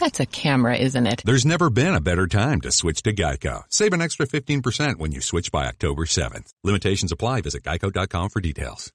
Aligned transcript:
That's 0.00 0.18
a 0.18 0.24
camera, 0.24 0.76
isn't 0.76 1.06
it? 1.06 1.22
There's 1.26 1.44
never 1.44 1.68
been 1.68 1.94
a 1.94 2.00
better 2.00 2.26
time 2.26 2.62
to 2.62 2.72
switch 2.72 3.02
to 3.02 3.12
Geico. 3.12 3.64
Save 3.68 3.92
an 3.92 4.00
extra 4.00 4.26
15% 4.26 4.96
when 4.96 5.12
you 5.12 5.20
switch 5.20 5.52
by 5.52 5.66
October 5.66 6.06
7th. 6.06 6.54
Limitations 6.64 7.12
apply. 7.12 7.42
Visit 7.42 7.64
geico.com 7.64 8.30
for 8.30 8.40
details. 8.40 8.92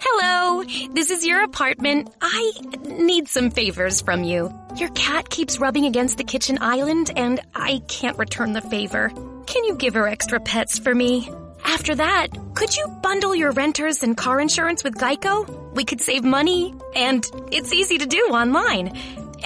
Hello, 0.00 0.64
this 0.94 1.10
is 1.10 1.24
your 1.24 1.44
apartment. 1.44 2.12
I 2.20 2.52
need 2.88 3.28
some 3.28 3.50
favors 3.50 4.00
from 4.00 4.24
you. 4.24 4.52
Your 4.76 4.88
cat 4.90 5.30
keeps 5.30 5.60
rubbing 5.60 5.84
against 5.84 6.18
the 6.18 6.24
kitchen 6.24 6.58
island, 6.60 7.12
and 7.14 7.40
I 7.54 7.80
can't 7.86 8.18
return 8.18 8.52
the 8.52 8.62
favor. 8.62 9.10
Can 9.46 9.64
you 9.64 9.76
give 9.76 9.94
her 9.94 10.08
extra 10.08 10.40
pets 10.40 10.80
for 10.80 10.92
me? 10.92 11.30
After 11.64 11.94
that, 11.94 12.28
could 12.54 12.76
you 12.76 12.88
bundle 13.00 13.36
your 13.36 13.52
renters 13.52 14.02
and 14.02 14.16
car 14.16 14.40
insurance 14.40 14.82
with 14.82 14.96
Geico? 14.96 15.74
We 15.74 15.84
could 15.84 16.00
save 16.00 16.24
money, 16.24 16.74
and 16.96 17.24
it's 17.52 17.72
easy 17.72 17.98
to 17.98 18.06
do 18.06 18.18
online. 18.32 18.98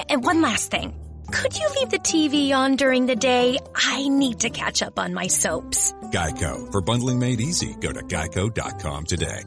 And 0.08 0.24
one 0.24 0.42
last 0.42 0.70
thing. 0.70 0.94
Could 1.32 1.58
you 1.58 1.68
leave 1.76 1.90
the 1.90 1.98
TV 1.98 2.52
on 2.52 2.76
during 2.76 3.06
the 3.06 3.16
day? 3.16 3.58
I 3.74 4.08
need 4.08 4.40
to 4.40 4.50
catch 4.50 4.82
up 4.82 4.98
on 4.98 5.12
my 5.12 5.26
soaps. 5.26 5.92
Geico. 6.12 6.70
For 6.70 6.80
bundling 6.80 7.18
made 7.18 7.40
easy, 7.40 7.74
go 7.80 7.92
to 7.92 8.00
geico.com 8.00 9.04
today. 9.06 9.42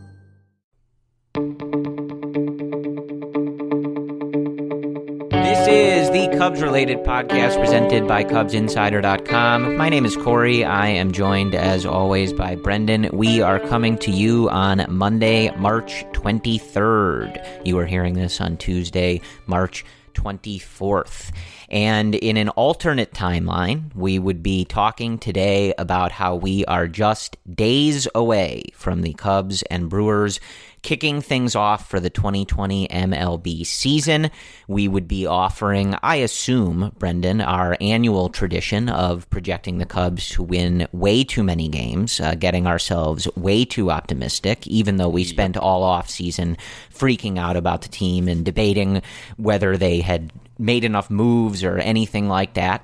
This 5.32 5.68
is 5.68 6.10
the 6.12 6.38
Cubs 6.38 6.62
related 6.62 7.00
podcast 7.00 7.60
presented 7.60 8.08
by 8.08 8.24
CubsInsider.com. 8.24 9.78
My 9.78 9.90
name 9.90 10.06
is 10.06 10.16
Corey. 10.18 10.64
I 10.66 10.88
am 10.88 11.12
joined, 11.12 11.56
as 11.56 11.86
always, 11.86 12.34
by 12.34 12.56
Brendan. 12.56 13.10
We 13.14 13.42
are 13.42 13.60
coming 13.60 13.98
to 14.00 14.12
you 14.12 14.50
on 14.50 14.86
Monday, 14.90 15.50
March 15.58 16.04
23rd. 16.14 17.66
You 17.66 17.78
are 17.80 17.86
hearing 17.86 18.16
this 18.16 18.42
on 18.42 18.58
Tuesday, 18.58 19.22
March 19.48 19.86
24th. 20.14 21.31
And 21.70 22.16
in 22.16 22.38
an 22.38 22.50
alternate 22.50 23.12
timeline, 23.14 23.94
we 23.96 24.20
would 24.20 24.42
be 24.42 24.66
talking 24.66 25.18
today 25.18 25.74
about 25.78 26.12
how 26.12 26.36
we 26.36 26.66
are 26.66 26.88
just 26.88 27.38
days 27.53 28.08
away 28.16 28.64
from 28.74 29.02
the 29.02 29.14
Cubs 29.14 29.64
and 29.64 29.90
Brewers 29.90 30.40
kicking 30.81 31.22
things 31.22 31.56
off 31.56 31.90
for 31.90 32.00
the 32.00 32.09
2020 32.09 32.88
MLB 32.88 33.66
season. 33.66 34.31
We 34.67 34.88
would 34.88 35.07
be 35.07 35.25
offering, 35.25 35.95
I 36.01 36.17
assume, 36.17 36.94
Brendan, 36.97 37.41
our 37.41 37.78
annual 37.81 38.29
tradition 38.29 38.89
of 38.89 39.29
projecting 39.29 39.78
the 39.78 39.85
Cubs 39.85 40.29
to 40.29 40.44
win 40.44 40.88
way 40.91 41.23
too 41.23 41.44
many 41.44 41.68
games, 41.68 42.19
uh, 42.19 42.35
getting 42.35 42.68
ourselves 42.68 43.28
way 43.35 43.66
too 43.66 43.91
optimistic, 43.91 44.66
even 44.68 44.97
though 44.97 45.09
we 45.09 45.23
spent 45.23 45.57
all 45.57 45.84
off 45.84 46.09
season 46.09 46.57
freaking 46.94 47.38
out 47.38 47.57
about 47.57 47.81
the 47.81 47.89
team 47.89 48.28
and 48.28 48.45
debating 48.45 49.01
whether 49.38 49.78
they 49.78 50.01
had 50.01 50.31
made 50.57 50.84
enough 50.84 51.09
moves 51.09 51.63
or 51.63 51.78
anything 51.78 52.28
like 52.28 52.53
that. 52.56 52.84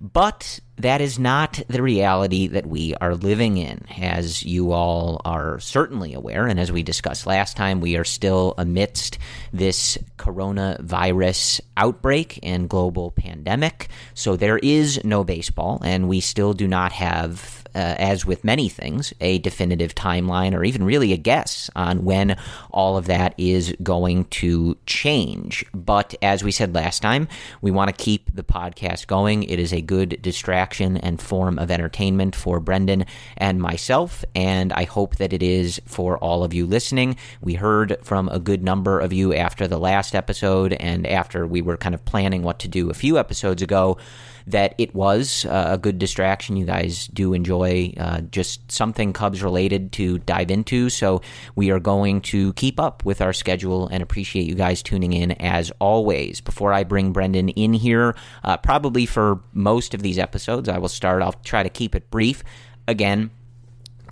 But 0.00 0.60
that 0.78 1.02
is 1.02 1.18
not 1.18 1.60
the 1.68 1.82
reality 1.82 2.46
that 2.48 2.64
we 2.64 2.94
are 2.94 3.14
living 3.14 3.58
in. 3.58 3.84
As 4.00 4.42
you 4.42 4.72
all 4.72 5.20
are 5.26 5.60
certainly 5.60 6.14
aware, 6.14 6.46
and 6.46 6.58
as 6.58 6.72
we 6.72 6.82
discussed 6.82 7.26
last 7.26 7.54
time, 7.54 7.80
we 7.80 7.96
are 7.96 8.04
still 8.04 8.54
amidst 8.56 9.18
this 9.52 9.98
coronavirus 10.16 11.60
outbreak 11.76 12.38
and 12.42 12.68
global 12.68 13.10
pandemic. 13.10 13.88
So 14.14 14.36
there 14.36 14.58
is 14.58 15.04
no 15.04 15.22
baseball, 15.22 15.82
and 15.84 16.08
we 16.08 16.20
still 16.20 16.54
do 16.54 16.66
not 16.66 16.92
have 16.92 17.59
Uh, 17.74 17.94
as 17.98 18.26
with 18.26 18.44
many 18.44 18.68
things, 18.68 19.12
a 19.20 19.38
definitive 19.38 19.94
timeline 19.94 20.54
or 20.54 20.64
even 20.64 20.82
really 20.82 21.12
a 21.12 21.16
guess 21.16 21.70
on 21.76 22.04
when 22.04 22.36
all 22.70 22.96
of 22.96 23.06
that 23.06 23.34
is 23.38 23.74
going 23.82 24.24
to 24.24 24.76
change. 24.86 25.64
But 25.72 26.14
as 26.20 26.42
we 26.42 26.50
said 26.50 26.74
last 26.74 27.00
time, 27.00 27.28
we 27.60 27.70
want 27.70 27.88
to 27.88 28.04
keep 28.04 28.34
the 28.34 28.42
podcast 28.42 29.06
going. 29.06 29.44
It 29.44 29.58
is 29.58 29.72
a 29.72 29.80
good 29.80 30.20
distraction 30.20 30.96
and 30.96 31.20
form 31.20 31.58
of 31.58 31.70
entertainment 31.70 32.34
for 32.34 32.60
Brendan 32.60 33.06
and 33.36 33.60
myself, 33.60 34.24
and 34.34 34.72
I 34.72 34.84
hope 34.84 35.16
that 35.16 35.32
it 35.32 35.42
is 35.42 35.80
for 35.86 36.18
all 36.18 36.42
of 36.42 36.52
you 36.52 36.66
listening. 36.66 37.16
We 37.40 37.54
heard 37.54 37.98
from 38.02 38.28
a 38.28 38.38
good 38.38 38.62
number 38.62 38.98
of 38.98 39.12
you 39.12 39.34
after 39.34 39.68
the 39.68 39.78
last 39.78 40.14
episode 40.14 40.72
and 40.74 41.06
after 41.06 41.46
we 41.46 41.62
were 41.62 41.76
kind 41.76 41.94
of 41.94 42.04
planning 42.04 42.42
what 42.42 42.58
to 42.60 42.68
do 42.68 42.90
a 42.90 42.94
few 42.94 43.18
episodes 43.18 43.62
ago 43.62 43.98
that 44.46 44.74
it 44.78 44.94
was 44.94 45.44
uh, 45.46 45.70
a 45.72 45.78
good 45.78 45.98
distraction. 45.98 46.56
You 46.56 46.66
guys 46.66 47.08
do 47.08 47.32
enjoy 47.34 47.92
uh, 47.96 48.20
just 48.22 48.70
something 48.70 49.12
Cubs 49.12 49.42
related 49.42 49.92
to 49.92 50.18
dive 50.18 50.50
into. 50.50 50.90
So 50.90 51.22
we 51.54 51.70
are 51.70 51.80
going 51.80 52.20
to 52.22 52.52
keep 52.54 52.78
up 52.78 53.04
with 53.04 53.20
our 53.20 53.32
schedule 53.32 53.88
and 53.88 54.02
appreciate 54.02 54.46
you 54.46 54.54
guys 54.54 54.82
tuning 54.82 55.12
in 55.12 55.32
as 55.32 55.72
always. 55.78 56.40
Before 56.40 56.72
I 56.72 56.84
bring 56.84 57.12
Brendan 57.12 57.48
in 57.50 57.72
here, 57.72 58.16
uh, 58.44 58.56
probably 58.56 59.06
for 59.06 59.40
most 59.52 59.94
of 59.94 60.02
these 60.02 60.18
episodes, 60.18 60.68
I 60.68 60.78
will 60.78 60.88
start. 60.88 61.22
I'll 61.22 61.32
try 61.32 61.62
to 61.62 61.70
keep 61.70 61.94
it 61.94 62.10
brief. 62.10 62.42
Again, 62.88 63.30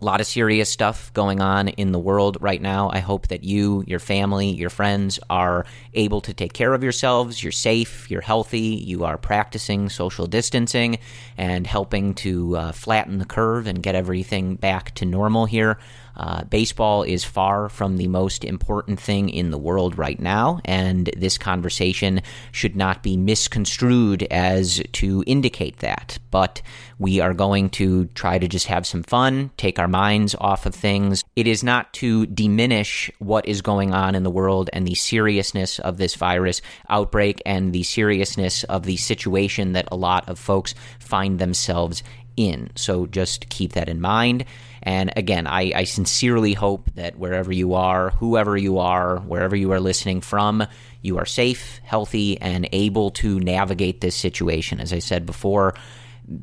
a 0.01 0.05
lot 0.05 0.21
of 0.21 0.27
serious 0.27 0.71
stuff 0.71 1.13
going 1.13 1.41
on 1.41 1.69
in 1.69 1.93
the 1.93 1.99
world 1.99 2.39
right 2.41 2.63
now. 2.63 2.91
I 2.93 3.01
hope 3.01 3.29
that 3.29 3.43
you, 3.43 3.83
your 3.87 3.99
family, 3.99 4.51
your 4.51 4.71
friends 4.71 5.19
are 5.29 5.67
able 5.95 6.21
to 6.23 6.33
take 6.33 6.53
care 6.53 6.73
of 6.73 6.83
yourselves. 6.83 7.43
You're 7.43 7.53
safe, 7.53 8.11
you're 8.11 8.21
healthy, 8.21 8.61
you 8.61 9.05
are 9.05 9.19
practicing 9.19 9.89
social 9.89 10.27
distancing 10.27 10.99
and 11.37 11.67
helping 11.67 12.15
to 12.15 12.57
uh, 12.57 12.73
flatten 12.73 13.19
the 13.19 13.25
curve 13.25 13.67
and 13.67 13.83
get 13.83 13.95
everything 13.95 14.55
back 14.55 14.95
to 14.97 15.05
normal 15.05 15.47
here. 15.47 15.79
Uh, 16.19 16.43
baseball 16.45 17.05
is 17.05 17.25
far 17.25 17.69
from 17.69 17.97
the 17.97 18.09
most 18.09 18.45
important 18.45 18.99
thing 18.99 19.29
in 19.29 19.51
the 19.51 19.59
world 19.59 19.97
right 19.97 20.19
now, 20.19 20.61
and 20.65 21.11
this 21.17 21.39
conversation 21.39 22.21
should 22.51 22.75
not 22.75 23.03
be 23.03 23.17
misconstrued 23.17 24.25
as 24.25 24.83
to 24.93 25.23
indicate 25.27 25.79
that. 25.79 26.19
But 26.31 26.61
we 26.99 27.21
are 27.21 27.35
going 27.35 27.71
to 27.71 28.07
try 28.07 28.39
to 28.39 28.49
just 28.49 28.67
have 28.67 28.87
some 28.87 29.05
fun, 29.05 29.51
take 29.57 29.79
our 29.79 29.87
minds 29.87 30.35
off 30.41 30.67
of 30.67 30.75
things. 30.75 31.23
It 31.37 31.47
is 31.47 31.63
not 31.63 31.93
to 31.95 32.27
diminish 32.27 33.11
what 33.19 33.47
is 33.47 33.63
going 33.63 33.95
on 33.95 34.15
in 34.15 34.25
the 34.25 34.31
world 34.31 34.71
and 34.73 34.87
the 34.87 34.97
seriousness 34.97 35.79
of 35.79 35.99
this 35.99 36.17
virus 36.17 36.61
outbreak 36.89 37.41
and 37.47 37.73
the 37.73 37.85
seriousness 37.85 38.65
of 38.65 38.83
the 38.83 38.97
situation 38.97 39.73
that 39.73 39.89
a 39.93 39.97
lot 39.97 40.29
of 40.29 40.39
folks 40.39 40.75
find 40.99 41.39
themselves 41.39 42.03
in. 42.37 42.71
So 42.75 43.07
just 43.07 43.49
keep 43.49 43.73
that 43.73 43.89
in 43.89 44.01
mind. 44.01 44.45
And 44.83 45.13
again, 45.17 45.47
I, 45.47 45.73
I, 45.75 45.85
sincerely 45.85 46.55
hope 46.55 46.91
that 46.95 47.19
wherever 47.19 47.53
you 47.53 47.75
are, 47.75 48.11
whoever 48.11 48.57
you 48.57 48.79
are, 48.79 49.19
wherever 49.19 49.57
you 49.57 49.73
are 49.73 49.81
listening 49.81 50.21
from, 50.21 50.67
you 51.03 51.19
are 51.19 51.27
safe, 51.27 51.81
healthy, 51.83 52.41
and 52.41 52.69
able 52.73 53.11
to 53.11 53.41
navigate 53.41 54.01
this 54.01 54.15
situation. 54.15 54.81
As 54.81 54.93
I 54.93 55.01
said 55.01 55.27
before, 55.27 55.75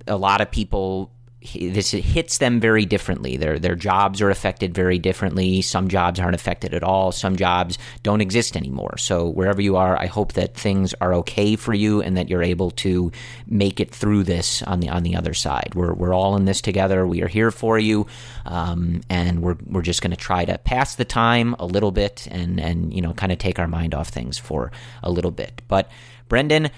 a 0.08 0.18
lot 0.18 0.42
of 0.42 0.52
people 0.52 1.12
this 1.54 1.92
hits 1.92 2.38
them 2.38 2.60
very 2.60 2.86
differently. 2.86 3.38
Their 3.38 3.60
their 3.60 3.76
jobs 3.76 4.22
are 4.22 4.30
affected 4.30 4.74
very 4.74 5.00
differently. 5.00 5.62
Some 5.62 5.88
jobs 5.88 6.20
aren't 6.20 6.36
affected 6.36 6.74
at 6.74 6.84
all. 6.84 7.12
Some 7.12 7.36
jobs 7.36 7.78
don't 8.04 8.22
exist 8.22 8.58
anymore. 8.58 8.98
So 8.98 9.28
wherever 9.28 9.62
you 9.62 9.78
are, 9.78 9.98
I 9.98 10.08
hope 10.08 10.34
that 10.34 10.56
things 10.56 10.94
are 11.02 11.14
okay 11.16 11.56
for 11.56 11.74
you 11.74 12.02
and 12.02 12.18
that 12.18 12.30
you're 12.30 12.44
able 12.44 12.72
to 12.72 13.12
make 13.48 13.80
it 13.80 13.92
through 13.92 14.24
this 14.24 14.62
on 14.64 14.80
the 14.80 14.90
on 14.90 15.04
the 15.04 15.16
other 15.16 15.34
side. 15.34 15.74
We're 15.76 15.94
we're 15.94 16.14
all 16.14 16.36
in 16.36 16.46
this 16.46 16.62
together. 16.62 17.06
We 17.06 17.22
are 17.22 17.28
here 17.28 17.52
for 17.52 17.78
you, 17.80 18.08
um, 18.46 19.02
and 19.10 19.42
we're 19.42 19.58
we're 19.66 19.82
just 19.82 20.02
going 20.02 20.12
to 20.12 20.18
try 20.18 20.46
to 20.46 20.58
pass 20.58 20.96
the 20.96 21.06
time 21.06 21.56
a 21.60 21.66
little 21.66 21.92
bit 21.92 22.28
and 22.32 22.60
and 22.60 22.94
you 22.94 23.02
know 23.02 23.14
kind 23.14 23.32
of 23.32 23.38
take 23.38 23.60
our 23.60 23.68
mind 23.68 23.94
off 23.94 24.10
things 24.10 24.38
for 24.38 24.72
a 25.04 25.12
little 25.12 25.32
bit. 25.32 25.62
But 25.68 25.90
Brendan 26.28 26.70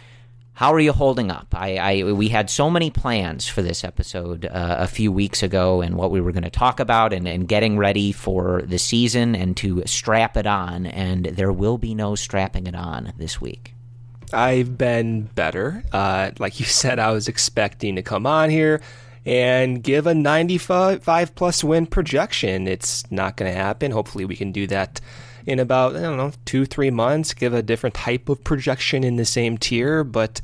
how 0.57 0.74
are 0.74 0.80
you 0.80 0.92
holding 0.92 1.30
up? 1.30 1.54
I, 1.54 1.77
I 1.77 2.13
we 2.13 2.30
had 2.30 2.50
so 2.50 2.68
many 2.68 2.89
plans 2.89 3.48
for 3.48 3.62
this 3.62 3.83
episode 3.83 4.44
uh, 4.44 4.77
a 4.80 4.88
few 4.88 5.12
weeks 5.12 5.44
ago, 5.44 5.81
and 5.81 5.95
what 5.95 6.09
we 6.09 6.19
were 6.19 6.31
going 6.31 6.45
to 6.45 6.50
talk 6.50 6.80
about, 6.80 7.13
and, 7.13 7.27
and 7.27 7.48
getting 7.48 7.77
ready 7.77 8.12
for 8.12 8.63
the 8.63 8.80
season, 8.80 9.36
and 9.36 9.56
to 9.57 9.83
strap 9.86 10.36
it 10.36 10.48
on. 10.48 10.88
And 10.88 11.25
there 11.25 11.54
will 11.54 11.77
be 11.77 11.94
no 11.94 12.15
strapping 12.15 12.65
it 12.65 12.74
on 12.74 13.13
this 13.19 13.39
week. 13.39 13.75
I've 14.33 14.80
been 14.80 15.30
better. 15.36 15.83
Uh, 15.94 16.31
like 16.39 16.59
you 16.59 16.65
said, 16.65 16.98
I 16.98 17.12
was 17.12 17.27
expecting 17.27 17.95
to 17.98 18.01
come 18.01 18.25
on 18.25 18.50
here 18.50 18.81
and 19.27 19.83
give 19.83 20.07
a 20.07 20.15
95 20.15 21.36
plus 21.36 21.63
win 21.63 21.86
projection. 21.86 22.68
It's 22.68 23.04
not 23.12 23.38
going 23.38 23.51
to 23.51 23.56
happen. 23.56 23.92
Hopefully, 23.92 24.25
we 24.25 24.36
can 24.36 24.51
do 24.51 24.65
that 24.65 25.01
in 25.47 25.59
about, 25.59 25.95
I 25.95 26.01
don't 26.01 26.17
know, 26.17 26.33
two, 26.45 26.65
three 26.65 26.91
months, 26.91 27.33
give 27.33 27.53
a 27.53 27.63
different 27.63 27.95
type 27.95 28.29
of 28.29 28.44
projection 28.44 29.03
in 29.03 29.15
the 29.15 29.25
same 29.25 29.57
tier. 29.57 30.03
But 30.03 30.41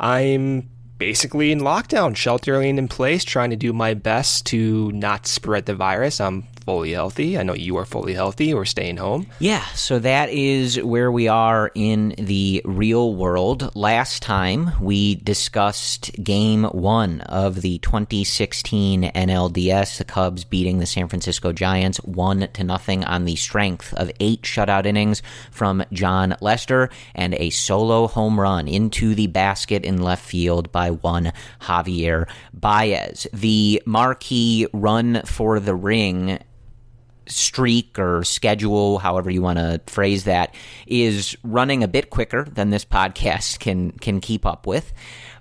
I'm 0.00 0.68
basically 0.98 1.52
in 1.52 1.60
lockdown, 1.60 2.16
sheltering 2.16 2.78
in 2.78 2.88
place, 2.88 3.22
trying 3.22 3.50
to 3.50 3.56
do 3.56 3.72
my 3.72 3.94
best 3.94 4.46
to 4.46 4.90
not 4.92 5.26
spread 5.26 5.66
the 5.66 5.74
virus. 5.74 6.20
I'm 6.20 6.46
fully 6.64 6.92
healthy. 6.92 7.38
I 7.38 7.42
know 7.42 7.54
you 7.54 7.76
are 7.76 7.84
fully 7.84 8.14
healthy 8.14 8.52
or 8.52 8.64
staying 8.64 8.96
home. 8.96 9.26
Yeah, 9.38 9.64
so 9.74 9.98
that 9.98 10.30
is 10.30 10.80
where 10.80 11.10
we 11.10 11.28
are 11.28 11.70
in 11.74 12.14
the 12.18 12.62
real 12.64 13.14
world. 13.14 13.74
Last 13.74 14.22
time 14.22 14.72
we 14.80 15.16
discussed 15.16 16.12
game 16.22 16.64
one 16.64 17.20
of 17.22 17.62
the 17.62 17.78
2016 17.78 19.02
NLDS, 19.02 19.98
the 19.98 20.04
Cubs 20.04 20.44
beating 20.44 20.78
the 20.78 20.86
San 20.86 21.08
Francisco 21.08 21.52
Giants 21.52 21.98
one 21.98 22.48
to 22.52 22.64
nothing 22.64 23.04
on 23.04 23.24
the 23.24 23.36
strength 23.36 23.92
of 23.94 24.10
eight 24.20 24.42
shutout 24.42 24.86
innings 24.86 25.22
from 25.50 25.84
Jon 25.92 26.36
Lester 26.40 26.90
and 27.14 27.34
a 27.34 27.50
solo 27.50 28.06
home 28.06 28.38
run 28.38 28.68
into 28.68 29.14
the 29.14 29.26
basket 29.26 29.84
in 29.84 30.02
left 30.02 30.24
field 30.24 30.70
by 30.72 30.90
one 30.90 31.32
Javier 31.62 32.28
Baez. 32.52 33.26
The 33.32 33.82
marquee 33.86 34.66
run 34.72 35.22
for 35.24 35.60
the 35.60 35.74
ring 35.74 36.38
streak 37.30 37.98
or 37.98 38.24
schedule, 38.24 38.98
however 38.98 39.30
you 39.30 39.42
want 39.42 39.58
to 39.58 39.80
phrase 39.86 40.24
that, 40.24 40.54
is 40.86 41.36
running 41.42 41.82
a 41.82 41.88
bit 41.88 42.10
quicker 42.10 42.44
than 42.44 42.70
this 42.70 42.84
podcast 42.84 43.58
can 43.58 43.92
can 43.92 44.20
keep 44.20 44.44
up 44.44 44.66
with 44.66 44.92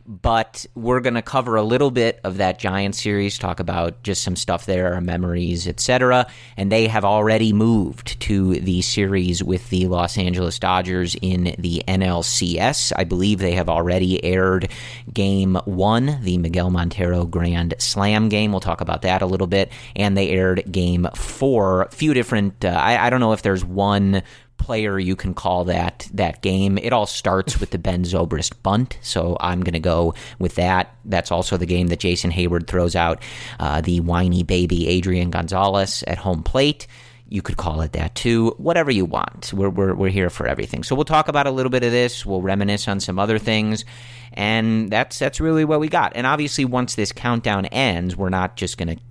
but 0.10 0.66
we're 0.74 1.02
going 1.02 1.14
to 1.14 1.22
cover 1.22 1.56
a 1.56 1.62
little 1.62 1.92
bit 1.92 2.20
of 2.24 2.38
that 2.38 2.58
Giant 2.58 2.96
series, 2.96 3.38
talk 3.38 3.60
about 3.60 4.02
just 4.02 4.24
some 4.24 4.36
stuff 4.36 4.66
there, 4.66 5.00
memories, 5.00 5.68
etc. 5.68 6.26
And 6.58 6.72
they 6.72 6.88
have 6.88 7.06
already 7.06 7.54
moved 7.54 8.20
to 8.22 8.56
the 8.56 8.82
series 8.82 9.44
with 9.44 9.70
the 9.70 9.86
Los 9.86 10.18
Angeles 10.18 10.58
Dodgers 10.58 11.16
in 11.22 11.56
the 11.60 11.84
NLCS. 11.88 12.92
I 12.96 13.04
believe 13.04 13.38
they 13.38 13.52
have 13.52 13.70
already 13.70 14.24
aired 14.26 14.72
game 15.14 15.56
one, 15.66 16.18
the 16.24 16.40
Miguel 16.40 16.72
Montero 16.72 17.26
Grand 17.26 17.76
Slam 17.78 18.30
game. 18.30 18.50
We'll 18.50 18.62
talk 18.62 18.82
about 18.82 19.04
that 19.04 19.22
a 19.22 19.28
little 19.28 19.48
bit. 19.48 19.72
And 19.96 20.18
they 20.18 20.32
aired 20.32 20.64
game 20.72 21.08
four. 21.14 21.84
A 21.84 21.92
few 21.92 22.16
different, 22.16 22.66
uh, 22.66 22.70
I, 22.70 23.06
I 23.06 23.10
don't 23.12 23.20
know 23.20 23.34
if 23.34 23.44
there's 23.44 23.64
one 23.64 24.24
player 24.60 25.00
you 25.00 25.16
can 25.16 25.34
call 25.34 25.64
that 25.66 26.08
that 26.14 26.42
game. 26.42 26.78
It 26.78 26.94
all 26.94 27.06
starts 27.06 27.60
with 27.60 27.72
the 27.72 27.80
Ben 27.80 28.04
Zobrist 28.04 28.54
bunt, 28.62 29.00
so 29.02 29.38
I'm 29.40 29.62
going 29.62 29.74
to 29.74 29.80
go 29.80 30.14
with 30.38 30.56
that. 30.56 30.96
That's 31.06 31.32
also 31.32 31.58
the 31.58 31.66
game 31.66 31.88
that 31.88 32.00
Jason 32.00 32.32
Heyward 32.32 32.68
throws 32.68 32.96
out 32.96 33.24
uh, 33.60 33.82
the 33.82 34.00
whiny 34.02 34.44
baby 34.44 34.88
Adrian 34.88 35.32
Gonzalez 35.32 36.04
at 36.06 36.18
home 36.18 36.44
plate. 36.44 36.86
You 37.32 37.44
could 37.44 37.58
call 37.58 37.82
it 37.82 37.94
that 37.94 38.16
too. 38.16 38.56
Whatever 38.58 38.90
you 38.90 39.06
want. 39.06 39.54
We're, 39.54 39.70
we're, 39.70 39.94
we're 39.94 40.10
here 40.10 40.32
for 40.32 40.48
everything. 40.48 40.84
So 40.84 40.96
we'll 40.96 41.06
talk 41.06 41.28
about 41.28 41.46
a 41.46 41.52
little 41.52 41.70
bit 41.70 41.84
of 41.84 41.92
this. 41.92 42.26
We'll 42.26 42.42
reminisce 42.42 42.88
on 42.88 43.00
some 43.00 43.20
other 43.20 43.38
things. 43.38 43.86
And 44.34 44.90
that's 44.92 45.20
that's 45.20 45.40
really 45.40 45.66
what 45.66 45.80
we 45.80 45.90
got. 45.90 46.14
And 46.16 46.26
obviously, 46.26 46.66
once 46.66 46.96
this 46.96 47.12
countdown 47.12 47.66
ends, 47.68 48.16
we're 48.16 48.30
not 48.30 48.56
just 48.56 48.78
going 48.78 48.96
to 48.96 49.02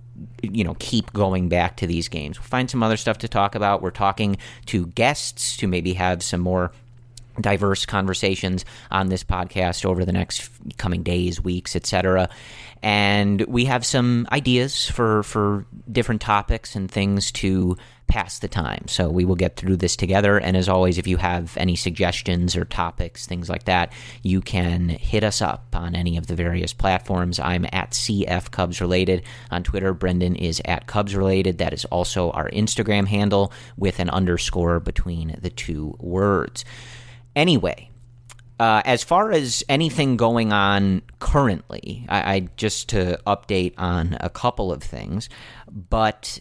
you 0.43 0.63
know 0.63 0.75
keep 0.79 1.11
going 1.13 1.49
back 1.49 1.77
to 1.77 1.87
these 1.87 2.07
games. 2.07 2.39
We'll 2.39 2.47
find 2.47 2.69
some 2.69 2.83
other 2.83 2.97
stuff 2.97 3.19
to 3.19 3.27
talk 3.27 3.55
about. 3.55 3.81
We're 3.81 3.91
talking 3.91 4.37
to 4.67 4.87
guests 4.87 5.57
to 5.57 5.67
maybe 5.67 5.93
have 5.93 6.23
some 6.23 6.41
more 6.41 6.71
diverse 7.39 7.85
conversations 7.85 8.65
on 8.91 9.09
this 9.09 9.23
podcast 9.23 9.85
over 9.85 10.05
the 10.05 10.11
next 10.11 10.49
coming 10.77 11.03
days, 11.03 11.41
weeks, 11.41 11.75
etc. 11.75 12.29
And 12.81 13.41
we 13.41 13.65
have 13.65 13.85
some 13.85 14.27
ideas 14.31 14.89
for 14.89 15.23
for 15.23 15.65
different 15.91 16.21
topics 16.21 16.75
and 16.75 16.89
things 16.89 17.31
to 17.33 17.77
pass 18.09 18.39
the 18.39 18.49
time. 18.49 18.85
So 18.87 19.09
we 19.09 19.23
will 19.23 19.35
get 19.35 19.55
through 19.55 19.77
this 19.77 19.95
together. 19.95 20.37
And 20.37 20.57
as 20.57 20.67
always, 20.67 20.97
if 20.97 21.07
you 21.07 21.15
have 21.17 21.55
any 21.55 21.77
suggestions 21.77 22.57
or 22.57 22.65
topics, 22.65 23.25
things 23.25 23.49
like 23.49 23.63
that, 23.65 23.93
you 24.23 24.41
can 24.41 24.89
hit 24.89 25.23
us 25.23 25.41
up 25.41 25.67
on 25.73 25.95
any 25.95 26.17
of 26.17 26.27
the 26.27 26.35
various 26.35 26.73
platforms. 26.73 27.39
I'm 27.39 27.65
at 27.71 27.91
CF 27.91 28.51
Cubs 28.51 28.81
Related 28.81 29.23
on 29.51 29.63
Twitter. 29.63 29.93
Brendan 29.93 30.35
is 30.35 30.61
at 30.65 30.87
Cubs 30.87 31.15
Related. 31.15 31.59
That 31.59 31.71
is 31.71 31.85
also 31.85 32.31
our 32.31 32.49
Instagram 32.49 33.07
handle 33.07 33.53
with 33.77 33.99
an 33.99 34.09
underscore 34.09 34.81
between 34.81 35.37
the 35.41 35.49
two 35.49 35.95
words. 35.99 36.65
Anyway, 37.35 37.89
uh, 38.59 38.81
as 38.83 39.03
far 39.03 39.31
as 39.31 39.63
anything 39.69 40.17
going 40.17 40.51
on 40.51 41.01
currently, 41.19 42.05
I, 42.09 42.33
I, 42.33 42.39
just 42.57 42.89
to 42.89 43.17
update 43.25 43.73
on 43.77 44.17
a 44.19 44.29
couple 44.29 44.73
of 44.73 44.83
things, 44.83 45.29
but 45.71 46.39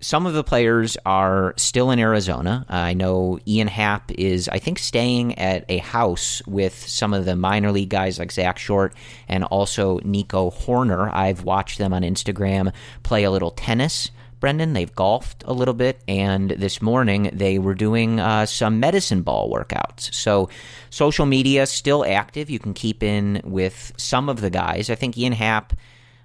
some 0.00 0.26
of 0.26 0.32
the 0.32 0.44
players 0.44 0.96
are 1.04 1.54
still 1.56 1.90
in 1.90 1.98
Arizona. 1.98 2.64
Uh, 2.68 2.74
I 2.74 2.94
know 2.94 3.38
Ian 3.46 3.68
Happ 3.68 4.10
is, 4.12 4.48
I 4.48 4.58
think, 4.58 4.78
staying 4.78 5.38
at 5.38 5.64
a 5.68 5.78
house 5.78 6.42
with 6.46 6.74
some 6.74 7.12
of 7.12 7.24
the 7.26 7.36
minor 7.36 7.70
league 7.70 7.90
guys 7.90 8.18
like 8.18 8.32
Zach 8.32 8.58
Short 8.58 8.94
and 9.28 9.44
also 9.44 9.98
Nico 9.98 10.50
Hoerner. 10.50 11.12
I've 11.12 11.44
watched 11.44 11.78
them 11.78 11.92
on 11.92 12.02
Instagram 12.02 12.72
play 13.02 13.24
a 13.24 13.30
little 13.30 13.50
tennis. 13.50 14.10
Brendan, 14.40 14.72
they've 14.72 14.94
golfed 14.94 15.44
a 15.46 15.52
little 15.52 15.74
bit, 15.74 16.00
and 16.08 16.50
this 16.50 16.80
morning 16.80 17.28
they 17.34 17.58
were 17.58 17.74
doing 17.74 18.18
uh, 18.18 18.46
some 18.46 18.80
medicine 18.80 19.20
ball 19.20 19.52
workouts. 19.52 20.14
So, 20.14 20.48
social 20.88 21.26
media 21.26 21.66
still 21.66 22.06
active. 22.06 22.48
You 22.48 22.58
can 22.58 22.72
keep 22.72 23.02
in 23.02 23.42
with 23.44 23.92
some 23.98 24.30
of 24.30 24.40
the 24.40 24.48
guys. 24.48 24.88
I 24.88 24.94
think 24.94 25.18
Ian 25.18 25.34
Happ 25.34 25.74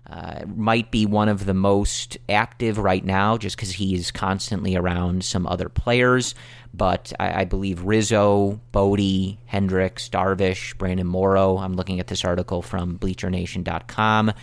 uh, 0.07 0.41
might 0.45 0.91
be 0.91 1.05
one 1.05 1.29
of 1.29 1.45
the 1.45 1.53
most 1.53 2.17
active 2.29 2.77
right 2.77 3.03
now 3.03 3.38
just 3.38 3.55
because 3.55 3.71
he 3.71 3.95
is 3.95 4.12
constantly 4.12 4.75
around 4.75 5.24
some 5.24 5.47
other 5.47 5.67
players. 5.67 6.35
But 6.74 7.12
I, 7.19 7.41
I, 7.41 7.45
believe 7.45 7.83
Rizzo, 7.83 8.59
Bote, 8.71 9.38
Hendricks, 9.45 10.09
Darvish, 10.09 10.77
Brandon 10.77 11.07
Morrow. 11.07 11.57
I'm 11.57 11.74
looking 11.74 12.00
at 12.00 12.07
this 12.07 12.24
article 12.24 12.62
from 12.62 13.00
BleacherNation.com. 13.00 14.33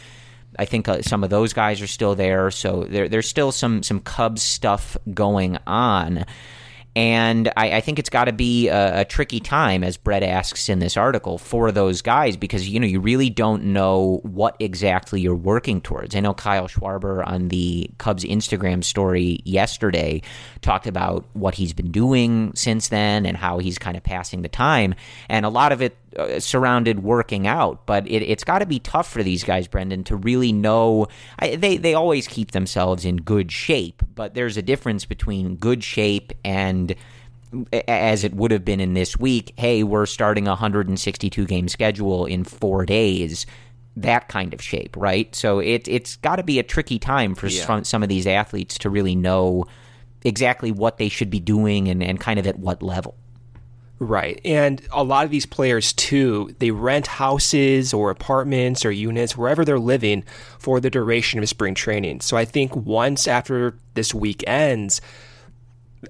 I 0.59 0.65
think 0.65 0.89
uh, 0.89 1.03
some 1.03 1.23
of 1.23 1.31
those 1.31 1.53
guys 1.53 1.81
are 1.81 1.87
still 1.87 2.15
there, 2.15 2.51
so 2.51 2.85
there, 2.85 3.09
there's 3.09 3.29
still 3.29 3.53
some 3.53 3.83
some 3.83 4.01
Cubs 4.01 4.43
stuff 4.43 4.97
going 5.15 5.59
on. 5.67 6.27
And 6.95 7.51
I, 7.57 7.77
I 7.77 7.81
think 7.81 7.99
it's 7.99 8.11
got 8.11 8.27
to 8.27 8.33
be 8.33 8.69
a, 8.69 9.01
a, 9.01 9.05
tricky 9.05 9.41
time, 9.41 9.83
as 9.83 9.97
Brett 9.97 10.23
asks 10.23 10.69
in 10.69 10.79
this 10.79 10.97
article, 10.97 11.39
for 11.39 11.73
those 11.73 12.03
guys 12.03 12.37
because 12.37 12.69
you 12.69 12.79
know 12.79 12.87
you 12.87 13.01
really 13.01 13.31
don't 13.31 13.65
know 13.65 14.21
what 14.25 14.57
exactly 14.61 15.21
you're 15.21 15.35
working 15.35 15.81
towards. 15.81 16.15
I 16.15 16.21
know 16.21 16.35
Kyle 16.35 16.69
Schwarber 16.69 17.27
on 17.27 17.49
the 17.49 17.91
Cubs 17.97 18.25
Instagram 18.25 18.85
story 18.85 19.41
yesterday 19.45 20.21
talked 20.61 20.87
about 20.87 21.25
what 21.33 21.55
he's 21.55 21.73
been 21.73 21.93
doing 21.93 22.53
since 22.55 22.89
then 22.89 23.25
and 23.25 23.39
how 23.39 23.59
he's 23.59 23.79
kind 23.79 23.97
of 23.97 24.03
passing 24.03 24.43
the 24.43 24.49
time, 24.49 24.95
and 25.31 25.47
a 25.47 25.51
lot 25.51 25.73
of 25.73 25.81
it 25.81 25.97
uh, 26.19 26.41
surrounded 26.41 27.03
working 27.03 27.47
out. 27.47 27.87
But 27.87 28.09
it, 28.11 28.29
has 28.29 28.45
got 28.45 28.61
to 28.61 28.67
be 28.67 28.79
tough 28.79 29.11
for 29.11 29.23
these 29.23 29.45
guys, 29.45 29.69
Brendan, 29.69 30.05
to 30.05 30.17
really 30.17 30.53
know. 30.53 31.07
I, 31.39 31.57
they 31.57 31.77
they 31.77 31.95
always 31.95 32.27
keep 32.29 32.53
themselves 32.53 33.05
in 33.05 33.17
good 33.19 33.51
shape, 33.53 34.03
but 34.15 34.35
there's 34.35 34.57
a 34.57 34.63
difference 34.63 35.05
between 35.05 35.57
good 35.57 35.83
shape 35.85 36.33
and 36.45 36.95
as 37.89 38.25
it 38.25 38.35
would 38.35 38.51
have 38.51 38.65
been 38.65 38.81
in 38.81 38.95
this 38.95 39.19
week, 39.19 39.53
hey, 39.57 39.83
we're 39.83 40.07
starting 40.07 40.47
a 40.47 40.53
162 40.53 41.47
game 41.47 41.69
schedule 41.69 42.25
in 42.27 42.45
four 42.45 42.87
days. 42.87 43.47
That 43.97 44.29
kind 44.29 44.55
of 44.55 44.63
shape, 44.63 44.97
right? 44.97 45.35
So 45.35 45.59
it, 45.59 45.87
it's 45.87 46.17
got 46.17 46.37
to 46.37 46.43
be 46.43 46.59
a 46.59 46.63
tricky 46.63 46.99
time 46.99 47.35
for 47.35 47.49
yeah. 47.49 47.65
some, 47.67 47.85
some 47.85 48.03
of 48.03 48.09
these 48.09 48.27
athletes 48.27 48.79
to 48.79 48.91
really 48.91 49.15
know 49.15 49.67
exactly 50.25 50.73
what 50.73 50.97
they 50.97 51.09
should 51.09 51.29
be 51.29 51.41
doing 51.41 51.89
and, 51.89 52.03
and 52.03 52.19
kind 52.19 52.39
of 52.39 52.47
at 52.47 52.59
what 52.59 52.83
level. 52.83 53.17
Right. 54.05 54.41
And 54.45 54.83
a 54.91 55.05
lot 55.05 55.25
of 55.27 55.31
these 55.31 55.47
players, 55.47 55.93
too, 55.93 56.53
they 56.59 56.73
rent 56.73 57.07
houses 57.07 57.95
or 57.95 58.11
apartments 58.11 58.85
or 58.85 58.91
units, 58.91 59.37
wherever 59.37 59.65
they're 59.65 59.79
living, 59.79 60.25
for 60.59 60.81
the 60.81 60.91
duration 60.91 61.41
of 61.41 61.49
spring 61.49 61.77
training. 61.77 62.21
So 62.21 62.37
I 62.37 62.45
think 62.45 62.75
once 62.75 63.29
after 63.29 63.79
this 63.95 64.13
week 64.13 64.43
ends, 64.45 65.01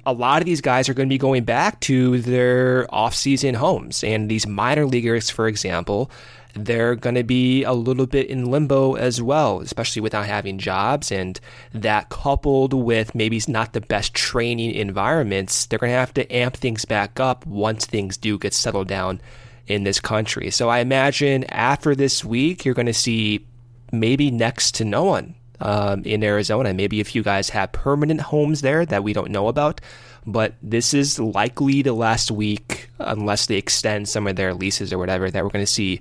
a 0.07 0.15
lot 0.15 0.41
of 0.41 0.47
these 0.47 0.63
guys 0.63 0.89
are 0.89 0.95
going 0.95 1.07
to 1.07 1.13
be 1.13 1.19
going 1.19 1.45
back 1.45 1.81
to 1.81 2.19
their 2.23 2.87
off-season 2.89 3.57
homes. 3.57 4.03
And 4.03 4.31
these 4.31 4.47
minor 4.47 4.87
leaguers, 4.87 5.29
for 5.29 5.47
example, 5.47 6.11
they're 6.55 6.95
going 6.95 7.15
to 7.15 7.25
be 7.25 7.65
a 7.65 7.73
little 7.73 8.07
bit 8.07 8.29
in 8.29 8.51
limbo 8.51 8.95
as 8.95 9.23
well, 9.23 9.61
especially 9.61 10.03
without 10.03 10.27
having 10.27 10.59
jobs. 10.59 11.11
And 11.11 11.41
that 11.73 12.09
coupled 12.09 12.75
with 12.75 13.15
maybe 13.15 13.41
not 13.49 13.73
the 13.73 13.81
best 13.81 14.15
training 14.15 14.73
environments, 14.73 15.67
they're 15.67 15.79
going 15.79 15.93
to 15.93 15.99
have 15.99 16.15
to 16.15 16.35
amp 16.35 16.57
things 16.57 16.85
back 16.85 17.19
up 17.21 17.47
once 17.47 17.87
things 17.87 18.17
do 18.17 18.39
get 18.39 18.55
settled 18.55 18.89
down 18.89 19.21
in 19.67 19.85
this 19.85 20.01
country. 20.01 20.51
So 20.51 20.69
I 20.69 20.81
imagine 20.81 21.45
after 21.45 21.95
this 21.95 22.25
week, 22.25 22.65
you're 22.65 22.75
going 22.75 22.87
to 22.87 22.95
see 22.95 23.47
maybe 23.93 24.31
next 24.31 24.75
to 24.77 24.85
no 24.85 25.05
one 25.05 25.35
um, 25.61 26.03
in 26.05 26.23
Arizona. 26.25 26.75
Maybe 26.75 27.01
a 27.01 27.05
few 27.05 27.23
guys 27.23 27.49
have 27.51 27.73
permanent 27.73 28.21
homes 28.21 28.61
there 28.61 28.85
that 28.87 29.05
we 29.05 29.13
don't 29.13 29.31
know 29.31 29.49
about, 29.49 29.81
but 30.27 30.55
this 30.63 30.95
is 30.95 31.19
likely 31.19 31.83
the 31.83 31.93
last 31.93 32.31
week, 32.31 32.91
unless 32.99 33.47
they 33.47 33.57
extend 33.57 34.09
some 34.09 34.27
of 34.27 34.37
their 34.37 34.55
leases 34.55 34.93
or 34.93 34.99
whatever, 34.99 35.31
that 35.31 35.45
we're 35.45 35.51
going 35.51 35.65
to 35.65 35.71
see 35.71 36.01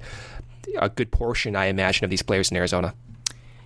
a 0.78 0.90
good 0.90 1.12
portion, 1.12 1.56
I 1.56 1.66
imagine, 1.66 2.06
of 2.06 2.10
these 2.10 2.22
players 2.22 2.52
in 2.52 2.58
Arizona. 2.58 2.94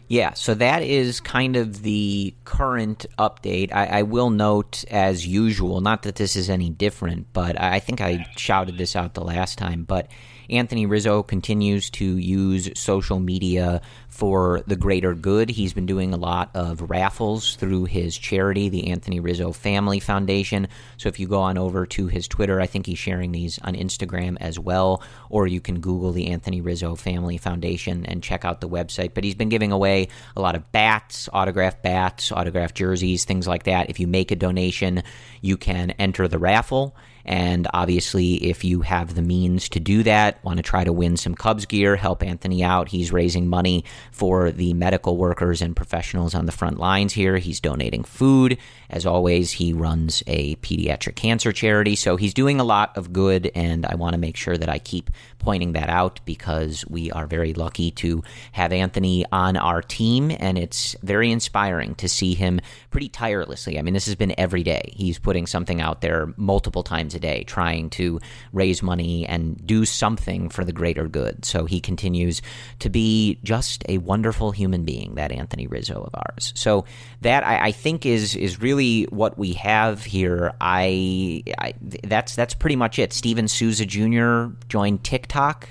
Yeah, 0.08 0.34
so 0.34 0.54
that 0.54 0.84
is 0.84 1.20
kind 1.20 1.56
of 1.56 1.82
the 1.82 2.36
current 2.44 3.08
update. 3.18 3.74
I, 3.74 3.86
I, 3.88 4.02
will 4.04 4.30
note, 4.30 4.86
as 4.92 5.25
usual, 5.25 5.82
not 5.82 6.04
that 6.04 6.16
this 6.16 6.36
is 6.36 6.48
any 6.48 6.70
different, 6.70 7.34
but 7.34 7.60
I 7.60 7.80
think 7.80 8.02
I 8.02 8.28
shouted 8.38 8.78
this 8.78 8.96
out 8.96 9.16
the 9.16 9.24
last 9.24 9.58
time, 9.58 9.84
but 9.84 10.08
Anthony 10.50 10.86
Rizzo 10.86 11.24
continues 11.24 11.90
to 11.92 12.18
use 12.18 12.70
social 12.75 13.20
media 13.20 13.82
for 14.08 14.62
the 14.68 14.75
greater 14.75 15.14
good. 15.14 15.50
He's 15.50 15.74
been 15.74 15.86
doing 15.86 16.14
a 16.14 16.18
lot 16.18 16.52
of 16.54 16.90
raffles 16.90 17.56
through 17.56 17.86
his 17.86 18.18
charity, 18.18 18.70
the 18.70 18.88
Anthony 18.88 19.20
Rizzo 19.20 19.52
Family 19.52 20.00
Foundation. 20.00 20.68
So 20.98 21.10
if 21.10 21.20
you 21.20 21.28
go 21.28 21.42
on 21.42 21.58
over 21.58 21.86
to 21.88 22.08
his 22.08 22.28
Twitter, 22.28 22.62
I 22.62 22.68
think 22.68 22.86
he's 22.86 22.98
sharing 22.98 23.32
these 23.32 23.60
on 23.60 23.75
Instagram 23.75 24.38
as 24.40 24.58
well, 24.58 25.04
or 25.30 25.48
you 25.48 25.60
can 25.60 25.82
Google 25.82 26.12
the 26.12 26.28
Anthony 26.28 26.62
Rizzo 26.62 26.96
Family 26.96 27.38
Foundation 27.38 28.06
and 28.06 28.24
check 28.24 28.46
out 28.46 28.62
the 28.62 28.70
website. 28.70 29.14
But 29.14 29.24
he's 29.24 29.36
been 29.36 29.50
giving 29.50 29.72
away 29.72 30.08
a 30.36 30.42
lot 30.42 30.56
of 30.56 30.72
bats, 30.72 31.28
autographed 31.34 31.84
bats, 31.84 32.32
autographed 32.32 32.75
jerseys, 32.75 33.25
things 33.25 33.48
like 33.48 33.64
that. 33.64 33.90
If 33.90 34.00
you 34.00 34.08
make 34.08 34.32
a 34.32 34.36
donation, 34.36 35.04
you 35.42 35.58
can 35.58 35.92
enter 35.92 36.28
the 36.28 36.40
raffle 36.40 36.96
and 37.25 37.67
obviously, 37.74 38.36
if 38.36 38.63
you 38.63 38.82
have 38.82 39.15
the 39.15 39.22
means 39.22 39.70
to 39.70 39.79
do 39.79 40.03
that, 40.03 40.44
want 40.44 40.58
to 40.58 40.63
try 40.63 40.84
to 40.84 40.94
win 40.94 41.17
some 41.17 41.34
Cubs 41.34 41.65
gear, 41.65 41.96
help 41.96 42.22
Anthony 42.22 42.63
out. 42.63 42.89
He's 42.89 43.12
raising 43.12 43.48
money 43.48 43.84
for 44.12 44.51
the 44.51 44.74
medical 44.74 45.17
workers 45.17 45.62
and 45.62 45.75
professionals 45.75 46.36
on 46.36 46.46
the 46.46 46.51
front 46.51 46.77
lines 46.77 47.13
here. 47.13 47.38
He's 47.38 47.60
donating 47.60 48.03
food. 48.03 48.58
As 48.89 49.05
always, 49.05 49.51
he 49.51 49.74
runs 49.74 50.22
a 50.27 50.55
pediatric 50.58 51.15
cancer 51.15 51.51
charity. 51.51 51.96
So 51.96 52.15
he's 52.15 52.34
doing 52.34 52.60
a 52.60 52.63
lot 52.63 52.96
of 52.96 53.12
good, 53.12 53.51
and 53.55 53.86
I 53.86 53.96
want 53.96 54.13
to 54.13 54.20
make 54.20 54.38
sure 54.38 54.58
that 54.58 54.70
I 54.70 54.77
keep 54.77 55.10
pointing 55.39 55.74
that 55.74 55.89
out 55.89 56.20
because 56.25 56.86
we 56.88 57.12
are 57.12 57.25
very 57.25 57.53
lucky 57.53 57.91
to 57.91 58.24
have 58.51 58.72
Anthony 58.72 59.25
on 59.32 59.58
our 59.58 59.82
team, 59.82 60.32
and 60.39 60.58
it's 60.58 60.96
very 61.01 61.32
inspiring 61.32 61.96
to 61.96 62.08
see 62.08 62.36
him 62.36 62.62
pretty 62.91 63.10
tirelessly. 63.10 63.79
I 63.79 63.82
mean, 63.82 63.96
this 63.96 64.05
has 64.05 64.15
been 64.15 64.36
every 64.38 64.62
day. 64.62 64.94
He's 64.96 65.17
putting 65.17 65.48
something 65.48 65.82
out 65.82 66.01
there 66.01 66.34
multiple 66.38 66.84
times 66.84 67.14
a 67.15 67.19
day, 67.19 67.43
trying 67.43 67.89
to 67.91 68.19
raise 68.53 68.84
money 68.84 69.25
and 69.27 69.65
do 69.65 69.86
something 69.86 70.50
for 70.50 70.63
the 70.63 70.72
greater 70.72 71.07
good. 71.07 71.45
So 71.45 71.65
he 71.65 71.79
continues 71.79 72.41
to 72.79 72.89
be 72.89 73.39
just 73.43 73.84
a 73.89 73.98
wonderful 74.00 74.51
human 74.51 74.86
being, 74.86 75.15
that 75.15 75.31
Anthony 75.31 75.67
Rizzo 75.67 76.03
of 76.03 76.13
ours. 76.13 76.53
So 76.55 76.86
that 77.22 77.45
I, 77.45 77.67
I 77.67 77.72
think 77.72 78.05
is 78.05 78.36
is 78.36 78.62
really 78.62 79.03
what 79.03 79.38
we 79.38 79.53
have 79.53 80.03
here. 80.03 80.53
I, 80.62 81.43
I 81.57 81.74
that's 82.03 82.36
that's 82.36 82.53
pretty 82.53 82.75
much 82.75 83.00
it. 83.00 83.13
Steven 83.13 83.48
Souza 83.48 83.86
Jr. 83.86 84.48
joined 84.67 85.03
TikTok. 85.03 85.69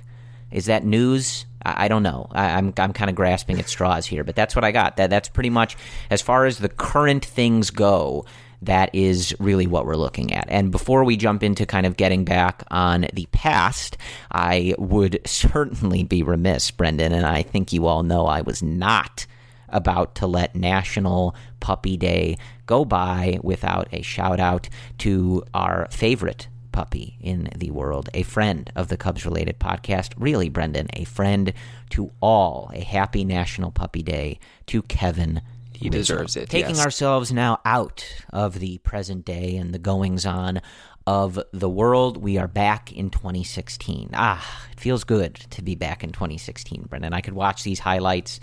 Is 0.50 0.66
that 0.66 0.84
news? 0.84 1.46
I, 1.64 1.84
I 1.84 1.88
don't 1.88 2.02
know. 2.02 2.28
I, 2.32 2.50
am 2.50 2.72
I'm, 2.76 2.84
I'm 2.84 2.92
kind 2.92 3.10
of 3.10 3.16
grasping 3.16 3.58
at 3.58 3.68
straws 3.68 4.06
here, 4.06 4.24
but 4.24 4.36
that's 4.36 4.54
what 4.54 4.64
I 4.64 4.72
got. 4.72 4.96
That 4.96 5.10
that's 5.10 5.28
pretty 5.28 5.50
much 5.50 5.76
as 6.10 6.22
far 6.22 6.46
as 6.46 6.58
the 6.58 6.68
current 6.68 7.24
things 7.24 7.70
go 7.70 8.24
that 8.66 8.94
is 8.94 9.34
really 9.38 9.66
what 9.66 9.86
we're 9.86 9.96
looking 9.96 10.32
at. 10.32 10.46
And 10.48 10.70
before 10.70 11.04
we 11.04 11.16
jump 11.16 11.42
into 11.42 11.66
kind 11.66 11.86
of 11.86 11.96
getting 11.96 12.24
back 12.24 12.62
on 12.70 13.06
the 13.12 13.26
past, 13.32 13.96
I 14.30 14.74
would 14.78 15.20
certainly 15.26 16.02
be 16.04 16.22
remiss, 16.22 16.70
Brendan, 16.70 17.12
and 17.12 17.26
I 17.26 17.42
think 17.42 17.72
you 17.72 17.86
all 17.86 18.02
know 18.02 18.26
I 18.26 18.42
was 18.42 18.62
not 18.62 19.26
about 19.68 20.14
to 20.16 20.26
let 20.26 20.54
National 20.54 21.34
Puppy 21.60 21.96
Day 21.96 22.36
go 22.66 22.84
by 22.84 23.38
without 23.42 23.88
a 23.92 24.02
shout 24.02 24.40
out 24.40 24.68
to 24.98 25.42
our 25.52 25.88
favorite 25.90 26.48
puppy 26.74 27.16
in 27.20 27.48
the 27.54 27.70
world, 27.70 28.10
a 28.14 28.24
friend 28.24 28.70
of 28.74 28.88
the 28.88 28.96
Cubs 28.96 29.24
related 29.24 29.60
podcast. 29.60 30.12
Really, 30.18 30.48
Brendan, 30.48 30.88
a 30.94 31.04
friend 31.04 31.52
to 31.90 32.10
all. 32.20 32.70
A 32.74 32.80
happy 32.80 33.24
National 33.24 33.70
Puppy 33.70 34.02
Day 34.02 34.40
to 34.66 34.82
Kevin 34.82 35.40
he 35.84 35.90
deserves 35.90 36.34
it. 36.34 36.48
Taking 36.48 36.76
yes. 36.76 36.84
ourselves 36.84 37.30
now 37.30 37.60
out 37.64 38.06
of 38.30 38.58
the 38.58 38.78
present 38.78 39.24
day 39.24 39.56
and 39.56 39.74
the 39.74 39.78
goings 39.78 40.24
on 40.24 40.62
of 41.06 41.38
the 41.52 41.68
world, 41.68 42.16
we 42.16 42.38
are 42.38 42.48
back 42.48 42.90
in 42.90 43.10
2016. 43.10 44.10
Ah, 44.14 44.66
it 44.72 44.80
feels 44.80 45.04
good 45.04 45.34
to 45.34 45.62
be 45.62 45.74
back 45.74 46.02
in 46.02 46.10
2016, 46.10 46.86
Brendan. 46.88 47.12
I 47.12 47.20
could 47.20 47.34
watch 47.34 47.64
these 47.64 47.78
highlights 47.78 48.40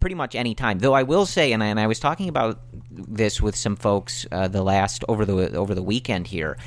pretty 0.00 0.16
much 0.16 0.34
any 0.34 0.56
time. 0.56 0.80
Though 0.80 0.94
I 0.94 1.04
will 1.04 1.26
say, 1.26 1.52
and 1.52 1.62
I, 1.62 1.66
and 1.66 1.78
I 1.78 1.86
was 1.86 2.00
talking 2.00 2.28
about 2.28 2.58
this 2.90 3.40
with 3.40 3.54
some 3.54 3.76
folks 3.76 4.26
uh, 4.32 4.48
the 4.48 4.64
last 4.64 5.04
over 5.08 5.24
the 5.24 5.56
over 5.56 5.76
the 5.76 5.84
weekend 5.84 6.26
here. 6.26 6.58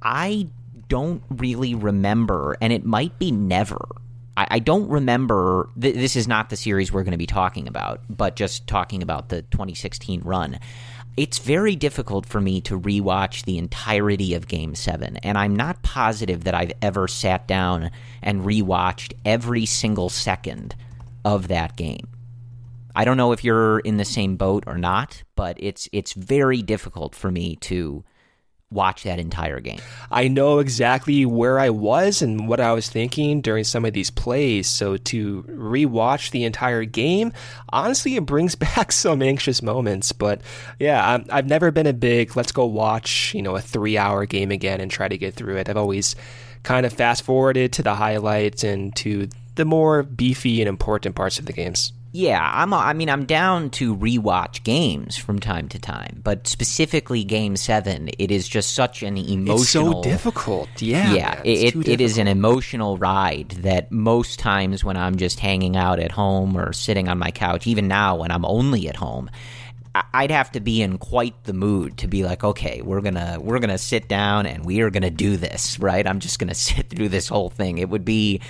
I 0.00 0.48
don't 0.88 1.22
really 1.28 1.74
remember, 1.74 2.56
and 2.62 2.72
it 2.72 2.86
might 2.86 3.18
be 3.18 3.30
never 3.30 3.86
I, 4.36 4.46
I 4.52 4.58
don't 4.58 4.88
remember. 4.88 5.70
Th- 5.80 5.94
this 5.94 6.16
is 6.16 6.28
not 6.28 6.50
the 6.50 6.56
series 6.56 6.92
we're 6.92 7.04
going 7.04 7.12
to 7.12 7.18
be 7.18 7.26
talking 7.26 7.68
about, 7.68 8.00
but 8.08 8.36
just 8.36 8.66
talking 8.66 9.02
about 9.02 9.28
the 9.28 9.42
2016 9.42 10.22
run. 10.22 10.58
It's 11.16 11.38
very 11.38 11.76
difficult 11.76 12.26
for 12.26 12.42
me 12.42 12.60
to 12.62 12.78
rewatch 12.78 13.44
the 13.46 13.56
entirety 13.56 14.34
of 14.34 14.48
Game 14.48 14.74
7, 14.74 15.16
and 15.18 15.38
I'm 15.38 15.56
not 15.56 15.82
positive 15.82 16.44
that 16.44 16.54
I've 16.54 16.72
ever 16.82 17.08
sat 17.08 17.48
down 17.48 17.90
and 18.22 18.42
rewatched 18.42 19.14
every 19.24 19.64
single 19.64 20.10
second 20.10 20.74
of 21.24 21.48
that 21.48 21.74
game. 21.76 22.08
I 22.94 23.04
don't 23.04 23.16
know 23.16 23.32
if 23.32 23.44
you're 23.44 23.78
in 23.80 23.96
the 23.96 24.04
same 24.04 24.36
boat 24.36 24.64
or 24.66 24.76
not, 24.76 25.22
but 25.36 25.56
it's 25.58 25.88
it's 25.92 26.12
very 26.12 26.62
difficult 26.62 27.14
for 27.14 27.30
me 27.30 27.56
to 27.56 28.04
watch 28.70 29.04
that 29.04 29.18
entire 29.18 29.60
game. 29.60 29.78
I 30.10 30.28
know 30.28 30.58
exactly 30.58 31.24
where 31.24 31.58
I 31.58 31.70
was 31.70 32.20
and 32.20 32.48
what 32.48 32.60
I 32.60 32.72
was 32.72 32.88
thinking 32.88 33.40
during 33.40 33.64
some 33.64 33.84
of 33.84 33.92
these 33.92 34.10
plays. 34.10 34.68
So 34.68 34.96
to 34.96 35.42
rewatch 35.44 36.30
the 36.30 36.44
entire 36.44 36.84
game, 36.84 37.32
honestly, 37.68 38.16
it 38.16 38.26
brings 38.26 38.54
back 38.56 38.90
some 38.92 39.22
anxious 39.22 39.62
moments. 39.62 40.12
But 40.12 40.40
yeah, 40.78 41.20
i 41.30 41.36
have 41.36 41.46
never 41.46 41.70
been 41.70 41.86
a 41.86 41.92
big 41.92 42.36
let's 42.36 42.52
go 42.52 42.66
watch 42.66 43.34
you 43.34 43.42
know 43.42 43.56
a 43.56 43.60
three 43.60 43.96
hour 43.96 44.26
game 44.26 44.50
again 44.50 44.80
and 44.80 44.90
try 44.90 45.08
to 45.08 45.18
get 45.18 45.34
through 45.34 45.56
it. 45.56 45.68
I've 45.68 45.76
always 45.76 46.16
kind 46.62 46.84
of 46.84 46.92
fast 46.92 47.22
forwarded 47.22 47.72
to 47.74 47.82
the 47.82 47.94
highlights 47.94 48.64
and 48.64 48.94
to 48.96 49.28
the 49.54 49.64
more 49.64 50.02
beefy 50.02 50.60
and 50.60 50.68
important 50.68 51.14
parts 51.14 51.38
of 51.38 51.46
the 51.46 51.52
games. 51.52 51.92
Yeah, 52.16 52.50
I'm. 52.54 52.72
I 52.72 52.94
mean, 52.94 53.10
I'm 53.10 53.26
down 53.26 53.68
to 53.72 53.94
rewatch 53.94 54.64
games 54.64 55.18
from 55.18 55.38
time 55.38 55.68
to 55.68 55.78
time, 55.78 56.22
but 56.24 56.46
specifically 56.46 57.24
Game 57.24 57.56
Seven, 57.56 58.08
it 58.18 58.30
is 58.30 58.48
just 58.48 58.72
such 58.72 59.02
an 59.02 59.18
emotional. 59.18 59.58
It's 59.60 59.70
so 59.70 60.02
difficult. 60.02 60.80
Yeah, 60.80 61.12
yeah. 61.12 61.34
man, 61.34 61.42
it, 61.44 61.76
it, 61.76 61.88
it 61.88 62.00
is 62.00 62.16
an 62.16 62.26
emotional 62.26 62.96
ride 62.96 63.50
that 63.50 63.92
most 63.92 64.38
times 64.38 64.82
when 64.82 64.96
I'm 64.96 65.16
just 65.16 65.40
hanging 65.40 65.76
out 65.76 65.98
at 65.98 66.10
home 66.10 66.56
or 66.56 66.72
sitting 66.72 67.06
on 67.06 67.18
my 67.18 67.30
couch, 67.30 67.66
even 67.66 67.86
now 67.86 68.16
when 68.16 68.30
I'm 68.30 68.46
only 68.46 68.88
at 68.88 68.96
home, 68.96 69.28
I'd 70.12 70.30
have 70.30 70.50
to 70.52 70.60
be 70.60 70.82
in 70.82 70.98
quite 70.98 71.44
the 71.44 71.52
mood 71.52 71.98
to 71.98 72.08
be 72.08 72.24
like, 72.24 72.42
okay, 72.42 72.82
we're 72.82 73.00
gonna 73.00 73.38
we're 73.40 73.58
gonna 73.58 73.78
sit 73.78 74.08
down 74.08 74.46
and 74.46 74.64
we 74.64 74.80
are 74.80 74.90
gonna 74.90 75.10
do 75.10 75.36
this, 75.36 75.78
right? 75.78 76.06
I'm 76.06 76.20
just 76.20 76.38
gonna 76.38 76.54
sit 76.68 76.88
through 76.88 77.10
this 77.10 77.28
whole 77.28 77.50
thing. 77.50 77.78
It 77.78 77.88
would 77.88 78.04
be 78.04 78.40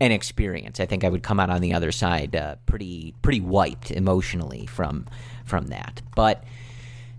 an 0.00 0.12
experience. 0.12 0.80
I 0.80 0.86
think 0.86 1.04
I 1.04 1.08
would 1.08 1.22
come 1.22 1.40
out 1.40 1.50
on 1.50 1.60
the 1.60 1.74
other 1.74 1.92
side 1.92 2.34
uh, 2.36 2.56
pretty 2.66 3.14
pretty 3.22 3.40
wiped 3.40 3.90
emotionally 3.90 4.66
from 4.66 5.06
from 5.44 5.68
that. 5.68 6.02
But 6.14 6.44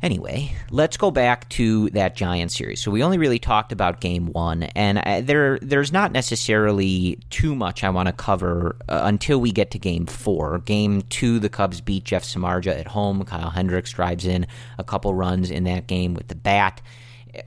Anyway, 0.05 0.53
let's 0.69 0.97
go 0.97 1.09
back 1.09 1.49
to 1.49 1.89
that 1.89 2.15
Giant 2.15 2.51
series. 2.51 2.79
So 2.79 2.91
we 2.91 3.01
only 3.01 3.17
really 3.17 3.39
talked 3.39 3.71
about 3.71 4.01
Game 4.01 4.27
One, 4.27 4.61
and 4.75 4.99
uh, 4.99 5.21
there 5.21 5.57
there's 5.63 5.91
not 5.91 6.11
necessarily 6.11 7.17
too 7.31 7.55
much 7.55 7.83
I 7.83 7.89
want 7.89 8.07
to 8.07 8.13
cover 8.13 8.75
uh, 8.87 9.01
until 9.03 9.39
we 9.39 9.51
get 9.51 9.71
to 9.71 9.79
Game 9.79 10.05
Four. 10.05 10.59
Game 10.59 11.01
Two, 11.03 11.39
the 11.39 11.49
Cubs 11.49 11.81
beat 11.81 12.03
Jeff 12.03 12.23
Samardzija 12.23 12.79
at 12.79 12.89
home. 12.89 13.23
Kyle 13.23 13.49
Hendricks 13.49 13.93
drives 13.93 14.27
in 14.27 14.45
a 14.77 14.83
couple 14.83 15.15
runs 15.15 15.49
in 15.49 15.63
that 15.63 15.87
game 15.87 16.13
with 16.13 16.27
the 16.27 16.35
bat 16.35 16.81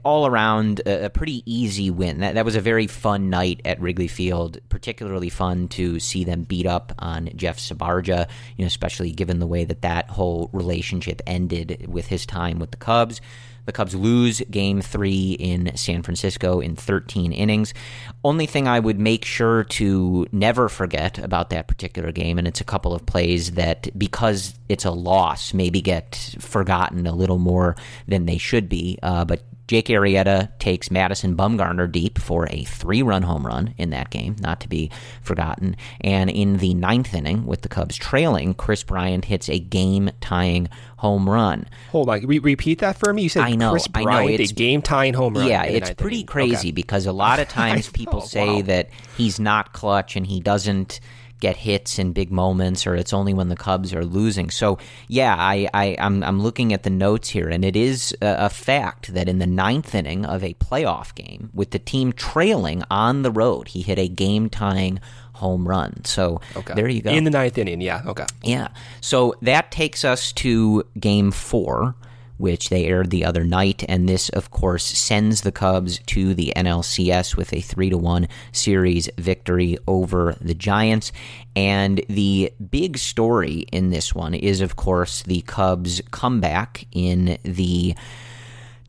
all 0.03 0.25
around 0.25 0.81
a, 0.85 1.05
a 1.05 1.09
pretty 1.09 1.43
easy 1.45 1.89
win. 1.89 2.19
That, 2.19 2.35
that 2.35 2.45
was 2.45 2.55
a 2.55 2.61
very 2.61 2.87
fun 2.87 3.29
night 3.29 3.61
at 3.65 3.79
Wrigley 3.79 4.07
Field. 4.07 4.59
Particularly 4.69 5.29
fun 5.29 5.67
to 5.69 5.99
see 5.99 6.23
them 6.23 6.43
beat 6.43 6.65
up 6.65 6.93
on 6.99 7.29
Jeff 7.35 7.57
Samardzija, 7.57 8.27
you 8.57 8.63
know, 8.63 8.67
especially 8.67 9.11
given 9.11 9.39
the 9.39 9.47
way 9.47 9.65
that 9.65 9.81
that 9.81 10.09
whole 10.09 10.49
relationship 10.53 11.21
ended 11.27 11.85
with 11.87 12.07
his 12.07 12.25
time 12.25 12.59
with 12.59 12.71
the 12.71 12.77
Cubs. 12.77 13.21
The 13.69 13.73
Cubs 13.73 13.93
lose 13.93 14.41
game 14.49 14.81
three 14.81 15.33
in 15.33 15.77
San 15.77 16.01
Francisco 16.01 16.59
in 16.59 16.75
13 16.75 17.31
innings. 17.31 17.75
Only 18.23 18.47
thing 18.47 18.67
I 18.67 18.79
would 18.79 18.99
make 18.99 19.23
sure 19.23 19.63
to 19.65 20.25
never 20.31 20.69
forget 20.69 21.19
about 21.19 21.51
that 21.51 21.67
particular 21.67 22.11
game, 22.11 22.39
and 22.39 22.47
it's 22.47 22.61
a 22.61 22.63
couple 22.63 22.95
of 22.95 23.05
plays 23.05 23.51
that, 23.51 23.87
because 23.95 24.55
it's 24.69 24.85
a 24.85 24.91
loss, 24.91 25.53
maybe 25.53 25.81
get 25.81 26.35
forgotten 26.39 27.05
a 27.05 27.13
little 27.13 27.37
more 27.37 27.75
than 28.07 28.25
they 28.25 28.39
should 28.39 28.69
be. 28.69 28.97
Uh, 29.03 29.23
but 29.23 29.43
Jake 29.69 29.85
Arrieta 29.89 30.49
takes 30.57 30.89
Madison 30.89 31.37
Bumgarner 31.37 31.91
deep 31.91 32.17
for 32.17 32.47
a 32.49 32.63
three 32.63 33.03
run 33.03 33.21
home 33.21 33.45
run 33.45 33.75
in 33.77 33.91
that 33.91 34.09
game, 34.09 34.35
not 34.39 34.61
to 34.61 34.67
be 34.67 34.89
forgotten. 35.21 35.77
And 36.01 36.31
in 36.31 36.57
the 36.57 36.73
ninth 36.73 37.13
inning, 37.13 37.45
with 37.45 37.61
the 37.61 37.69
Cubs 37.69 37.95
trailing, 37.95 38.55
Kris 38.55 38.81
Bryant 38.81 39.25
hits 39.25 39.47
a 39.47 39.59
game 39.59 40.09
tying 40.21 40.69
home 40.99 41.29
run. 41.29 41.65
Hold 41.91 42.09
on, 42.09 42.25
re- 42.25 42.39
repeat 42.39 42.79
that 42.79 42.97
for 42.97 43.13
me. 43.13 43.23
You 43.23 43.29
said 43.29 43.43
I 43.43 43.55
know, 43.55 43.71
Kris 43.71 43.87
I 43.93 43.99
know, 43.99 44.03
Bryant, 44.05 44.31
it's- 44.35 44.51
a 44.51 44.53
game 44.53 44.81
tying 44.81 45.13
home 45.13 45.33
run. 45.35 45.47
Yeah, 45.47 45.63
it's 45.63 45.91
pretty 45.91 46.17
inning. 46.17 46.27
crazy 46.27 46.67
Okay. 46.69 46.71
because 46.71 47.05
a 47.05 47.11
lot 47.13 47.39
of 47.39 47.47
times 47.61 47.89
people 47.89 48.21
say 48.21 48.57
wow. 48.57 48.61
that 48.63 48.89
he's 49.17 49.39
not 49.39 49.73
clutch 49.73 50.15
and 50.15 50.27
he 50.27 50.39
doesn't 50.39 50.99
get 51.39 51.55
hits 51.55 51.97
in 51.97 52.11
big 52.11 52.29
moments 52.33 52.85
or 52.85 52.95
it's 52.95 53.13
only 53.13 53.33
when 53.33 53.47
the 53.47 53.55
Cubs 53.55 53.93
are 53.93 54.03
losing. 54.03 54.49
So 54.49 54.77
yeah, 55.07 55.33
I, 55.39 55.69
I 55.73 55.95
I'm 55.97 56.21
I'm 56.21 56.41
looking 56.41 56.73
at 56.73 56.83
the 56.83 56.89
notes 56.89 57.29
here 57.29 57.47
and 57.47 57.63
it 57.63 57.77
is 57.77 58.13
a, 58.21 58.35
a 58.47 58.49
fact 58.49 59.13
that 59.13 59.29
in 59.29 59.39
the 59.39 59.47
ninth 59.47 59.95
inning 59.95 60.25
of 60.25 60.43
a 60.43 60.53
playoff 60.55 61.15
game 61.15 61.49
with 61.53 61.71
the 61.71 61.79
team 61.79 62.11
trailing 62.11 62.83
on 62.91 63.21
the 63.21 63.31
road, 63.31 63.69
he 63.69 63.81
hit 63.81 63.97
a 63.97 64.09
game 64.09 64.49
tying 64.49 64.99
home 65.39 65.67
run. 65.67 66.05
So 66.05 66.41
Okay. 66.55 66.73
there 66.75 66.87
you 66.87 67.01
go. 67.01 67.09
In 67.11 67.23
the 67.23 67.31
ninth 67.31 67.57
inning, 67.57 67.81
yeah. 67.81 68.01
Okay. 68.05 68.25
Yeah. 68.43 68.67
So 69.01 69.35
that 69.41 69.71
takes 69.71 70.05
us 70.05 70.31
to 70.33 70.83
game 70.99 71.31
four, 71.31 71.95
which 72.37 72.69
they 72.69 72.85
aired 72.85 73.09
the 73.09 73.25
other 73.25 73.43
night. 73.43 73.83
And 73.89 74.07
this, 74.07 74.29
of 74.29 74.49
course, 74.51 74.85
sends 74.85 75.41
the 75.41 75.51
Cubs 75.51 75.99
to 76.07 76.33
the 76.33 76.53
NLCS 76.55 77.35
with 77.35 77.51
a 77.53 77.59
3 77.59 77.89
to 77.89 77.97
1 77.97 78.27
series 78.53 79.09
victory 79.17 79.77
over 79.87 80.35
the 80.39 80.53
Giants. 80.53 81.11
And 81.55 82.01
the 82.07 82.53
big 82.69 82.97
story 82.97 83.65
in 83.73 83.89
this 83.89 84.15
one 84.15 84.33
is, 84.33 84.61
of 84.61 84.77
course, 84.77 85.21
the 85.23 85.41
Cubs' 85.41 86.01
comeback 86.11 86.85
in 86.93 87.37
the 87.43 87.93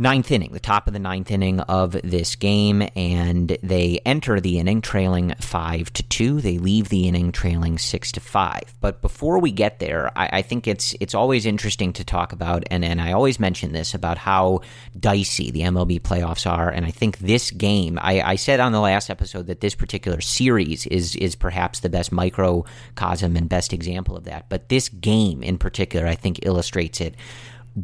ninth 0.01 0.31
inning, 0.31 0.53
the 0.53 0.59
top 0.59 0.87
of 0.87 0.95
the 0.95 0.99
ninth 0.99 1.31
inning 1.31 1.61
of 1.61 1.93
this 2.03 2.35
game, 2.35 2.89
and 2.97 3.57
they 3.63 4.01
enter 4.07 4.41
the 4.41 4.59
inning 4.59 4.81
trailing 4.81 5.35
five 5.41 5.93
to 5.93 6.03
two. 6.03 6.41
They 6.41 6.57
leave 6.57 6.89
the 6.89 7.07
inning 7.07 7.33
trailing 7.33 7.77
six 7.79 8.11
to 8.13 8.21
five. 8.21 8.75
But 8.81 9.03
before 9.03 9.39
we 9.39 9.53
get 9.53 9.79
there, 9.79 10.11
I, 10.17 10.39
I 10.39 10.43
think 10.43 10.67
it's 10.67 10.95
it's 11.01 11.15
always 11.15 11.45
interesting 11.45 11.93
to 11.93 12.05
talk 12.05 12.33
about, 12.33 12.65
and, 12.71 12.85
and 12.85 13.01
I 13.01 13.13
always 13.13 13.39
mention 13.39 13.73
this 13.73 13.93
about 13.93 14.17
how 14.17 14.63
dicey 14.99 15.51
the 15.51 15.61
MLB 15.61 16.01
playoffs 16.01 16.51
are. 16.51 16.71
And 16.71 16.87
I 16.87 16.91
think 16.91 17.19
this 17.19 17.51
game, 17.51 17.99
I, 18.01 18.23
I 18.23 18.37
said 18.37 18.59
on 18.59 18.73
the 18.73 18.81
last 18.81 19.11
episode 19.11 19.47
that 19.49 19.61
this 19.61 19.75
particular 19.75 20.23
series 20.23 20.87
is 20.87 21.15
is 21.17 21.35
perhaps 21.35 21.81
the 21.81 21.91
best 21.91 22.11
microcosm 22.11 23.37
and 23.37 23.49
best 23.49 23.75
example 23.75 24.17
of 24.17 24.25
that. 24.25 24.49
But 24.49 24.71
this 24.71 24.89
game 24.89 25.43
in 25.43 25.59
particular, 25.59 26.07
I 26.07 26.15
think 26.15 26.41
illustrates 26.47 27.03
it 27.03 27.15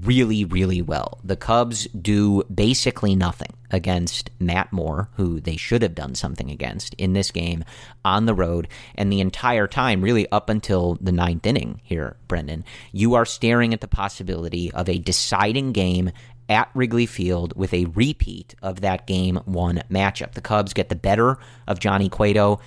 really, 0.03 0.45
really 0.45 0.83
well. 0.83 1.21
The 1.23 1.37
Cubs 1.37 1.87
do 1.89 2.43
basically 2.45 3.15
nothing 3.15 3.53
against 3.71 4.31
Matt 4.39 4.73
Moore, 4.73 5.09
who 5.15 5.41
they 5.41 5.57
should 5.57 5.83
have 5.83 5.95
done 5.95 6.15
something 6.15 6.51
against 6.51 6.95
in 6.95 7.13
this 7.13 7.31
game 7.31 7.65
on 8.05 8.27
the 8.27 8.35
road. 8.35 8.69
And 8.95 9.13
the 9.13 9.21
entire 9.21 9.67
time, 9.67 10.03
really 10.03 10.31
up 10.31 10.49
until 10.49 10.97
the 11.01 11.13
ninth 11.13 11.47
inning 11.47 11.81
here, 11.85 12.17
Brendan, 12.29 12.65
you 12.93 13.15
are 13.15 13.25
staring 13.25 13.73
at 13.73 13.81
the 13.81 13.89
possibility 13.89 14.73
of 14.73 14.89
a 14.89 14.99
deciding 14.99 15.73
game 15.73 16.11
at 16.49 16.71
Wrigley 16.75 17.07
Field 17.07 17.57
with 17.57 17.75
a 17.75 17.87
repeat 17.87 18.55
of 18.63 18.81
that 18.81 19.07
game 19.07 19.41
one 19.45 19.83
matchup. 19.91 20.33
The 20.33 20.41
Cubs 20.41 20.73
get 20.73 20.89
the 20.89 20.95
better 20.95 21.39
of 21.67 21.81
Johnny 21.81 22.09
Cueto, 22.09 22.61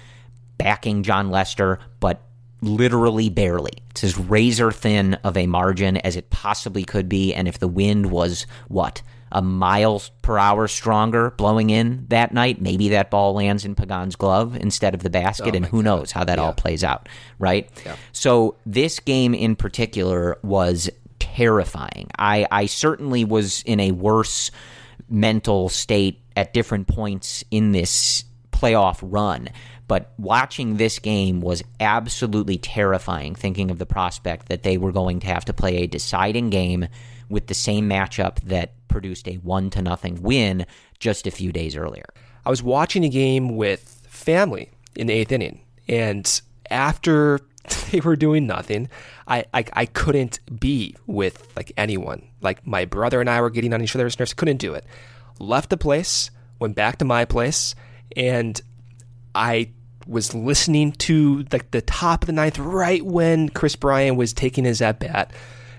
backing 0.58 1.03
Jon 1.03 1.29
Lester, 1.29 1.79
but 1.99 2.21
literally 2.62 3.30
barely. 3.30 3.72
It's 3.91 4.04
as 4.04 4.17
razor 4.17 4.72
thin 4.72 5.15
of 5.24 5.38
a 5.38 5.48
margin 5.48 5.98
as 5.98 6.15
it 6.15 6.30
possibly 6.30 6.84
could 6.84 7.10
be. 7.10 7.34
And 7.34 7.48
if 7.48 7.60
the 7.60 7.67
wind 7.67 8.12
was, 8.12 8.45
what, 8.67 9.02
a 9.32 9.41
mile 9.41 10.02
per 10.22 10.38
hour 10.38 10.67
stronger 10.67 11.32
blowing 11.32 11.69
in 11.69 12.06
that 12.10 12.34
night, 12.34 12.62
maybe 12.62 12.89
that 12.89 13.12
ball 13.12 13.34
lands 13.34 13.65
in 13.65 13.76
Pagan's 13.76 14.15
glove 14.15 14.56
instead 14.56 14.93
of 14.93 15.04
the 15.04 15.10
basket. 15.10 15.54
Oh 15.54 15.58
and 15.58 15.65
who 15.65 15.84
knows 15.84 16.12
how 16.12 16.24
that 16.24 16.39
all 16.39 16.54
plays 16.54 16.84
out, 16.84 17.08
right? 17.38 17.69
So 18.12 18.56
this 18.65 19.00
game 19.00 19.34
in 19.34 19.56
particular 19.56 20.38
was 20.41 20.89
terrifying. 21.19 22.10
I, 22.17 22.48
I 22.52 22.65
certainly 22.65 23.24
was 23.24 23.62
in 23.63 23.80
a 23.80 23.91
worse 23.91 24.52
mental 25.10 25.69
state 25.69 26.22
at 26.36 26.54
different 26.54 26.88
points 26.88 27.43
in 27.52 27.72
this 27.72 28.24
playoff 28.52 29.00
run. 29.02 29.50
But 29.89 30.13
watching 30.19 30.78
this 30.78 30.99
game 30.99 31.41
was 31.41 31.63
absolutely 31.80 32.60
terrifying, 32.60 33.34
thinking 33.34 33.71
of 33.71 33.80
the 33.80 33.88
prospect 33.88 34.47
that 34.47 34.62
they 34.62 34.78
were 34.78 34.91
going 34.91 35.19
to 35.21 35.28
have 35.28 35.45
to 35.45 35.54
play 35.54 35.78
a 35.78 35.88
deciding 35.88 36.52
game 36.52 36.88
with 37.28 37.47
the 37.47 37.56
same 37.56 37.89
matchup 37.89 38.39
that 38.41 38.73
produced 38.88 39.28
a 39.28 39.38
one 39.38 39.71
to 39.71 39.82
nothing 39.82 40.21
win 40.21 40.67
just 40.99 41.25
a 41.25 41.32
few 41.32 41.52
days 41.52 41.75
earlier. 41.75 42.06
I 42.45 42.52
was 42.52 42.62
watching 42.62 43.04
a 43.04 43.10
game 43.10 43.58
with 43.58 44.08
family 44.08 44.69
in 44.95 45.08
the 45.08 45.13
eighth 45.13 45.32
inning, 45.32 45.62
and 45.88 46.39
after 46.69 47.39
they 47.91 47.99
were 47.99 48.15
doing 48.15 48.45
nothing, 48.45 48.89
I, 49.28 49.45
I 49.56 49.65
I 49.73 49.86
couldn't 49.88 50.39
be 50.60 50.95
with 51.08 51.52
like 51.56 51.71
anyone. 51.78 52.28
Like 52.41 52.65
my 52.65 52.86
brother 52.86 53.21
and 53.21 53.30
I 53.30 53.41
were 53.41 53.49
getting 53.49 53.73
on 53.73 53.82
each 53.82 53.95
other's 53.95 54.19
nerves. 54.19 54.36
Couldn't 54.36 54.58
do 54.58 54.75
it. 54.75 54.86
Left 55.39 55.71
the 55.71 55.78
place, 55.78 56.30
went 56.60 56.75
back 56.75 56.99
to 56.99 57.06
my 57.06 57.25
place, 57.25 57.73
and 58.15 58.62
I 59.34 59.71
was 60.10 60.34
listening 60.34 60.91
to 60.93 61.45
like 61.52 61.72
the 61.72 61.82
top 61.82 62.24
of 62.24 62.28
the 62.28 62.34
ninth 62.34 62.58
right 62.58 63.06
when 63.06 63.50
Kris 63.50 63.76
Bryant 63.76 64.17
was 64.17 64.34
taking 64.34 64.65
his 64.65 64.82
at 64.82 65.00
bat, 65.00 65.32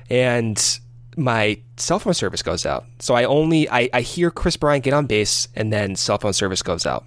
and 0.08 0.80
my 1.16 1.60
cell 1.76 1.98
phone 1.98 2.14
service 2.14 2.42
goes 2.42 2.64
out. 2.64 2.86
So 3.00 3.14
I 3.14 3.24
only 3.24 3.68
I, 3.68 3.90
I 3.92 4.00
hear 4.00 4.30
Kris 4.30 4.56
Bryant 4.56 4.84
get 4.84 4.94
on 4.94 5.06
base 5.06 5.48
and 5.54 5.72
then 5.72 5.96
cell 5.96 6.18
phone 6.18 6.32
service 6.32 6.62
goes 6.62 6.86
out. 6.86 7.04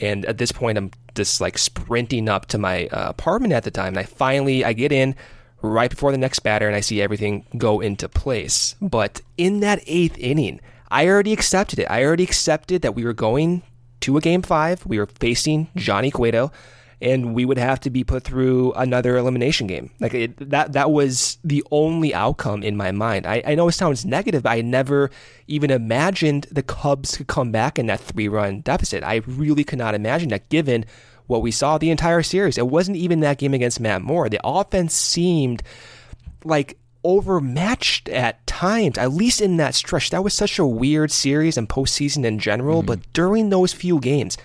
And 0.00 0.26
at 0.26 0.38
this 0.38 0.52
point 0.52 0.76
I'm 0.76 0.90
just 1.14 1.40
like 1.40 1.56
sprinting 1.56 2.28
up 2.28 2.46
to 2.46 2.58
my 2.58 2.86
uh, 2.88 3.08
apartment 3.08 3.52
at 3.52 3.64
the 3.64 3.70
time 3.70 3.88
and 3.88 3.98
I 3.98 4.02
finally 4.02 4.64
I 4.64 4.72
get 4.72 4.92
in 4.92 5.14
right 5.62 5.90
before 5.90 6.12
the 6.12 6.18
next 6.18 6.40
batter 6.40 6.66
and 6.66 6.76
I 6.76 6.80
see 6.80 7.00
everything 7.00 7.46
go 7.56 7.80
into 7.80 8.08
place. 8.08 8.74
But 8.82 9.22
in 9.38 9.60
that 9.60 9.84
8th 9.86 10.18
inning, 10.18 10.60
I 10.90 11.08
already 11.08 11.32
accepted 11.32 11.78
it. 11.78 11.90
I 11.90 12.04
already 12.04 12.24
accepted 12.24 12.82
that 12.82 12.94
we 12.94 13.04
were 13.04 13.14
going 13.14 13.62
to 14.00 14.16
a 14.16 14.20
game 14.20 14.42
5. 14.42 14.86
We 14.86 14.98
were 14.98 15.06
facing 15.06 15.68
Johnny 15.76 16.10
Cueto 16.10 16.52
and 17.00 17.34
we 17.34 17.44
would 17.44 17.58
have 17.58 17.80
to 17.80 17.90
be 17.90 18.04
put 18.04 18.22
through 18.22 18.72
another 18.72 19.16
elimination 19.16 19.66
game. 19.66 19.90
Like 20.00 20.14
it, 20.14 20.50
that, 20.50 20.72
that 20.72 20.90
was 20.90 21.38
the 21.44 21.62
only 21.70 22.14
outcome 22.14 22.62
in 22.62 22.76
my 22.76 22.90
mind. 22.90 23.26
I, 23.26 23.42
I 23.46 23.54
know 23.54 23.68
it 23.68 23.72
sounds 23.72 24.06
negative, 24.06 24.44
but 24.44 24.52
I 24.52 24.62
never 24.62 25.10
even 25.46 25.70
imagined 25.70 26.46
the 26.50 26.62
Cubs 26.62 27.16
could 27.16 27.26
come 27.26 27.52
back 27.52 27.78
in 27.78 27.86
that 27.86 28.00
three 28.00 28.28
run 28.28 28.60
deficit. 28.60 29.04
I 29.04 29.16
really 29.26 29.64
could 29.64 29.78
not 29.78 29.94
imagine 29.94 30.30
that 30.30 30.48
given 30.48 30.86
what 31.26 31.42
we 31.42 31.50
saw 31.50 31.76
the 31.76 31.90
entire 31.90 32.22
series. 32.22 32.56
It 32.56 32.68
wasn't 32.68 32.96
even 32.96 33.20
that 33.20 33.38
game 33.38 33.52
against 33.52 33.80
Matt 33.80 34.00
Moore. 34.00 34.28
The 34.28 34.40
offense 34.42 34.94
seemed 34.94 35.62
like 36.44 36.78
overmatched 37.06 38.08
at 38.08 38.44
times, 38.46 38.98
at 38.98 39.12
least 39.12 39.40
in 39.40 39.56
that 39.58 39.74
stretch. 39.76 40.10
That 40.10 40.24
was 40.24 40.34
such 40.34 40.58
a 40.58 40.66
weird 40.66 41.12
series 41.12 41.56
and 41.56 41.68
postseason 41.68 42.24
in 42.24 42.38
general, 42.40 42.80
mm-hmm. 42.80 42.86
but 42.86 43.12
during 43.12 43.50
those 43.50 43.72
few 43.72 44.00
games, 44.00 44.36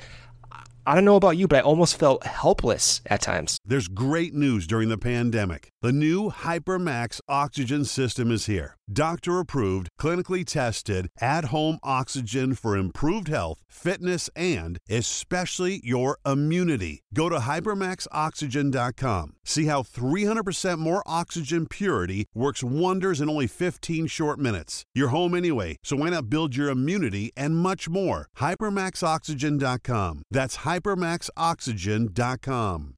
I 0.86 0.96
don't 0.96 1.06
know 1.06 1.16
about 1.16 1.38
you, 1.38 1.48
but 1.48 1.60
I 1.60 1.62
almost 1.62 1.98
felt 1.98 2.24
helpless 2.26 3.02
at 3.06 3.22
times. 3.22 3.58
There's 3.66 3.88
great 3.88 4.34
news 4.34 4.66
during 4.66 4.90
the 4.90 4.98
pandemic. 4.98 5.70
The 5.82 5.92
new 5.92 6.32
HyperMax 6.32 7.22
oxygen 7.28 7.86
system 7.86 8.32
is 8.32 8.46
here. 8.46 8.78
Doctor 8.92 9.40
approved, 9.40 9.90
clinically 10.00 10.44
tested, 10.46 11.10
at 11.20 11.46
home 11.46 11.80
oxygen 11.82 12.54
for 12.56 12.76
improved 12.76 13.30
health, 13.30 13.64
fitness, 13.70 14.30
and 14.36 14.80
especially 14.90 15.80
your 15.84 16.18
immunity. 16.26 17.04
Go 17.14 17.30
to 17.30 17.38
hypermaxoxygen.com. 17.38 19.36
See 19.46 19.66
how 19.66 19.84
300% 19.84 20.80
more 20.80 21.04
oxygen 21.06 21.68
purity 21.68 22.26
works 22.34 22.64
wonders 22.64 23.22
in 23.22 23.30
only 23.30 23.48
15 23.48 24.08
short 24.08 24.40
minutes. 24.40 24.84
You're 24.94 25.10
home 25.10 25.36
anyway, 25.36 25.78
so 25.84 25.96
why 25.96 26.10
not 26.10 26.30
build 26.30 26.56
your 26.56 26.70
immunity 26.70 27.32
and 27.38 27.56
much 27.56 27.88
more? 27.88 28.28
Hypermaxoxygen.com. 28.38 30.24
That's 30.30 30.58
hypermaxoxygen.com. 30.58 32.96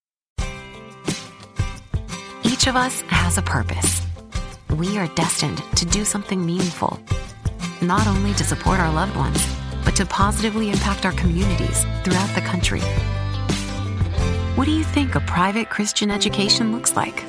Each 2.46 2.68
of 2.68 2.76
us 2.76 3.02
has 3.02 3.38
a 3.38 3.42
purpose. 3.42 4.03
We 4.74 4.98
are 4.98 5.08
destined 5.10 5.62
to 5.76 5.86
do 5.86 6.04
something 6.04 6.44
meaningful, 6.44 7.00
not 7.84 8.08
only 8.08 8.34
to 8.34 8.44
support 8.44 8.80
our 8.80 8.92
loved 8.92 9.16
ones, 9.16 9.40
but 9.86 9.96
to 9.98 10.06
positively 10.08 10.72
impact 10.72 11.06
our 11.06 11.12
communities 11.12 11.84
throughout 12.04 12.34
the 12.34 12.42
country. 12.42 12.82
What 14.56 14.66
do 14.66 14.72
you 14.72 14.84
think 14.84 15.14
a 15.14 15.20
private 15.20 15.70
Christian 15.70 16.10
education 16.10 16.72
looks 16.72 16.96
like? 16.96 17.24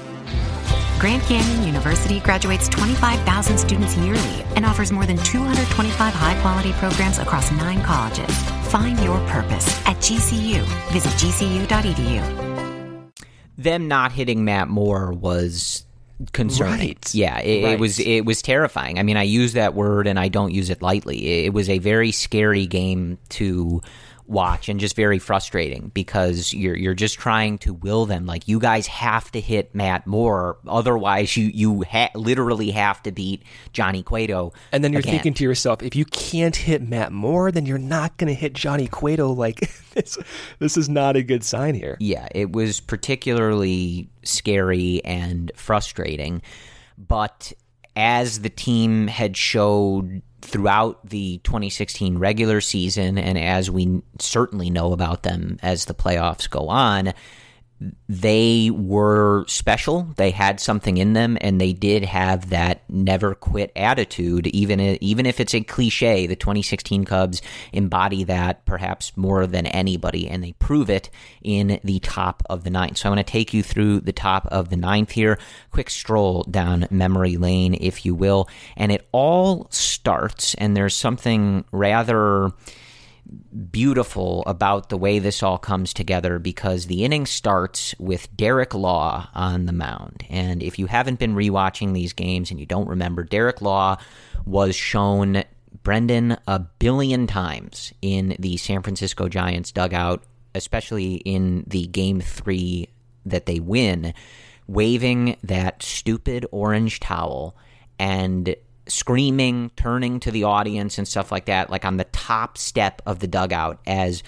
Grand 0.99 1.21
Canyon 1.25 1.67
University 1.67 2.21
graduates 2.21 2.67
25,000 2.71 3.59
students 3.59 3.95
yearly 3.99 4.43
and 4.57 4.65
offers 4.65 4.91
more 4.91 5.05
than 5.05 5.19
225 5.19 6.15
high 6.15 6.41
quality 6.41 6.73
programs 6.73 7.19
across 7.19 7.53
nine 7.53 7.83
colleges. 7.83 8.35
Find 8.71 8.99
your 9.01 9.19
purpose 9.29 9.69
at 9.87 9.97
GCU. 9.99 10.63
Visit 10.93 11.13
gcu.edu. 11.13 12.23
Them 13.59 13.87
not 13.87 14.13
hitting 14.13 14.47
Matt 14.47 14.69
Moore 14.69 15.13
was 15.13 15.85
concerning. 16.33 16.89
Right. 16.89 17.15
Yeah, 17.15 17.39
it, 17.41 17.65
right. 17.65 17.73
it, 17.75 17.81
was 17.81 17.99
it 17.99 18.23
was 18.23 18.43
terrifying. 18.43 18.99
I 18.99 19.03
mean, 19.03 19.17
I 19.17 19.23
use 19.23 19.55
that 19.55 19.75
word 19.75 20.07
and 20.07 20.19
I 20.19 20.29
don't 20.29 20.53
use 20.53 20.71
it 20.71 20.83
lightly. 20.83 21.45
It 21.45 21.53
was 21.53 21.69
a 21.69 21.79
very 21.79 22.13
scary 22.13 22.67
game 22.67 23.19
to 23.31 23.83
watch 24.27 24.69
and 24.69 24.81
just 24.81 24.97
very 24.97 25.19
frustrating 25.19 25.91
because 25.95 26.53
you're 26.55 26.77
you're 26.77 26.95
just 26.95 27.19
trying 27.19 27.59
to 27.59 27.75
will 27.75 28.07
them. 28.07 28.27
Like 28.27 28.49
you 28.49 28.59
guys 28.59 28.87
have 28.87 29.31
to 29.33 29.41
hit 29.41 29.75
Matt 29.75 30.07
Moore. 30.07 30.59
Otherwise 30.67 31.37
you 31.37 31.47
you 31.47 31.85
ha- 31.85 32.11
literally 32.15 32.71
have 32.71 33.03
to 33.03 33.13
beat 33.13 33.43
Johnny 33.73 34.03
Cueto 34.03 34.53
and 34.73 34.83
then 34.83 34.93
you're 34.93 35.01
again. 35.01 35.13
thinking 35.15 35.35
to 35.35 35.45
yourself 35.45 35.83
if 35.83 35.95
you 35.95 36.05
can't 36.05 36.57
hit 36.57 36.83
Matt 36.83 37.13
Moore 37.13 37.53
then 37.53 37.67
you're 37.67 37.79
not 37.79 38.17
going 38.17 38.29
to 38.29 38.35
hit 38.35 38.55
Johnny 38.55 38.89
Cueto. 38.89 39.31
Like 39.33 39.61
this 39.95 40.19
this 40.59 40.77
is 40.77 40.89
not 40.89 41.17
a 41.17 41.23
good 41.23 41.45
sign 41.45 41.75
here. 41.75 41.97
Yeah 42.01 42.29
it 42.35 42.53
was 42.53 42.81
particularly 42.81 44.09
scary 44.23 45.05
and 45.05 45.53
frustrating. 45.55 46.43
But 46.97 47.53
as 47.97 48.41
the 48.41 48.49
team 48.51 49.07
had 49.07 49.37
showed 49.37 50.23
throughout 50.45 51.09
the 51.09 51.39
2016 51.39 52.19
regular 52.19 52.61
season, 52.61 53.19
and 53.19 53.39
as 53.39 53.71
we 53.71 54.03
certainly 54.19 54.71
know 54.71 54.93
about 54.93 55.23
them 55.23 55.59
as 55.63 55.87
the 55.87 55.95
playoffs 55.95 56.49
go 56.49 56.69
on, 56.69 57.15
they 58.09 58.71
were 58.71 59.45
special. 59.49 60.09
They 60.17 60.31
had 60.31 60.61
something 60.61 60.97
in 60.97 61.13
them, 61.13 61.37
and 61.41 61.61
they 61.61 61.73
did 61.73 62.05
have 62.05 62.51
that 62.51 62.83
never 62.89 63.35
quit 63.35 63.73
attitude. 63.77 64.47
Even 64.49 64.81
even 64.81 65.27
if 65.27 65.41
it's 65.41 65.55
a 65.55 65.61
cliche, 65.61 66.27
the 66.27 66.37
2016 66.37 67.05
Cubs 67.05 67.43
embody 67.73 68.25
that 68.25 68.65
perhaps 68.65 69.17
more 69.17 69.47
than 69.47 69.67
anybody, 69.67 70.29
and 70.29 70.43
they 70.43 70.53
prove 70.53 70.89
it 70.89 71.11
in 71.43 71.81
the 71.85 71.99
top 72.01 72.43
of 72.49 72.65
the 72.65 72.71
ninth. 72.71 72.99
So 72.99 73.09
I 73.09 73.15
want 73.15 73.27
to 73.27 73.31
take 73.31 73.53
you 73.53 73.63
through 73.63 74.01
the 74.01 74.13
top 74.13 74.47
of 74.47 74.71
the 74.71 74.77
ninth 74.77 75.11
here. 75.11 75.39
Quick 75.71 75.91
stroll 75.91 76.45
down 76.45 76.87
memory 76.91 77.37
lane, 77.37 77.77
if 77.81 78.07
you 78.07 78.15
will, 78.15 78.49
and 78.77 78.93
it 78.93 79.07
all 79.13 79.67
starts. 79.71 80.55
And 80.55 80.77
there's 80.77 80.97
something 80.97 81.65
rather 81.73 82.53
beautiful 83.71 84.43
about 84.47 84.89
the 84.89 84.97
way 84.97 85.19
this 85.19 85.43
all 85.43 85.59
comes 85.59 85.93
together 85.95 86.39
because 86.39 86.87
the 86.87 87.05
inning 87.05 87.27
starts 87.27 87.95
with 87.99 88.35
Derek 88.37 88.75
Law 88.75 89.29
on 89.35 89.67
the 89.67 89.73
mound. 89.73 90.25
And 90.29 90.63
if 90.63 90.79
you 90.79 90.87
haven't 90.87 91.19
been 91.19 91.35
rewatching 91.35 91.95
these 91.95 92.13
games 92.13 92.51
and 92.51 92.61
you 92.61 92.67
don't 92.67 92.89
remember, 92.89 93.23
Derek 93.23 93.63
Law 93.63 93.97
was 94.45 94.77
shown 94.77 95.45
Brendan 95.83 96.37
a 96.47 96.59
billion 96.59 97.27
times 97.27 97.93
in 98.03 98.37
the 98.39 98.57
San 98.57 98.83
Francisco 98.83 99.29
Giants 99.29 99.73
dugout, 99.73 100.23
especially 100.55 101.15
in 101.17 101.65
the 101.67 101.87
game 101.87 102.21
three 102.21 102.89
that 103.27 103.47
they 103.47 103.61
win, 103.61 104.15
waving 104.67 105.37
that 105.43 105.83
stupid 105.83 106.47
orange 106.53 107.01
towel 107.01 107.57
and 107.99 108.55
screaming, 108.87 109.71
turning 109.77 110.21
to 110.21 110.31
the 110.31 110.45
audience 110.45 110.99
and 110.99 111.07
stuff 111.09 111.33
like 111.33 111.47
that, 111.47 111.71
like 111.71 111.85
on 111.85 111.97
the 111.97 112.05
top 112.05 112.59
step 112.59 113.03
of 113.07 113.21
the 113.21 113.27
dugout 113.27 113.79
as 113.87 114.23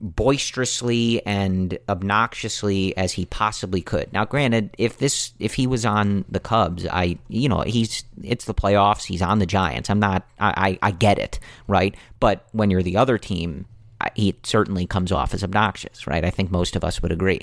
boisterously 0.00 1.24
and 1.26 1.78
obnoxiously 1.88 2.96
as 2.96 3.12
he 3.12 3.24
possibly 3.26 3.82
could. 3.82 4.12
Now, 4.12 4.24
granted, 4.24 4.70
if 4.78 4.98
this 4.98 5.32
if 5.38 5.54
he 5.54 5.66
was 5.66 5.84
on 5.84 6.24
the 6.28 6.40
Cubs, 6.40 6.86
I 6.86 7.18
you 7.28 7.48
know 7.48 7.62
he's 7.62 8.04
it's 8.22 8.44
the 8.44 8.54
playoffs. 8.54 9.04
He's 9.04 9.22
on 9.22 9.38
the 9.38 9.46
Giants. 9.46 9.90
I'm 9.90 10.00
not. 10.00 10.26
I 10.38 10.78
I, 10.82 10.88
I 10.88 10.90
get 10.92 11.18
it, 11.18 11.38
right? 11.66 11.94
But 12.20 12.46
when 12.52 12.70
you're 12.70 12.82
the 12.82 12.96
other 12.96 13.18
team, 13.18 13.66
he 14.14 14.36
certainly 14.42 14.86
comes 14.86 15.12
off 15.12 15.34
as 15.34 15.42
obnoxious, 15.42 16.06
right? 16.06 16.24
I 16.24 16.30
think 16.30 16.50
most 16.50 16.76
of 16.76 16.84
us 16.84 17.02
would 17.02 17.12
agree. 17.12 17.40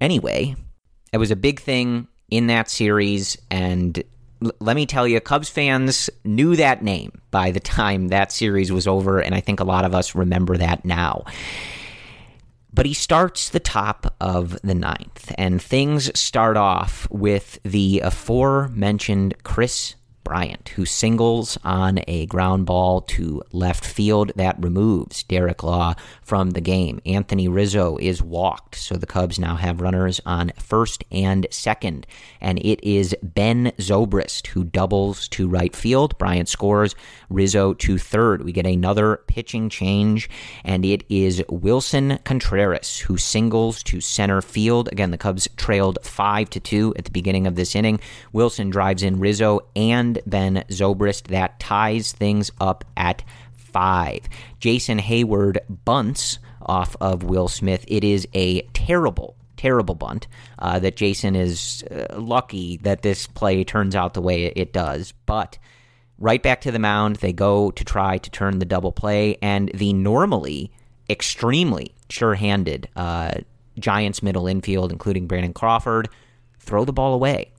Anyway, 0.00 0.56
it 1.12 1.18
was 1.18 1.30
a 1.30 1.36
big 1.36 1.60
thing 1.60 2.08
in 2.30 2.48
that 2.48 2.68
series, 2.70 3.38
and 3.50 4.02
let 4.40 4.76
me 4.76 4.86
tell 4.86 5.06
you, 5.06 5.20
Cubs 5.20 5.48
fans 5.48 6.10
knew 6.24 6.56
that 6.56 6.82
name 6.82 7.20
by 7.30 7.50
the 7.50 7.60
time 7.60 8.08
that 8.08 8.32
series 8.32 8.70
was 8.70 8.86
over, 8.86 9.20
and 9.20 9.34
I 9.34 9.40
think 9.40 9.60
a 9.60 9.64
lot 9.64 9.84
of 9.84 9.94
us 9.94 10.14
remember 10.14 10.56
that 10.56 10.84
now. 10.84 11.24
But 12.72 12.86
he 12.86 12.94
starts 12.94 13.48
the 13.48 13.60
top 13.60 14.14
of 14.20 14.60
the 14.62 14.74
ninth, 14.74 15.32
and 15.38 15.62
things 15.62 16.18
start 16.18 16.56
off 16.56 17.08
with 17.10 17.58
the 17.62 18.00
aforementioned 18.00 19.42
Kris 19.42 19.94
Bryant, 20.26 20.70
who 20.70 20.84
singles 20.84 21.56
on 21.62 22.00
a 22.08 22.26
ground 22.26 22.66
ball 22.66 23.00
to 23.02 23.44
left 23.52 23.84
field 23.84 24.32
that 24.34 24.60
removes 24.60 25.22
Derek 25.22 25.62
Law 25.62 25.94
from 26.20 26.50
the 26.50 26.60
game. 26.60 27.00
Anthony 27.06 27.46
Rizzo 27.46 27.96
is 27.98 28.20
walked, 28.20 28.74
so 28.74 28.96
the 28.96 29.06
Cubs 29.06 29.38
now 29.38 29.54
have 29.54 29.80
runners 29.80 30.20
on 30.26 30.50
first 30.58 31.04
and 31.12 31.46
second. 31.52 32.08
And 32.40 32.58
it 32.58 32.82
is 32.82 33.14
Ben 33.22 33.70
Zobrist 33.78 34.48
who 34.48 34.64
doubles 34.64 35.28
to 35.28 35.46
right 35.46 35.76
field. 35.76 36.18
Bryant 36.18 36.48
scores, 36.48 36.96
Rizzo 37.30 37.74
to 37.74 37.96
third. 37.96 38.42
We 38.42 38.50
get 38.50 38.66
another 38.66 39.20
pitching 39.28 39.68
change, 39.68 40.28
and 40.64 40.84
it 40.84 41.04
is 41.08 41.40
Willson 41.48 42.18
Contreras 42.24 42.98
who 42.98 43.16
singles 43.16 43.80
to 43.84 44.00
center 44.00 44.42
field. 44.42 44.88
Again, 44.90 45.12
the 45.12 45.18
Cubs 45.18 45.46
trailed 45.56 46.00
5 46.02 46.50
to 46.50 46.58
2 46.58 46.94
at 46.98 47.04
the 47.04 47.12
beginning 47.12 47.46
of 47.46 47.54
this 47.54 47.76
inning. 47.76 48.00
Willson 48.34 48.70
drives 48.70 49.04
in 49.04 49.20
Rizzo 49.20 49.60
and 49.76 50.15
Ben 50.26 50.64
Zobrist. 50.68 51.28
That 51.28 51.58
ties 51.60 52.12
things 52.12 52.50
up 52.60 52.84
at 52.96 53.22
five. 53.52 54.20
Jason 54.58 54.98
Heyward 54.98 55.58
bunts 55.84 56.38
off 56.62 56.96
of 57.00 57.22
Will 57.22 57.48
Smith. 57.48 57.84
It 57.88 58.04
is 58.04 58.26
a 58.34 58.62
terrible, 58.72 59.36
terrible 59.56 59.94
bunt 59.94 60.26
uh, 60.58 60.78
that 60.78 60.96
Jason 60.96 61.36
is 61.36 61.84
uh, 61.90 62.18
lucky 62.18 62.78
that 62.78 63.02
this 63.02 63.26
play 63.26 63.64
turns 63.64 63.94
out 63.94 64.14
the 64.14 64.22
way 64.22 64.46
it 64.46 64.72
does. 64.72 65.12
But 65.26 65.58
right 66.18 66.42
back 66.42 66.62
to 66.62 66.72
the 66.72 66.78
mound, 66.78 67.16
they 67.16 67.32
go 67.32 67.70
to 67.70 67.84
try 67.84 68.18
to 68.18 68.30
turn 68.30 68.58
the 68.58 68.64
double 68.64 68.92
play, 68.92 69.36
and 69.42 69.70
the 69.74 69.92
normally 69.92 70.72
extremely 71.08 71.94
sure 72.08 72.34
handed 72.34 72.88
uh, 72.96 73.32
Giants 73.78 74.22
middle 74.22 74.46
infield, 74.46 74.90
including 74.90 75.26
Brandon 75.26 75.52
Crawford, 75.52 76.08
throw 76.58 76.84
the 76.84 76.92
ball 76.92 77.14
away 77.14 77.52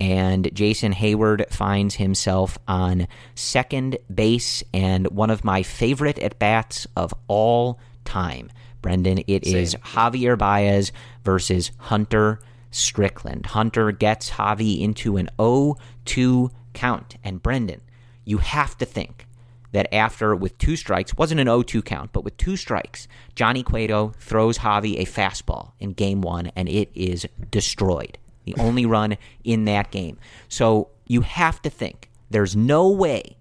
and 0.00 0.52
Jason 0.54 0.92
Heyward 0.92 1.50
finds 1.50 1.96
himself 1.96 2.58
on 2.68 3.08
second 3.34 3.98
base 4.12 4.62
and 4.72 5.08
one 5.08 5.30
of 5.30 5.44
my 5.44 5.62
favorite 5.62 6.18
at 6.18 6.38
bats 6.38 6.86
of 6.96 7.12
all 7.26 7.78
time. 8.04 8.50
Brendan, 8.80 9.22
it 9.26 9.44
Same. 9.44 9.56
is 9.56 9.74
Javier 9.76 10.38
Baez 10.38 10.92
versus 11.24 11.72
Hunter 11.78 12.40
Strickland. 12.70 13.46
Hunter 13.46 13.92
gets 13.92 14.30
Javi 14.30 14.80
into 14.80 15.16
an 15.16 15.28
0 15.40 15.76
2 16.04 16.50
count. 16.74 17.16
And 17.24 17.42
Brendan, 17.42 17.80
you 18.24 18.38
have 18.38 18.78
to 18.78 18.84
think 18.84 19.26
that 19.72 19.92
after, 19.92 20.34
with 20.34 20.56
two 20.58 20.76
strikes, 20.76 21.14
wasn't 21.16 21.40
an 21.40 21.46
0 21.46 21.62
2 21.62 21.82
count, 21.82 22.12
but 22.12 22.24
with 22.24 22.36
two 22.36 22.56
strikes, 22.56 23.08
Johnny 23.34 23.62
Cueto 23.62 24.12
throws 24.18 24.58
Javi 24.58 24.98
a 24.98 25.04
fastball 25.04 25.72
in 25.80 25.92
game 25.92 26.20
one, 26.20 26.52
and 26.54 26.68
it 26.68 26.90
is 26.94 27.26
destroyed. 27.50 28.16
The 28.54 28.62
only 28.62 28.86
run 28.86 29.16
in 29.44 29.64
that 29.66 29.90
game. 29.90 30.18
So 30.48 30.90
you 31.06 31.22
have 31.22 31.60
to 31.62 31.70
think 31.70 32.10
there's 32.30 32.56
no 32.56 32.88
way 32.88 33.36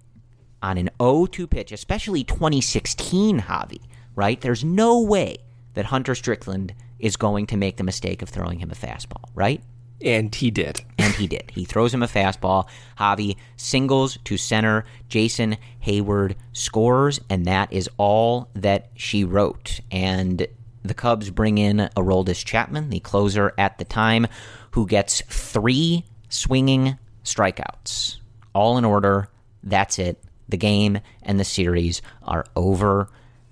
on 0.61 0.77
an 0.77 0.89
0 1.01 1.27
2 1.27 1.47
pitch, 1.47 1.71
especially 1.71 2.23
2016 2.23 3.41
Javi, 3.41 3.81
right? 4.15 4.39
There's 4.41 4.63
no 4.63 5.01
way 5.01 5.37
that 5.73 5.85
Hunter 5.85 6.15
Strickland 6.15 6.73
is 6.99 7.15
going 7.15 7.45
to 7.47 7.57
make 7.57 7.77
the 7.77 7.83
mistake 7.83 8.21
of 8.21 8.29
throwing 8.29 8.59
him 8.59 8.71
a 8.71 8.75
fastball, 8.75 9.29
right? 9.35 9.61
And 10.01 10.33
he 10.33 10.51
did. 10.51 10.81
And 10.97 11.13
he 11.13 11.27
did. 11.27 11.51
He 11.51 11.65
throws 11.65 11.93
him 11.93 12.03
a 12.03 12.07
fastball. 12.07 12.67
Javi 12.99 13.35
singles 13.55 14.17
to 14.25 14.37
center. 14.37 14.85
Jason 15.09 15.57
Heyward 15.85 16.35
scores, 16.53 17.19
and 17.29 17.45
that 17.45 17.71
is 17.71 17.89
all 17.97 18.49
that 18.53 18.89
she 18.95 19.23
wrote. 19.23 19.79
And 19.91 20.47
the 20.83 20.93
Cubs 20.93 21.29
bring 21.29 21.57
in 21.57 21.89
Aroldis 21.95 22.45
Chapman, 22.45 22.89
the 22.89 22.99
closer 22.99 23.53
at 23.57 23.77
the 23.77 23.85
time, 23.85 24.27
who 24.77 24.85
gets 24.85 25.21
three 25.21 26.05
swinging 26.29 26.99
strikeouts. 27.23 28.17
All 28.53 28.77
in 28.77 28.85
order. 28.85 29.27
That's 29.63 29.97
it. 29.97 30.23
The 30.49 30.57
game 30.57 30.99
and 31.23 31.39
the 31.39 31.43
series 31.43 32.03
are 32.21 32.45
over. 32.55 33.09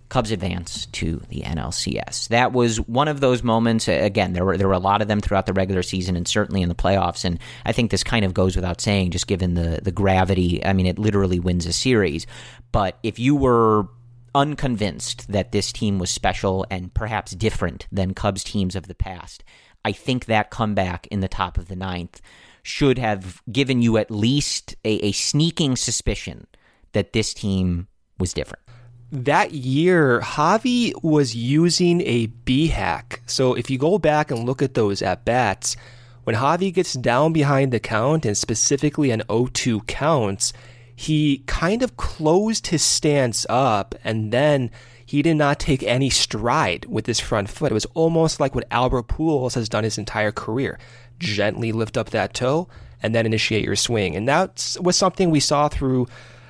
Cubs 0.09 0.29
advance 0.29 0.85
to 0.85 1.23
the 1.29 1.41
NLCS. 1.41 2.27
That 2.27 2.53
was 2.53 2.79
one 2.79 3.07
of 3.07 3.21
those 3.21 3.41
moments. 3.41 3.87
Again, 3.87 4.33
there 4.33 4.45
were 4.45 4.55
there 4.55 4.67
were 4.67 4.75
a 4.75 4.79
lot 4.79 5.01
of 5.01 5.07
them 5.07 5.19
throughout 5.19 5.47
the 5.47 5.53
regular 5.53 5.81
season 5.81 6.15
and 6.15 6.27
certainly 6.27 6.61
in 6.61 6.69
the 6.69 6.75
playoffs. 6.75 7.25
And 7.25 7.39
I 7.65 7.71
think 7.71 7.89
this 7.89 8.03
kind 8.03 8.23
of 8.23 8.35
goes 8.35 8.55
without 8.55 8.79
saying, 8.79 9.09
just 9.09 9.25
given 9.25 9.55
the 9.55 9.79
the 9.81 9.91
gravity. 9.91 10.63
I 10.63 10.73
mean, 10.73 10.85
it 10.85 10.99
literally 10.99 11.39
wins 11.39 11.65
a 11.65 11.73
series. 11.73 12.27
But 12.71 12.99
if 13.01 13.17
you 13.17 13.35
were 13.35 13.87
unconvinced 14.35 15.31
that 15.31 15.51
this 15.51 15.71
team 15.71 15.97
was 15.97 16.11
special 16.11 16.67
and 16.69 16.93
perhaps 16.93 17.31
different 17.31 17.87
than 17.91 18.13
Cubs 18.13 18.43
teams 18.43 18.75
of 18.75 18.87
the 18.87 18.93
past, 18.93 19.43
I 19.85 19.93
think 19.93 20.25
that 20.25 20.49
comeback 20.49 21.07
in 21.07 21.21
the 21.21 21.29
top 21.29 21.57
of 21.57 21.69
the 21.69 21.75
ninth 21.77 22.19
should 22.63 22.97
have 22.97 23.41
given 23.49 23.81
you 23.81 23.97
at 23.97 24.11
least 24.11 24.75
a, 24.83 24.95
a 25.05 25.11
sneaking 25.13 25.77
suspicion 25.77 26.47
that 26.91 27.13
this 27.13 27.33
team 27.33 27.87
was 28.19 28.33
different 28.33 28.65
that 29.11 29.51
year, 29.51 30.19
Javi 30.21 30.91
was 31.03 31.35
using 31.35 32.01
a 32.01 32.27
B 32.27 32.67
hack. 32.67 33.21
So 33.25 33.53
if 33.53 33.69
you 33.69 33.77
go 33.77 33.97
back 33.97 34.31
and 34.31 34.45
look 34.45 34.61
at 34.61 34.73
those 34.73 35.01
at 35.01 35.25
bats, 35.25 35.75
when 36.23 36.35
Javi 36.35 36.73
gets 36.73 36.93
down 36.93 37.33
behind 37.33 37.71
the 37.71 37.79
count 37.79 38.25
and 38.25 38.37
specifically 38.37 39.11
an 39.11 39.23
0 39.29 39.47
2 39.53 39.81
counts, 39.81 40.53
he 40.95 41.43
kind 41.45 41.83
of 41.83 41.97
closed 41.97 42.67
his 42.67 42.81
stance 42.81 43.45
up 43.49 43.95
and 44.03 44.31
then 44.31 44.71
he 45.05 45.21
did 45.21 45.35
not 45.35 45.59
take 45.59 45.83
any 45.83 46.09
stride 46.09 46.85
with 46.87 47.05
his 47.05 47.19
front 47.19 47.49
foot. 47.49 47.71
It 47.71 47.75
was 47.75 47.85
almost 47.93 48.39
like 48.39 48.55
what 48.55 48.67
Albert 48.71 49.07
Pujols 49.07 49.53
has 49.55 49.69
done 49.69 49.83
his 49.83 49.97
entire 49.97 50.31
career. 50.31 50.79
Gently 51.19 51.71
lift 51.71 51.97
up 51.97 52.09
that 52.09 52.33
toe 52.33 52.67
and 53.01 53.13
then 53.13 53.25
initiate 53.25 53.63
your 53.63 53.75
swing. 53.75 54.15
And 54.15 54.27
that 54.27 54.75
was 54.81 54.95
something 54.95 55.29
we 55.29 55.39
saw 55.39 55.69
through 55.69 56.07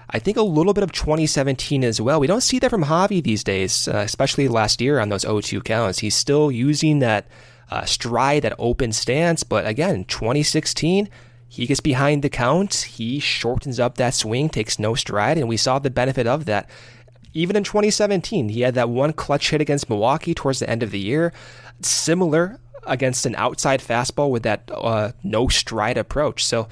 I 0.10 0.20
think 0.20 0.38
a 0.38 0.44
little 0.44 0.74
bit 0.74 0.84
of 0.84 0.92
2017 0.92 1.84
as 1.84 2.00
well. 2.00 2.20
We 2.20 2.28
don't 2.28 2.42
see 2.42 2.60
that 2.60 2.70
from 2.70 2.86
Javi 2.86 3.24
these 3.24 3.44
days, 3.44 3.88
uh, 3.88 3.98
especially 3.98 4.48
last 4.48 4.80
year 4.80 5.00
on 5.00 5.10
those 5.10 5.26
0-2 5.26 5.64
counts. 5.64 6.00
He's 6.00 6.16
still 6.16 6.52
using 6.52 7.00
that 7.00 7.28
uh, 7.72 7.86
stride, 7.86 8.44
that 8.44 8.56
open 8.60 8.92
stance. 8.92 9.44
But 9.44 9.66
again, 9.66 10.06
2016, 10.06 11.10
he 11.48 11.66
gets 11.66 11.80
behind 11.80 12.22
the 12.22 12.30
count. 12.30 12.74
He 12.76 13.20
shortens 13.20 13.80
up 13.80 13.98
that 13.98 14.14
swing, 14.14 14.50
takes 14.50 14.78
no 14.78 14.94
stride, 14.94 15.38
and 15.38 15.50
we 15.50 15.58
saw 15.58 15.80
the 15.80 15.90
benefit 15.90 16.28
of 16.28 16.46
that. 16.46 16.70
Even 17.36 17.58
in 17.58 17.64
2017, 17.66 18.50
he 18.50 18.62
had 18.62 18.76
that 18.76 18.90
one 18.90 19.14
clutch 19.14 19.52
hit 19.52 19.60
against 19.62 19.90
Milwaukee 19.90 20.34
towards 20.34 20.60
the 20.60 20.70
end 20.70 20.82
of 20.82 20.92
the 20.92 21.00
year. 21.00 21.34
Similar 21.82 22.60
against 22.88 23.26
an 23.26 23.36
outside 23.36 23.82
fastball 23.82 24.30
with 24.30 24.44
that 24.44 24.72
uh, 24.74 25.12
no 25.22 25.50
stride 25.50 25.98
approach. 25.98 26.46
So, 26.46 26.68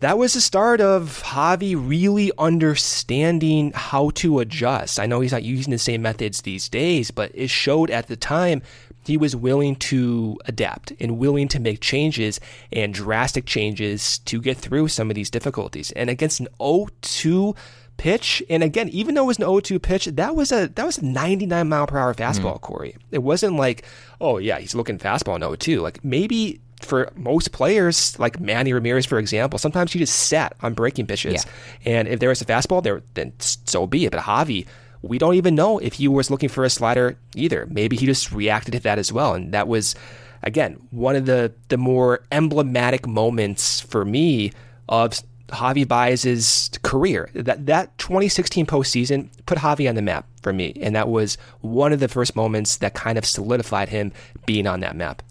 that 0.00 0.18
was 0.18 0.34
the 0.34 0.40
start 0.40 0.80
of 0.80 1.22
Javi 1.22 1.76
really 1.78 2.32
understanding 2.36 3.70
how 3.72 4.10
to 4.16 4.40
adjust. 4.40 4.98
I 4.98 5.06
know 5.06 5.20
he's 5.20 5.30
not 5.30 5.44
using 5.44 5.70
the 5.70 5.78
same 5.78 6.02
methods 6.02 6.42
these 6.42 6.68
days, 6.68 7.12
but 7.12 7.30
it 7.34 7.50
showed 7.50 7.88
at 7.88 8.08
the 8.08 8.16
time 8.16 8.62
he 9.04 9.16
was 9.16 9.36
willing 9.36 9.76
to 9.76 10.38
adapt 10.46 10.92
and 10.98 11.18
willing 11.18 11.46
to 11.48 11.60
make 11.60 11.80
changes 11.80 12.40
and 12.72 12.92
drastic 12.92 13.46
changes 13.46 14.18
to 14.18 14.40
get 14.40 14.56
through 14.56 14.88
some 14.88 15.08
of 15.08 15.14
these 15.14 15.30
difficulties. 15.30 15.92
And 15.92 16.10
against 16.10 16.40
an 16.40 16.48
0-2 16.58 17.56
pitch, 17.96 18.42
and 18.48 18.62
again, 18.62 18.88
even 18.88 19.14
though 19.14 19.24
it 19.24 19.26
was 19.26 19.38
an 19.38 19.44
0-2 19.44 19.80
pitch, 19.80 20.06
that 20.06 20.34
was 20.34 20.52
a 20.52 20.68
that 20.68 20.84
was 20.84 20.98
a 20.98 21.04
99 21.04 21.68
mile 21.68 21.86
per 21.86 21.98
hour 21.98 22.14
fastball, 22.14 22.56
mm. 22.56 22.60
Corey. 22.60 22.96
It 23.10 23.22
wasn't 23.22 23.56
like, 23.56 23.84
oh 24.20 24.38
yeah, 24.38 24.58
he's 24.58 24.74
looking 24.74 24.98
fastball 24.98 25.36
in 25.36 25.42
0-2. 25.42 25.80
Like 25.80 26.04
maybe 26.04 26.60
for 26.84 27.10
most 27.16 27.52
players, 27.52 28.18
like 28.18 28.40
Manny 28.40 28.72
Ramirez, 28.72 29.06
for 29.06 29.18
example, 29.18 29.58
sometimes 29.58 29.92
he 29.92 29.98
just 29.98 30.14
sat 30.14 30.54
on 30.62 30.74
breaking 30.74 31.06
pitches. 31.06 31.46
Yeah. 31.84 31.92
And 31.92 32.08
if 32.08 32.20
there 32.20 32.28
was 32.28 32.42
a 32.42 32.44
fastball 32.44 32.82
there, 32.82 33.02
then 33.14 33.32
so 33.38 33.86
be 33.86 34.04
it. 34.04 34.12
But 34.12 34.20
Javi, 34.22 34.66
we 35.02 35.18
don't 35.18 35.34
even 35.34 35.54
know 35.54 35.78
if 35.78 35.94
he 35.94 36.08
was 36.08 36.30
looking 36.30 36.48
for 36.48 36.64
a 36.64 36.70
slider 36.70 37.16
either. 37.34 37.66
Maybe 37.70 37.96
he 37.96 38.06
just 38.06 38.32
reacted 38.32 38.72
to 38.72 38.80
that 38.80 38.98
as 38.98 39.12
well. 39.12 39.34
And 39.34 39.52
that 39.52 39.68
was, 39.68 39.94
again, 40.42 40.78
one 40.90 41.16
of 41.16 41.26
the, 41.26 41.52
the 41.68 41.76
more 41.76 42.24
emblematic 42.30 43.06
moments 43.06 43.80
for 43.80 44.04
me 44.04 44.52
of 44.88 45.20
Javi 45.52 45.86
Baez's 45.86 46.70
career. 46.82 47.30
That 47.34 47.66
that 47.66 47.96
2016 47.98 48.66
postseason 48.66 49.28
put 49.46 49.58
Javi 49.58 49.88
on 49.88 49.94
the 49.94 50.02
map 50.02 50.26
for 50.42 50.52
me, 50.52 50.72
and 50.80 50.96
that 50.96 51.08
was 51.08 51.38
one 51.60 51.92
of 51.92 52.00
the 52.00 52.08
first 52.08 52.34
moments 52.34 52.78
that 52.78 52.94
kind 52.94 53.18
of 53.18 53.24
solidified 53.24 53.88
him 53.88 54.12
being 54.46 54.66
on 54.66 54.80
that 54.80 54.96
map. 54.96 55.22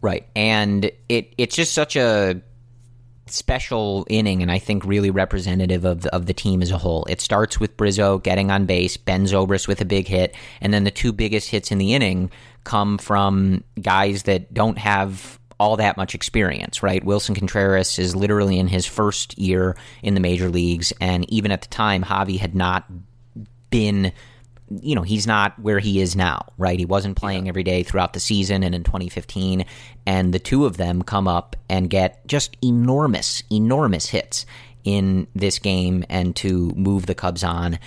Right. 0.00 0.26
And 0.36 0.90
it 1.08 1.34
it's 1.36 1.56
just 1.56 1.74
such 1.74 1.96
a 1.96 2.40
special 3.28 4.06
inning 4.08 4.40
and 4.40 4.52
I 4.52 4.58
think 4.58 4.84
really 4.84 5.10
representative 5.10 5.84
of 5.84 6.02
the, 6.02 6.14
of 6.14 6.26
the 6.26 6.34
team 6.34 6.62
as 6.62 6.70
a 6.70 6.78
whole. 6.78 7.04
It 7.08 7.20
starts 7.20 7.58
with 7.58 7.72
Rizzo 7.80 8.18
getting 8.18 8.50
on 8.50 8.66
base, 8.66 8.96
Ben 8.96 9.24
Zobrist 9.24 9.66
with 9.66 9.80
a 9.80 9.84
big 9.84 10.06
hit, 10.06 10.34
and 10.60 10.72
then 10.72 10.84
the 10.84 10.90
two 10.92 11.12
biggest 11.12 11.50
hits 11.50 11.72
in 11.72 11.78
the 11.78 11.94
inning 11.94 12.30
come 12.62 12.98
from 12.98 13.64
guys 13.80 14.24
that 14.24 14.54
don't 14.54 14.78
have 14.78 15.40
all 15.58 15.76
that 15.76 15.96
much 15.96 16.14
experience, 16.14 16.82
right? 16.82 17.04
Willson 17.04 17.34
Contreras 17.34 17.98
is 17.98 18.14
literally 18.14 18.58
in 18.58 18.68
his 18.68 18.86
first 18.86 19.38
year 19.38 19.76
in 20.02 20.14
the 20.14 20.20
major 20.20 20.48
leagues, 20.48 20.92
and 21.00 21.28
even 21.30 21.50
at 21.50 21.62
the 21.62 21.68
time, 21.68 22.02
Javi 22.02 22.38
had 22.38 22.54
not 22.54 22.84
been 23.70 24.12
you 24.68 24.94
know, 24.94 25.02
he's 25.02 25.26
not 25.26 25.58
where 25.60 25.78
he 25.78 26.00
is 26.00 26.16
now, 26.16 26.44
right? 26.58 26.78
He 26.78 26.84
wasn't 26.84 27.16
playing 27.16 27.46
yeah. 27.46 27.50
every 27.50 27.62
day 27.62 27.82
throughout 27.82 28.12
the 28.12 28.20
season 28.20 28.62
and 28.62 28.74
in 28.74 28.82
2015. 28.82 29.64
And 30.06 30.34
the 30.34 30.38
two 30.38 30.66
of 30.66 30.76
them 30.76 31.02
come 31.02 31.28
up 31.28 31.56
and 31.68 31.88
get 31.88 32.26
just 32.26 32.56
enormous, 32.62 33.42
enormous 33.50 34.06
hits 34.06 34.44
in 34.84 35.26
this 35.34 35.58
game 35.58 36.04
and 36.08 36.34
to 36.36 36.70
move 36.70 37.06
the 37.06 37.14
Cubs 37.14 37.44
on. 37.44 37.78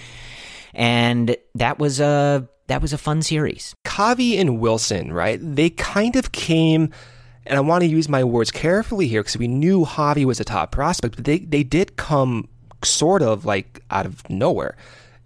And 0.73 1.35
that 1.55 1.79
was 1.79 1.99
a 1.99 2.47
that 2.67 2.81
was 2.81 2.93
a 2.93 2.97
fun 2.97 3.23
series. 3.23 3.75
Javi 3.83 4.39
and 4.39 4.59
Willson, 4.59 5.11
right? 5.11 5.39
They 5.41 5.71
kind 5.71 6.15
of 6.15 6.31
came 6.31 6.93
and 7.49 7.57
I 7.57 7.61
want 7.61 7.81
to 7.81 7.89
use 7.89 8.07
my 8.07 8.23
words 8.23 8.51
carefully 8.51 9.07
here 9.07 9.21
because 9.21 9.37
we 9.37 9.47
knew 9.47 9.83
Javi 9.83 10.23
was 10.23 10.39
a 10.39 10.45
top 10.45 10.71
prospect, 10.71 11.15
but 11.15 11.25
they, 11.25 11.39
they 11.39 11.63
did 11.63 11.97
come 11.97 12.47
sort 12.83 13.21
of 13.21 13.43
like 13.43 13.81
out 13.89 14.05
of 14.05 14.27
nowhere. 14.29 14.77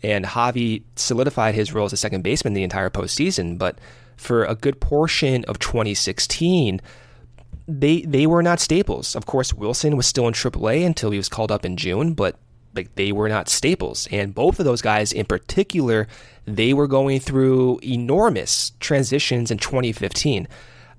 And 0.02 0.26
Javi 0.26 0.84
solidified 0.96 1.54
his 1.54 1.74
role 1.74 1.86
as 1.86 1.94
a 1.94 1.98
second 1.98 2.24
baseman 2.24 2.54
the 2.54 2.64
entire 2.64 2.90
postseason. 2.90 3.58
But 3.58 3.78
for 4.16 4.46
a 4.46 4.56
good 4.56 4.80
portion 4.80 5.44
of 5.46 5.60
2016, 5.60 6.82
they 7.68 8.02
they 8.02 8.26
were 8.26 8.44
not 8.44 8.60
staples. 8.60 9.16
Of 9.16 9.26
course, 9.26 9.54
Willson 9.54 9.96
was 9.96 10.08
still 10.08 10.28
in 10.28 10.34
AAA 10.34 10.86
until 10.86 11.12
he 11.12 11.18
was 11.18 11.30
called 11.30 11.52
up 11.52 11.66
in 11.66 11.78
June, 11.78 12.14
but 12.14 12.38
like 12.76 12.96
they 12.96 13.12
were 13.12 13.30
not 13.30 13.50
staples. 13.50 14.08
And 14.12 14.34
both 14.34 14.60
of 14.60 14.66
those 14.66 14.82
guys 14.82 15.12
in 15.14 15.26
particular, 15.26 16.08
they 16.46 16.74
were 16.74 16.88
going 16.88 17.20
through 17.20 17.80
enormous 17.84 18.72
transitions 18.80 19.52
in 19.52 19.58
2015. 19.58 20.48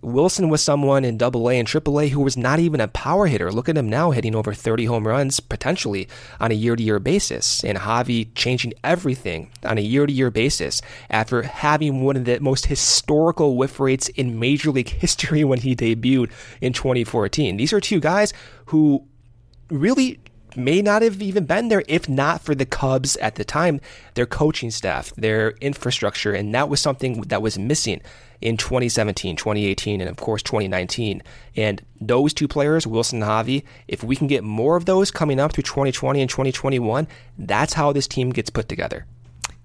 Willson 0.05 0.51
was 0.51 0.63
someone 0.63 1.05
in 1.05 1.17
Double 1.17 1.49
A 1.49 1.55
AA 1.55 1.59
and 1.59 1.67
Triple 1.67 1.99
A 1.99 2.09
who 2.09 2.21
was 2.21 2.37
not 2.37 2.59
even 2.59 2.81
a 2.81 2.89
power 2.89 3.27
hitter. 3.27 3.51
Look 3.51 3.69
at 3.69 3.77
him 3.77 3.89
now 3.89 4.11
hitting 4.11 4.35
over 4.35 4.53
30 4.53 4.85
home 4.85 5.09
runs 5.09 5.41
potentially 5.41 6.09
on 6.39 6.51
a 6.51 6.55
year 6.55 6.77
to 6.77 6.83
year 6.83 6.99
basis. 6.99 7.65
And 7.65 7.79
Javi 7.79 8.29
changing 8.35 8.75
everything 8.85 9.51
on 9.65 9.79
a 9.79 9.81
year 9.81 10.07
to 10.07 10.13
year 10.13 10.31
basis 10.31 10.83
after 11.09 11.43
having 11.43 12.03
one 12.03 12.17
of 12.17 12.27
the 12.27 12.39
most 12.41 12.67
historical 12.67 13.57
whiff 13.57 13.81
rates 13.81 14.09
in 14.11 14.39
Major 14.39 14.71
League 14.71 14.89
history 15.01 15.43
when 15.43 15.61
he 15.61 15.75
debuted 15.75 16.31
in 16.61 16.73
2014. 16.73 17.57
These 17.57 17.73
are 17.73 17.81
two 17.81 18.01
guys 18.01 18.33
who 18.67 19.07
really 19.71 20.21
may 20.57 20.83
not 20.83 21.03
have 21.03 21.21
even 21.21 21.47
been 21.47 21.69
there 21.69 21.83
if 21.89 22.09
not 22.09 22.41
for 22.41 22.55
the 22.55 22.67
Cubs 22.67 23.17
at 23.17 23.37
the 23.37 23.45
time, 23.45 23.81
their 24.15 24.27
coaching 24.27 24.71
staff, 24.71 25.13
their 25.17 25.51
infrastructure, 25.61 26.33
and 26.33 26.55
that 26.55 26.69
was 26.69 26.81
something 26.81 27.23
that 27.23 27.43
was 27.43 27.59
missing 27.59 28.01
in 28.45 28.59
2017, 28.59 29.37
2018, 29.37 30.03
and 30.03 30.11
of 30.11 30.19
course 30.19 30.43
2019. 30.43 31.23
And 31.57 31.83
those 31.99 32.35
two 32.35 32.47
players, 32.47 32.85
Willson 32.85 33.15
and 33.15 33.23
Javi, 33.23 33.65
if 33.89 34.05
we 34.05 34.15
can 34.15 34.27
get 34.27 34.45
more 34.45 34.77
of 34.77 34.85
those 34.85 35.11
coming 35.11 35.41
up 35.41 35.55
through 35.55 35.63
2020 35.63 36.21
and 36.21 36.31
2021, 36.31 37.09
that's 37.39 37.73
how 37.73 37.93
this 37.93 38.07
team 38.07 38.31
gets 38.31 38.51
put 38.51 38.69
together. 38.69 39.07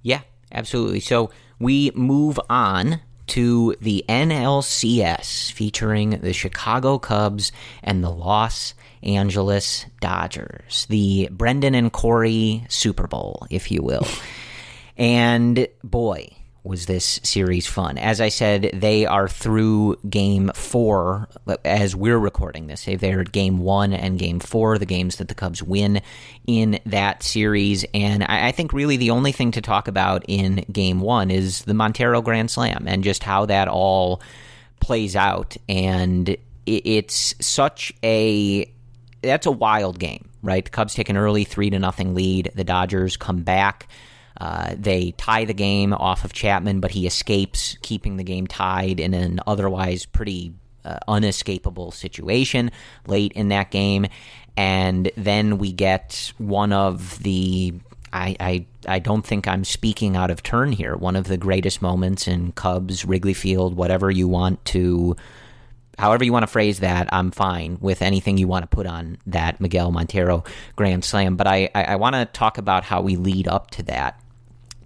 Yeah, 0.02 0.22
absolutely. 0.54 1.02
So 1.02 1.30
we 1.60 1.92
move 1.94 2.40
on 2.50 3.02
to 3.28 3.76
the 3.82 4.06
NLCS 4.08 5.52
featuring 5.52 6.12
the 6.12 6.34
Chicago 6.34 6.98
Cubs 6.98 7.52
and 7.84 8.02
the 8.02 8.10
Los 8.10 8.74
Angeles 9.04 9.86
Dodgers, 10.00 10.86
the 10.90 11.28
Brendan 11.32 11.76
and 11.76 11.92
Corey 11.92 12.66
Super 12.70 13.08
Bowl, 13.08 13.46
if 13.50 13.72
you 13.72 13.84
will. 13.84 14.08
and 14.98 15.68
boy, 15.84 16.30
was 16.64 16.86
this 16.86 17.20
series 17.24 17.66
fun. 17.68 17.98
As 17.98 18.20
I 18.20 18.30
said, 18.30 18.72
they 18.74 19.06
are 19.06 19.28
through 19.28 19.98
game 20.10 20.52
four 20.54 21.28
as 21.64 21.96
we're 21.96 22.18
recording 22.18 22.68
this. 22.68 22.86
They're 22.86 23.24
game 23.24 23.60
one 23.60 23.94
and 23.94 24.20
game 24.20 24.40
four, 24.40 24.78
the 24.78 24.86
games 24.86 25.18
that 25.18 25.30
the 25.30 25.36
Cubs 25.36 25.64
win 25.64 26.02
in 26.46 26.80
that 26.86 27.24
series. 27.24 27.86
And 27.94 28.24
I 28.24 28.52
think 28.52 28.74
really 28.74 28.98
the 28.98 29.12
only 29.12 29.32
thing 29.32 29.52
to 29.52 29.62
talk 29.62 29.88
about 29.88 30.26
in 30.28 30.66
game 30.72 31.00
one 31.00 31.32
is 31.32 31.64
the 31.64 31.74
Montero 31.74 32.22
Grand 32.22 32.52
Slam 32.52 32.86
and 32.88 33.04
just 33.04 33.24
how 33.24 33.46
that 33.46 33.68
all 33.68 34.22
plays 34.80 35.16
out. 35.16 35.56
And 35.68 36.36
it's 36.66 37.36
such 37.40 37.94
a 38.04 38.72
that's 39.22 39.46
a 39.46 39.52
wild 39.52 40.00
game, 40.00 40.30
right? 40.42 40.64
The 40.64 40.72
Cubs 40.72 40.94
take 40.94 41.10
an 41.10 41.18
early 41.18 41.44
three 41.44 41.70
to 41.70 41.80
nothing 41.80 42.16
lead. 42.16 42.52
The 42.56 42.64
Dodgers 42.64 43.18
come 43.18 43.42
back. 43.42 43.88
Uh, 44.40 44.74
they 44.78 45.12
tie 45.12 45.46
the 45.46 45.54
game 45.54 45.94
off 45.94 46.24
of 46.24 46.34
Chapman, 46.34 46.80
but 46.80 46.92
he 46.92 47.06
escapes, 47.06 47.78
keeping 47.82 48.18
the 48.18 48.24
game 48.24 48.48
tied 48.48 49.00
in 49.00 49.14
an 49.14 49.40
otherwise 49.46 50.06
pretty 50.06 50.54
uh, 50.86 50.98
unescapable 51.08 51.92
situation 51.92 52.72
late 53.06 53.34
in 53.34 53.50
that 53.50 53.70
game. 53.72 54.08
And 54.56 55.12
then 55.18 55.58
we 55.58 55.72
get 55.72 56.34
one 56.38 56.74
of 56.74 57.22
the 57.22 57.74
I, 58.12 58.36
I, 58.40 58.66
I 58.88 59.00
don't 59.00 59.26
think 59.26 59.48
I'm 59.48 59.64
speaking 59.64 60.16
out 60.16 60.32
of 60.32 60.42
turn 60.42 60.72
here. 60.72 60.96
One 60.96 61.16
of 61.16 61.26
the 61.26 61.38
greatest 61.38 61.82
moments 61.82 62.28
in 62.28 62.54
Cubs, 62.54 63.06
Wrigley 63.06 63.36
Field, 63.36 63.76
whatever 63.76 64.10
you 64.10 64.28
want 64.28 64.66
to, 64.66 65.16
however 65.98 66.24
you 66.24 66.34
want 66.34 66.44
to 66.44 66.48
phrase 66.48 66.80
that, 66.80 67.08
I'm 67.12 67.30
fine 67.30 67.78
with 67.80 68.02
anything 68.02 68.40
you 68.40 68.48
want 68.48 68.64
to 68.64 68.76
put 68.76 68.88
on 68.88 69.20
that 69.28 69.62
Miguel 69.62 69.92
Montero 69.92 70.44
Grand 70.76 71.06
Slam. 71.06 71.36
But 71.36 71.46
I, 71.46 71.70
I, 71.76 71.84
I 71.84 71.96
want 71.98 72.16
to 72.16 72.26
talk 72.26 72.58
about 72.58 72.84
how 72.84 73.02
we 73.02 73.16
lead 73.16 73.48
up 73.48 73.70
to 73.72 73.84
that 73.84 74.20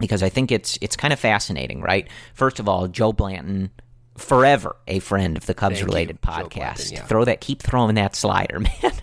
because 0.03 0.23
I 0.23 0.29
think 0.29 0.51
it's 0.51 0.77
it's 0.81 0.95
kind 0.95 1.13
of 1.13 1.19
fascinating, 1.19 1.81
right? 1.81 2.07
First 2.33 2.59
of 2.59 2.67
all, 2.67 2.87
Joe 2.87 3.13
Blanton, 3.13 3.71
forever 4.17 4.75
a 4.87 4.99
friend 4.99 5.37
of 5.37 5.45
the 5.45 5.53
Cubs 5.53 5.77
Thank 5.77 5.87
related 5.87 6.19
you, 6.21 6.29
podcast. 6.29 6.49
Blanton, 6.49 6.93
yeah. 6.93 7.05
Throw 7.05 7.25
that, 7.25 7.41
keep 7.41 7.61
throwing 7.61 7.95
that 7.95 8.15
slider, 8.15 8.59
man. 8.59 8.93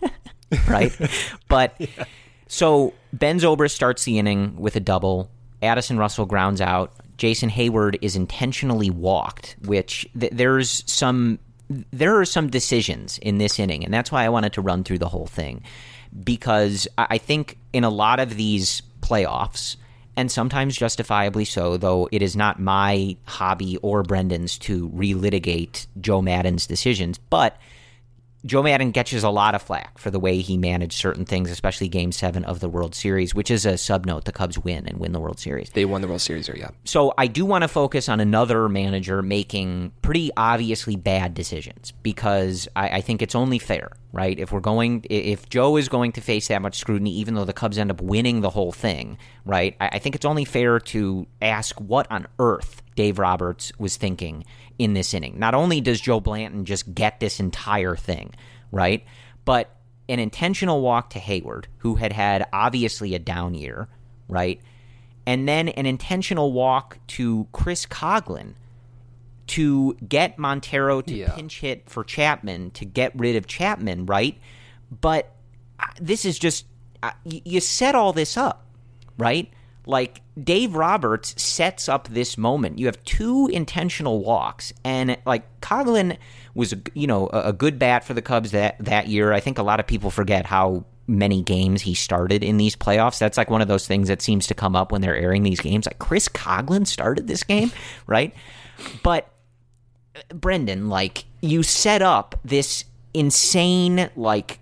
right? 0.69 0.93
but 1.49 1.75
yeah. 1.79 2.05
so 2.49 2.93
Ben 3.13 3.39
Zobrist 3.39 3.73
starts 3.73 4.05
the 4.05 4.19
inning 4.19 4.57
with 4.57 4.77
a 4.77 4.81
double. 4.81 5.31
Addison 5.63 5.99
Russell 5.99 6.27
grounds 6.27 6.61
out. 6.61 6.93
Jason 7.17 7.51
Heyward 7.51 7.99
is 8.01 8.17
intentionally 8.17 8.91
walked, 8.91 9.57
which 9.65 10.09
th- 10.19 10.33
there's 10.33 10.85
some 10.91 11.39
there 11.93 12.19
are 12.19 12.25
some 12.25 12.51
decisions 12.51 13.19
in 13.19 13.39
this 13.39 13.59
inning, 13.59 13.85
and 13.85 13.95
that's 13.95 14.11
why 14.11 14.25
I 14.25 14.29
wanted 14.29 14.53
to 14.55 14.61
run 14.61 14.85
through 14.85 14.99
the 14.99 15.09
whole 15.09 15.27
thing 15.27 15.63
because 16.25 16.89
I 16.99 17.19
think 17.19 17.57
in 17.73 17.85
a 17.85 17.91
lot 17.91 18.19
of 18.19 18.35
these 18.37 18.83
playoffs 19.01 19.77
and 20.21 20.31
sometimes 20.31 20.77
justifiably 20.77 21.47
so, 21.47 21.79
though 21.79 22.07
it 22.13 22.21
is 22.21 22.37
not 22.37 22.61
my 22.61 23.17
hobby 23.25 23.79
or 23.79 24.03
Brendan's 24.03 24.59
to 24.59 24.91
relitigate 24.91 25.87
Joe 25.99 26.21
Maddon's 26.21 26.67
decisions. 26.67 27.17
But 27.17 27.57
Joe 28.45 28.63
Maddon 28.63 28.93
catches 28.93 29.25
a 29.25 29.31
lot 29.31 29.55
of 29.55 29.63
flack 29.63 29.97
for 29.97 30.11
the 30.11 30.21
way 30.21 30.41
he 30.41 30.59
managed 30.59 30.93
certain 30.93 31.25
things, 31.25 31.51
especially 31.51 31.89
Game 31.89 32.13
Seven 32.13 32.45
of 32.45 32.61
the 32.61 32.69
World 32.69 32.95
Series, 32.95 33.35
which 33.35 33.51
is 33.51 33.65
a 33.65 33.73
subnote. 33.73 34.25
The 34.25 34.33
Cubs 34.33 34.59
win 34.59 34.87
and 34.87 34.99
win 34.99 35.13
the 35.13 35.21
World 35.21 35.39
Series. 35.39 35.71
They 35.71 35.87
won 35.87 36.03
the 36.03 36.09
World 36.09 36.21
Series, 36.21 36.51
or 36.51 36.57
yeah. 36.57 36.71
So 36.85 37.15
I 37.17 37.27
do 37.27 37.47
want 37.47 37.63
to 37.63 37.69
focus 37.69 38.11
on 38.11 38.21
another 38.21 38.69
manager 38.69 39.23
making 39.23 39.93
pretty 40.03 40.31
obviously 40.37 40.97
bad 40.97 41.33
decisions 41.33 41.93
because 42.03 42.69
I, 42.77 42.89
I 42.89 43.01
think 43.01 43.23
it's 43.23 43.35
only 43.35 43.59
fair, 43.59 43.93
right? 44.13 44.39
If 44.39 44.53
we're 44.53 44.61
going, 44.61 45.05
if 45.09 45.49
Joe 45.49 45.77
is 45.77 45.89
going 45.89 46.13
to 46.13 46.21
face 46.21 46.49
that 46.49 46.63
much 46.63 46.77
scrutiny, 46.77 47.13
even 47.13 47.35
though 47.35 47.45
the 47.45 47.53
Cubs 47.53 47.79
end 47.79 47.91
up 47.91 48.01
winning 48.01 48.41
the 48.41 48.51
whole 48.51 48.73
thing, 48.73 49.19
right? 49.45 49.77
I, 49.81 49.91
I 49.93 49.99
think 49.99 50.15
it's 50.15 50.25
only 50.25 50.45
fair 50.45 50.81
to 50.81 51.27
ask 51.41 51.81
what 51.81 52.11
on 52.11 52.27
earth 52.39 52.83
Dave 52.97 53.19
Roberts 53.19 53.73
was 53.79 53.97
thinking 53.97 54.45
in 54.79 54.95
this 54.95 55.15
inning. 55.15 55.39
Not 55.39 55.55
only 55.55 55.81
does 55.81 56.01
Joe 56.01 56.21
Blanton 56.21 56.65
just 56.65 56.95
get 56.95 57.21
this 57.21 57.39
entire 57.39 57.95
thing, 57.95 58.35
right? 58.73 59.05
But 59.45 59.77
an 60.09 60.19
intentional 60.19 60.81
walk 60.81 61.11
to 61.11 61.21
Heyward, 61.21 61.67
who 61.79 61.95
had 61.95 62.13
had 62.13 62.47
obviously 62.53 63.15
a 63.15 63.19
down 63.21 63.55
year, 63.55 63.89
right? 64.29 64.61
And 65.25 65.49
then 65.49 65.69
an 65.69 65.87
intentional 65.87 66.53
walk 66.53 66.99
to 67.09 67.47
Chris 67.53 67.87
Coghlan 67.87 68.55
to 69.51 69.95
get 70.09 70.39
Montero 70.39 71.01
to 71.01 71.13
yeah. 71.13 71.35
pinch 71.35 71.59
hit 71.61 71.91
for 71.91 72.05
Chapman 72.05 72.71
to 72.73 72.85
get 72.85 73.13
rid 73.19 73.35
of 73.35 73.49
Chapman, 73.49 74.07
right? 74.07 74.39
But 75.01 75.35
uh, 75.81 75.87
this 76.01 76.25
is 76.25 76.39
just, 76.39 76.67
uh, 77.03 77.11
you 77.25 77.59
set 77.59 77.97
all 77.97 78.13
this 78.13 78.37
up, 78.37 78.65
right? 79.19 79.51
Like 79.87 80.23
Dave 80.41 80.77
Roberts 80.77 81.35
sets 81.43 81.89
up 81.89 82.07
this 82.07 82.39
moment. 82.39 82.79
You 82.79 82.87
have 82.87 83.03
two 83.03 83.49
intentional 83.53 84.23
walks, 84.23 84.73
and 84.85 85.19
like 85.27 85.61
Coghlan 85.61 86.17
was, 86.55 86.75
you 86.95 87.09
know, 87.09 87.29
a, 87.33 87.53
good 87.53 87.77
bat 87.79 88.05
for 88.05 88.15
the 88.15 88.23
Cubs 88.23 88.53
that 88.53 88.77
that 88.79 89.09
year. 89.09 89.33
I 89.33 89.41
think 89.41 89.59
a 89.59 89.65
lot 89.65 89.81
of 89.81 89.87
people 89.87 90.11
forget 90.11 90.47
how 90.47 90.85
many 91.09 91.43
games 91.43 91.83
he 91.83 91.95
started 91.95 92.45
in 92.45 92.57
these 92.57 92.77
playoffs. 92.77 93.19
That's 93.19 93.37
like 93.37 93.51
one 93.51 93.63
of 93.63 93.69
those 93.69 93.89
things 93.89 94.07
that 94.09 94.23
seems 94.23 94.47
to 94.49 94.55
come 94.55 94.77
up 94.77 94.93
when 94.93 95.01
they're 95.01 95.17
airing 95.17 95.43
these 95.43 95.61
games. 95.61 95.87
Like 95.87 95.99
Chris 95.99 96.29
Coghlan 96.29 96.87
started 96.87 97.27
this 97.27 97.43
game, 97.43 97.73
right? 98.07 98.33
But 99.03 99.33
Brendan, 100.29 100.89
like 100.89 101.25
you 101.41 101.63
set 101.63 102.03
up 102.03 102.39
this 102.45 102.85
insane, 103.15 104.11
like 104.17 104.61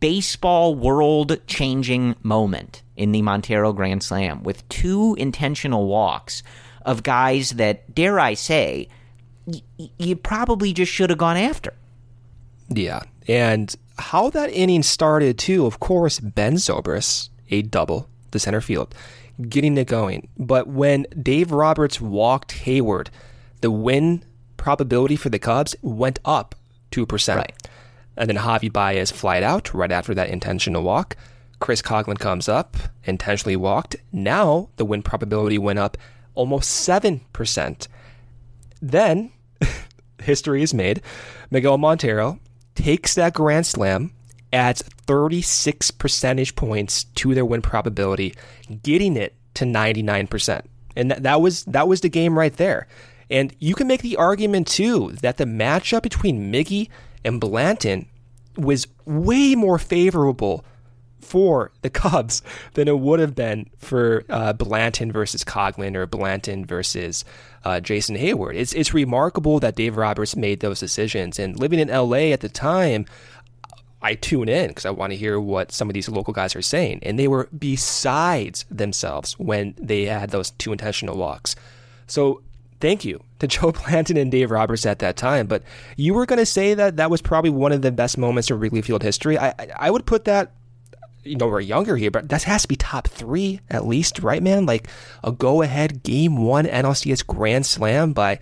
baseball 0.00 0.74
world 0.74 1.38
changing 1.46 2.16
moment 2.22 2.82
in 2.96 3.12
the 3.12 3.22
Montero 3.22 3.72
Grand 3.72 4.02
Slam 4.02 4.42
with 4.42 4.66
two 4.68 5.14
intentional 5.18 5.86
walks 5.86 6.42
of 6.84 7.02
guys 7.02 7.50
that, 7.50 7.94
dare 7.94 8.18
I 8.18 8.34
say, 8.34 8.88
y- 9.46 9.62
you 9.98 10.16
probably 10.16 10.72
just 10.72 10.92
should 10.92 11.10
have 11.10 11.18
gone 11.18 11.36
after. 11.36 11.74
Yeah. 12.68 13.02
And 13.28 13.74
how 13.98 14.30
that 14.30 14.50
inning 14.50 14.82
started, 14.82 15.38
too, 15.38 15.66
of 15.66 15.80
course, 15.80 16.20
Ben 16.20 16.54
Zobrist, 16.54 17.28
a 17.50 17.62
double, 17.62 18.08
the 18.30 18.38
center 18.38 18.60
field, 18.60 18.94
getting 19.48 19.76
it 19.78 19.86
going. 19.86 20.28
But 20.38 20.66
when 20.66 21.06
Dave 21.20 21.52
Roberts 21.52 22.00
walked 22.00 22.64
Heyward, 22.64 23.08
the 23.60 23.70
win 23.70 24.24
probability 24.64 25.14
for 25.14 25.28
the 25.28 25.38
Cubs 25.38 25.76
went 25.82 26.18
up 26.24 26.54
2%. 26.90 27.36
Right. 27.36 27.52
And 28.16 28.30
then 28.30 28.38
Javi 28.38 28.72
Baez 28.72 29.10
flied 29.10 29.42
out 29.42 29.74
right 29.74 29.92
after 29.92 30.14
that 30.14 30.30
intentional 30.30 30.82
walk. 30.82 31.18
Chris 31.60 31.82
Coghlan 31.82 32.18
comes 32.18 32.48
up, 32.48 32.78
intentionally 33.04 33.56
walked. 33.56 33.96
Now 34.10 34.70
the 34.76 34.86
win 34.86 35.02
probability 35.02 35.58
went 35.58 35.78
up 35.78 35.98
almost 36.34 36.88
7%. 36.88 37.88
Then, 38.80 39.32
history 40.22 40.62
is 40.62 40.72
made. 40.72 41.02
Miguel 41.50 41.76
Montero 41.76 42.40
takes 42.74 43.14
that 43.16 43.34
Grand 43.34 43.66
Slam, 43.66 44.12
adds 44.50 44.80
36 45.06 45.90
percentage 45.90 46.56
points 46.56 47.04
to 47.16 47.34
their 47.34 47.44
win 47.44 47.60
probability, 47.60 48.34
getting 48.82 49.18
it 49.18 49.34
to 49.54 49.66
99%. 49.66 50.62
And 50.96 51.10
that, 51.10 51.22
that 51.24 51.42
was 51.42 51.64
that 51.64 51.86
was 51.86 52.00
the 52.00 52.08
game 52.08 52.38
right 52.38 52.56
there. 52.56 52.86
And 53.30 53.54
you 53.58 53.74
can 53.74 53.86
make 53.86 54.02
the 54.02 54.16
argument 54.16 54.66
too 54.66 55.12
that 55.22 55.36
the 55.36 55.44
matchup 55.44 56.02
between 56.02 56.52
Miggy 56.52 56.88
and 57.24 57.40
Blanton 57.40 58.06
was 58.56 58.86
way 59.04 59.54
more 59.54 59.78
favorable 59.78 60.64
for 61.20 61.72
the 61.82 61.90
Cubs 61.90 62.42
than 62.74 62.86
it 62.86 62.98
would 62.98 63.18
have 63.18 63.34
been 63.34 63.68
for 63.78 64.24
uh, 64.28 64.52
Blanton 64.52 65.10
versus 65.10 65.42
Coghlan 65.42 65.96
or 65.96 66.06
Blanton 66.06 66.64
versus 66.64 67.24
uh, 67.64 67.80
Jason 67.80 68.16
Heyward. 68.16 68.54
It's 68.54 68.72
it's 68.74 68.94
remarkable 68.94 69.58
that 69.60 69.74
Dave 69.74 69.96
Roberts 69.96 70.36
made 70.36 70.60
those 70.60 70.80
decisions. 70.80 71.38
And 71.38 71.58
living 71.58 71.78
in 71.78 71.88
LA 71.88 72.32
at 72.32 72.40
the 72.40 72.48
time, 72.48 73.06
I 74.02 74.14
tune 74.14 74.50
in 74.50 74.68
because 74.68 74.84
I 74.84 74.90
want 74.90 75.12
to 75.12 75.16
hear 75.16 75.40
what 75.40 75.72
some 75.72 75.88
of 75.88 75.94
these 75.94 76.10
local 76.10 76.34
guys 76.34 76.54
are 76.54 76.62
saying, 76.62 77.00
and 77.02 77.18
they 77.18 77.26
were 77.26 77.48
besides 77.58 78.66
themselves 78.70 79.38
when 79.38 79.74
they 79.78 80.04
had 80.04 80.30
those 80.30 80.50
two 80.50 80.72
intentional 80.72 81.16
walks. 81.16 81.56
So 82.06 82.42
thank 82.80 83.04
you 83.04 83.22
to 83.38 83.46
Joe 83.48 83.72
Blanton 83.72 84.16
and 84.16 84.30
Dave 84.30 84.50
Roberts 84.50 84.86
at 84.86 84.98
that 85.00 85.16
time. 85.16 85.46
But 85.46 85.62
you 85.96 86.14
were 86.14 86.26
going 86.26 86.38
to 86.38 86.46
say 86.46 86.74
that 86.74 86.96
that 86.96 87.10
was 87.10 87.22
probably 87.22 87.50
one 87.50 87.72
of 87.72 87.82
the 87.82 87.92
best 87.92 88.18
moments 88.18 88.50
of 88.50 88.60
Wrigley 88.60 88.82
Field 88.82 89.02
history. 89.02 89.38
I, 89.38 89.54
I 89.76 89.90
would 89.90 90.06
put 90.06 90.24
that 90.24 90.52
you 91.24 91.36
know 91.36 91.48
we're 91.48 91.60
younger 91.60 91.96
here, 91.96 92.10
but 92.10 92.28
that 92.28 92.42
has 92.44 92.62
to 92.62 92.68
be 92.68 92.76
top 92.76 93.08
three 93.08 93.60
at 93.70 93.86
least, 93.86 94.18
right, 94.20 94.42
man? 94.42 94.66
Like 94.66 94.88
a 95.22 95.32
go-ahead 95.32 96.02
game 96.02 96.36
one 96.44 96.66
NLCS 96.66 97.26
Grand 97.26 97.66
Slam 97.66 98.12
by 98.12 98.38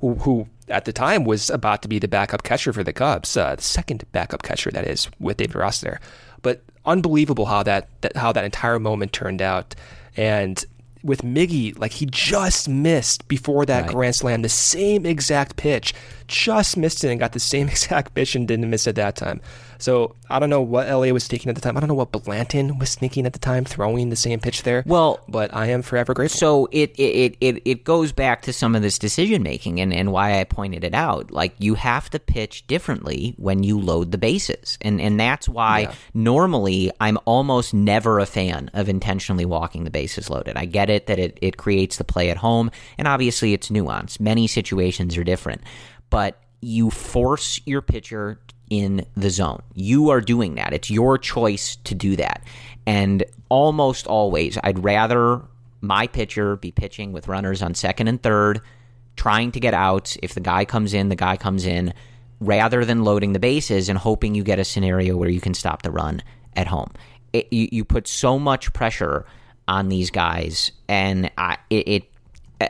who, 0.00 0.14
who 0.16 0.48
at 0.68 0.84
the 0.84 0.92
time 0.92 1.24
was 1.24 1.50
about 1.50 1.82
to 1.82 1.88
be 1.88 1.98
the 1.98 2.08
backup 2.08 2.42
catcher 2.42 2.72
for 2.72 2.82
the 2.82 2.92
Cubs, 2.92 3.36
uh, 3.36 3.54
the 3.56 3.62
second 3.62 4.04
backup 4.12 4.42
catcher 4.42 4.70
that 4.70 4.86
is 4.86 5.08
with 5.18 5.36
David 5.36 5.56
Ross 5.56 5.80
there. 5.80 6.00
But 6.42 6.62
unbelievable 6.84 7.46
how 7.46 7.62
that, 7.62 7.88
that 8.02 8.16
how 8.16 8.32
that 8.32 8.44
entire 8.44 8.78
moment 8.78 9.12
turned 9.12 9.40
out, 9.40 9.74
and 10.16 10.62
with 11.04 11.22
Miggy, 11.22 11.78
like 11.78 11.92
he 11.92 12.06
just 12.06 12.68
missed 12.68 13.28
before 13.28 13.66
that 13.66 13.82
Right. 13.82 13.90
grand 13.90 14.14
slam 14.14 14.42
the 14.42 14.48
same 14.48 15.04
exact 15.04 15.56
pitch, 15.56 15.92
just 16.26 16.76
missed 16.76 17.04
it 17.04 17.10
and 17.10 17.20
got 17.20 17.32
the 17.32 17.40
same 17.40 17.68
exact 17.74 18.14
pitch 18.14 18.34
and 18.34 18.48
didn't 18.48 18.70
miss 18.70 18.86
it 18.86 18.96
that 18.96 19.14
time. 19.16 19.40
So 19.84 20.16
I 20.30 20.38
don't 20.38 20.48
know 20.48 20.62
what 20.62 20.88
LA 20.88 21.12
was 21.12 21.28
taking 21.28 21.50
at 21.50 21.56
the 21.56 21.60
time. 21.60 21.76
I 21.76 21.80
don't 21.80 21.90
know 21.90 21.94
what 21.94 22.10
Blanton 22.10 22.78
was 22.78 22.88
sneaking 22.88 23.26
at 23.26 23.34
the 23.34 23.38
time, 23.38 23.66
throwing 23.66 24.08
the 24.08 24.16
same 24.16 24.40
pitch 24.40 24.62
there. 24.62 24.82
Well, 24.86 25.20
but 25.28 25.54
I 25.54 25.66
am 25.66 25.82
forever 25.82 26.14
grateful. 26.14 26.38
So 26.38 26.68
it 26.72 26.98
it, 26.98 27.36
it, 27.42 27.62
it 27.66 27.84
goes 27.84 28.10
back 28.10 28.40
to 28.42 28.52
some 28.54 28.74
of 28.74 28.80
this 28.80 28.98
decision 28.98 29.42
making 29.42 29.80
and, 29.82 29.92
and 29.92 30.10
why 30.10 30.40
I 30.40 30.44
pointed 30.44 30.84
it 30.84 30.94
out. 30.94 31.30
Like 31.30 31.52
you 31.58 31.74
have 31.74 32.08
to 32.10 32.18
pitch 32.18 32.66
differently 32.66 33.34
when 33.36 33.62
you 33.62 33.78
load 33.78 34.10
the 34.10 34.16
bases. 34.16 34.78
And 34.80 35.02
and 35.02 35.20
that's 35.20 35.50
why 35.50 35.94
normally 36.14 36.90
I'm 36.98 37.18
almost 37.26 37.74
never 37.74 38.20
a 38.20 38.26
fan 38.26 38.70
of 38.72 38.88
intentionally 38.88 39.44
walking 39.44 39.84
the 39.84 39.90
bases 39.90 40.30
loaded. 40.30 40.56
I 40.56 40.64
get 40.64 40.88
it 40.88 41.08
that 41.08 41.18
it, 41.18 41.38
it 41.42 41.58
creates 41.58 41.98
the 41.98 42.04
play 42.04 42.30
at 42.30 42.38
home 42.38 42.70
and 42.96 43.06
obviously 43.06 43.52
it's 43.52 43.68
nuanced. 43.68 44.18
Many 44.18 44.46
situations 44.46 45.18
are 45.18 45.24
different. 45.24 45.60
But 46.08 46.40
you 46.62 46.88
force 46.90 47.60
your 47.66 47.82
pitcher 47.82 48.40
in 48.70 49.04
the 49.16 49.30
zone. 49.30 49.62
You 49.74 50.10
are 50.10 50.20
doing 50.20 50.54
that. 50.56 50.72
It's 50.72 50.90
your 50.90 51.18
choice 51.18 51.76
to 51.84 51.94
do 51.94 52.16
that. 52.16 52.42
And 52.86 53.24
almost 53.48 54.06
always, 54.06 54.58
I'd 54.62 54.82
rather 54.82 55.42
my 55.80 56.06
pitcher 56.06 56.56
be 56.56 56.70
pitching 56.70 57.12
with 57.12 57.28
runners 57.28 57.62
on 57.62 57.74
second 57.74 58.08
and 58.08 58.22
third, 58.22 58.60
trying 59.16 59.52
to 59.52 59.60
get 59.60 59.74
outs. 59.74 60.16
If 60.22 60.34
the 60.34 60.40
guy 60.40 60.64
comes 60.64 60.94
in, 60.94 61.08
the 61.08 61.16
guy 61.16 61.36
comes 61.36 61.66
in, 61.66 61.94
rather 62.40 62.84
than 62.84 63.04
loading 63.04 63.32
the 63.32 63.38
bases 63.38 63.88
and 63.88 63.98
hoping 63.98 64.34
you 64.34 64.42
get 64.42 64.58
a 64.58 64.64
scenario 64.64 65.16
where 65.16 65.28
you 65.28 65.40
can 65.40 65.54
stop 65.54 65.82
the 65.82 65.90
run 65.90 66.22
at 66.56 66.66
home. 66.66 66.90
It, 67.32 67.52
you, 67.52 67.68
you 67.70 67.84
put 67.84 68.06
so 68.08 68.38
much 68.38 68.72
pressure 68.72 69.24
on 69.66 69.88
these 69.88 70.10
guys, 70.10 70.72
and 70.88 71.30
I, 71.38 71.58
it, 71.70 71.88
it 71.88 72.13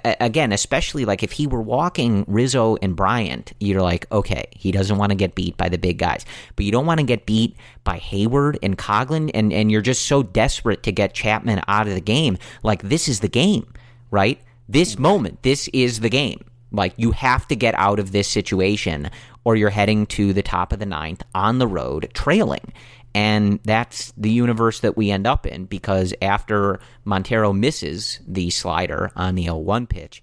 again, 0.05 0.53
especially 0.53 1.05
like 1.05 1.23
if 1.23 1.33
he 1.33 1.47
were 1.47 1.63
walking 1.63 2.25
Rizzo 2.27 2.77
and 2.83 2.97
Bryant, 2.97 3.53
you're 3.61 3.83
like, 3.83 4.11
okay, 4.13 4.45
he 4.53 4.73
doesn't 4.73 4.99
want 4.99 5.11
to 5.11 5.17
get 5.17 5.35
beat 5.35 5.57
by 5.57 5.69
the 5.69 5.79
big 5.79 5.99
guys, 5.99 6.25
but 6.57 6.65
you 6.65 6.73
don't 6.73 6.87
want 6.87 7.01
to 7.01 7.07
get 7.07 7.27
beat 7.27 7.57
by 7.85 7.99
Heyward 7.99 8.57
and 8.63 8.79
Coghlan, 8.79 9.31
and 9.35 9.53
and 9.53 9.71
you're 9.71 9.81
just 9.81 10.07
so 10.07 10.23
desperate 10.23 10.83
to 10.85 10.93
get 10.93 11.15
Chapman 11.15 11.63
out 11.69 11.87
of 11.87 11.95
the 11.95 12.01
game. 12.01 12.39
Like 12.63 12.83
this 12.83 13.09
is 13.09 13.21
the 13.21 13.29
game, 13.29 13.73
right? 14.11 14.41
This 14.69 14.95
mm-hmm. 14.95 15.03
moment, 15.03 15.43
this 15.43 15.69
is 15.73 16.01
the 16.01 16.11
game. 16.11 16.45
Like 16.73 16.95
you 16.97 17.13
have 17.13 17.47
to 17.49 17.57
get 17.57 17.75
out 17.77 17.99
of 17.99 18.13
this 18.13 18.29
situation, 18.29 19.11
or 19.45 19.57
you're 19.57 19.71
heading 19.71 20.07
to 20.07 20.33
the 20.33 20.43
top 20.43 20.73
of 20.73 20.79
the 20.79 20.87
ninth 20.87 21.23
on 21.35 21.59
the 21.59 21.67
road, 21.67 22.11
trailing. 22.15 22.73
And 23.15 23.61
that's 23.63 24.13
the 24.17 24.31
universe 24.31 24.81
that 24.81 24.97
we 24.97 25.11
end 25.11 25.27
up 25.27 25.47
in 25.47 25.67
because 25.67 26.13
after 26.21 26.81
Montero 27.05 27.53
misses 27.53 28.19
the 28.27 28.51
slider 28.51 29.13
on 29.15 29.37
the 29.37 29.47
L1 29.47 29.89
pitch, 29.89 30.23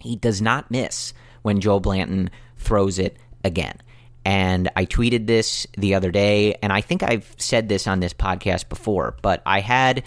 he 0.00 0.16
does 0.16 0.40
not 0.40 0.70
miss 0.70 1.12
when 1.42 1.60
Joe 1.60 1.80
Blanton 1.80 2.30
throws 2.56 2.98
it 2.98 3.18
again. 3.44 3.76
And 4.24 4.70
I 4.74 4.86
tweeted 4.86 5.26
this 5.26 5.66
the 5.76 5.94
other 5.94 6.10
day, 6.10 6.54
and 6.62 6.72
I 6.72 6.80
think 6.80 7.02
I've 7.02 7.34
said 7.36 7.68
this 7.68 7.86
on 7.86 8.00
this 8.00 8.14
podcast 8.14 8.70
before, 8.70 9.16
but 9.20 9.42
I 9.44 9.60
had, 9.60 10.02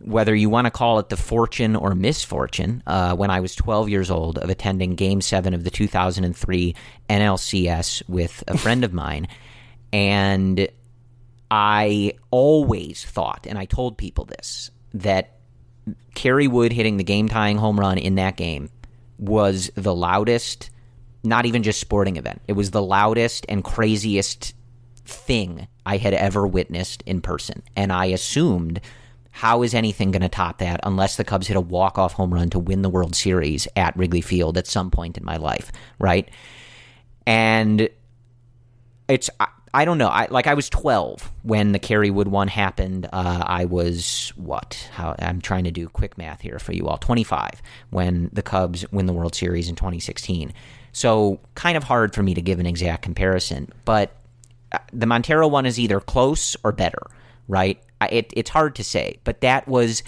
whether 0.00 0.34
you 0.34 0.48
want 0.48 0.64
to 0.64 0.70
call 0.70 0.98
it 0.98 1.10
the 1.10 1.18
fortune 1.18 1.76
or 1.76 1.94
misfortune, 1.94 2.82
uh, 2.86 3.14
when 3.14 3.28
I 3.28 3.40
was 3.40 3.54
12 3.54 3.90
years 3.90 4.10
old 4.10 4.38
of 4.38 4.48
attending 4.48 4.94
Game 4.94 5.20
7 5.20 5.52
of 5.52 5.64
the 5.64 5.70
2003 5.70 6.74
NLCS 7.10 8.08
with 8.08 8.42
a 8.48 8.56
friend 8.56 8.82
of 8.82 8.94
mine. 8.94 9.28
And 9.92 10.66
I 11.50 12.12
always 12.30 13.04
thought, 13.04 13.46
and 13.48 13.58
I 13.58 13.64
told 13.64 13.98
people 13.98 14.24
this, 14.24 14.70
that 14.94 15.38
Kerry 16.14 16.46
Wood 16.46 16.72
hitting 16.72 16.96
the 16.96 17.04
game 17.04 17.28
tying 17.28 17.56
home 17.56 17.78
run 17.78 17.98
in 17.98 18.14
that 18.16 18.36
game 18.36 18.70
was 19.18 19.70
the 19.74 19.94
loudest, 19.94 20.70
not 21.24 21.46
even 21.46 21.62
just 21.62 21.80
sporting 21.80 22.16
event. 22.16 22.40
It 22.46 22.52
was 22.52 22.70
the 22.70 22.82
loudest 22.82 23.46
and 23.48 23.64
craziest 23.64 24.54
thing 25.04 25.66
I 25.84 25.96
had 25.96 26.14
ever 26.14 26.46
witnessed 26.46 27.02
in 27.04 27.20
person. 27.20 27.62
And 27.74 27.92
I 27.92 28.06
assumed, 28.06 28.80
how 29.30 29.62
is 29.62 29.74
anything 29.74 30.12
going 30.12 30.22
to 30.22 30.28
top 30.28 30.58
that 30.58 30.80
unless 30.84 31.16
the 31.16 31.24
Cubs 31.24 31.48
hit 31.48 31.56
a 31.56 31.60
walk 31.60 31.98
off 31.98 32.12
home 32.12 32.32
run 32.32 32.50
to 32.50 32.58
win 32.58 32.82
the 32.82 32.88
World 32.88 33.14
Series 33.14 33.66
at 33.76 33.96
Wrigley 33.96 34.20
Field 34.20 34.56
at 34.56 34.66
some 34.66 34.90
point 34.90 35.16
in 35.18 35.24
my 35.24 35.36
life, 35.36 35.72
right? 35.98 36.28
And 37.26 37.88
it's 39.08 39.30
I, 39.72 39.84
don't 39.84 39.98
know. 39.98 40.08
I 40.08 40.26
like 40.30 40.46
I 40.46 40.54
was 40.54 40.68
12 40.68 41.30
when 41.42 41.72
the 41.72 41.78
Kerry 41.78 42.10
Wood 42.10 42.28
one 42.28 42.48
happened. 42.48 43.06
Uh, 43.12 43.44
I 43.46 43.64
was 43.66 44.32
what? 44.36 44.88
How 44.92 45.14
I'm 45.18 45.40
trying 45.40 45.64
to 45.64 45.70
do 45.70 45.88
quick 45.88 46.18
math 46.18 46.40
here 46.40 46.58
for 46.58 46.72
you 46.72 46.88
all. 46.88 46.98
25 46.98 47.62
when 47.90 48.30
the 48.32 48.42
Cubs 48.42 48.90
win 48.92 49.06
the 49.06 49.12
World 49.12 49.34
Series 49.34 49.68
in 49.68 49.76
2016. 49.76 50.52
So 50.92 51.38
kind 51.54 51.76
of 51.76 51.84
hard 51.84 52.14
for 52.14 52.22
me 52.22 52.34
to 52.34 52.42
give 52.42 52.58
an 52.58 52.66
exact 52.66 53.02
comparison, 53.02 53.72
but 53.84 54.12
uh, 54.72 54.78
the 54.92 55.06
Montero 55.06 55.46
one 55.46 55.66
is 55.66 55.78
either 55.78 56.00
close 56.00 56.56
or 56.64 56.72
better, 56.72 57.02
right? 57.48 57.80
I- 58.00 58.08
It, 58.08 58.32
it's 58.36 58.50
hard 58.50 58.74
to 58.76 58.84
say, 58.84 59.18
but 59.24 59.40
that 59.42 59.68
was 59.68 60.02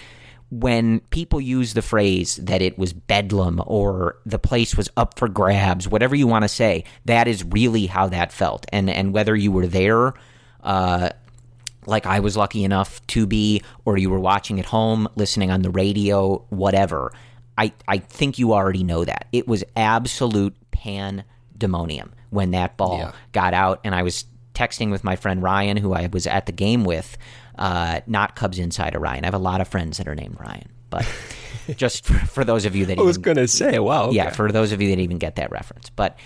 when 0.59 0.99
people 1.09 1.41
use 1.41 1.73
the 1.73 1.81
phrase 1.81 2.35
that 2.35 2.61
it 2.61 2.77
was 2.77 2.93
bedlam 2.93 3.59
or 3.65 4.17
the 4.23 4.37
place 4.37 4.77
was 4.77 4.87
up 4.95 5.17
for 5.17 5.27
grabs, 5.27 5.87
whatever 5.87 6.15
you 6.15 6.27
want 6.27 6.43
to 6.43 6.49
say, 6.49 6.83
that 7.05 7.27
is 7.27 7.43
really 7.43 7.87
how 7.87 8.07
that 8.07 8.31
felt. 8.31 8.65
And 8.71 8.87
and 8.89 9.13
whether 9.13 9.35
you 9.35 9.51
were 9.51 9.65
there, 9.65 10.13
uh, 10.61 11.09
like 11.87 12.05
I 12.05 12.19
was 12.19 12.37
lucky 12.37 12.63
enough 12.63 13.05
to 13.07 13.25
be, 13.25 13.63
or 13.83 13.97
you 13.97 14.11
were 14.11 14.19
watching 14.19 14.59
at 14.59 14.65
home, 14.65 15.07
listening 15.15 15.49
on 15.49 15.63
the 15.63 15.71
radio, 15.71 16.45
whatever, 16.49 17.11
I 17.57 17.73
I 17.87 17.97
think 17.97 18.37
you 18.37 18.53
already 18.53 18.83
know 18.83 19.05
that 19.05 19.27
it 19.31 19.47
was 19.47 19.63
absolute 19.75 20.55
pandemonium 20.69 22.13
when 22.29 22.51
that 22.51 22.77
ball 22.77 23.13
got 23.31 23.55
out, 23.55 23.79
and 23.83 23.95
I 23.95 24.03
was 24.03 24.25
texting 24.53 24.91
with 24.91 25.03
my 25.03 25.15
friend 25.15 25.41
Ryan, 25.41 25.77
who 25.77 25.93
I 25.93 26.09
was 26.11 26.27
at 26.27 26.45
the 26.45 26.51
game 26.51 26.83
with, 26.83 27.17
uh, 27.57 28.01
not 28.07 28.35
Cubs 28.35 28.59
insider 28.59 28.99
Ryan. 28.99 29.23
I 29.23 29.27
have 29.27 29.33
a 29.33 29.39
lot 29.39 29.61
of 29.61 29.67
friends 29.67 29.97
that 29.97 30.07
are 30.07 30.15
named 30.15 30.37
Ryan, 30.39 30.69
but 30.89 31.07
just 31.75 32.05
for, 32.05 32.13
for 32.25 32.43
those 32.43 32.65
of 32.65 32.75
you 32.75 32.85
that 32.87 32.97
I 32.97 33.01
was 33.01 33.17
gonna 33.17 33.47
say, 33.47 33.79
wow, 33.79 34.11
yeah, 34.11 34.29
for 34.31 34.51
those 34.51 34.71
of 34.71 34.81
you 34.81 34.89
that 34.89 34.99
even 34.99 35.17
get 35.17 35.35
that 35.37 35.51
reference, 35.51 35.89
but. 35.89 36.17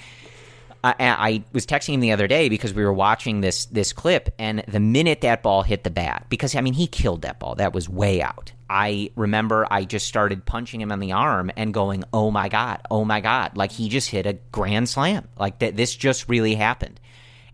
I, 0.83 0.93
I 0.99 1.43
was 1.53 1.65
texting 1.65 1.95
him 1.95 1.99
the 2.01 2.11
other 2.11 2.27
day 2.27 2.49
because 2.49 2.73
we 2.73 2.85
were 2.85 2.93
watching 2.93 3.41
this 3.41 3.65
this 3.65 3.91
clip, 3.91 4.33
and 4.37 4.63
the 4.67 4.79
minute 4.79 5.21
that 5.21 5.41
ball 5.41 5.63
hit 5.63 5.83
the 5.83 5.89
bat, 5.89 6.27
because 6.29 6.55
I 6.55 6.61
mean 6.61 6.75
he 6.75 6.85
killed 6.85 7.23
that 7.23 7.39
ball, 7.39 7.55
that 7.55 7.73
was 7.73 7.89
way 7.89 8.21
out. 8.21 8.53
I 8.69 9.11
remember 9.15 9.65
I 9.69 9.85
just 9.85 10.07
started 10.07 10.45
punching 10.45 10.79
him 10.79 10.91
on 10.91 10.99
the 10.99 11.13
arm 11.13 11.51
and 11.57 11.73
going, 11.73 12.03
"Oh 12.13 12.31
my 12.31 12.47
god, 12.47 12.81
oh 12.91 13.05
my 13.05 13.21
god!" 13.21 13.57
Like 13.57 13.71
he 13.71 13.89
just 13.89 14.09
hit 14.09 14.25
a 14.25 14.33
grand 14.51 14.87
slam, 14.87 15.27
like 15.37 15.59
that. 15.59 15.75
This 15.75 15.95
just 15.95 16.29
really 16.29 16.55
happened, 16.55 16.99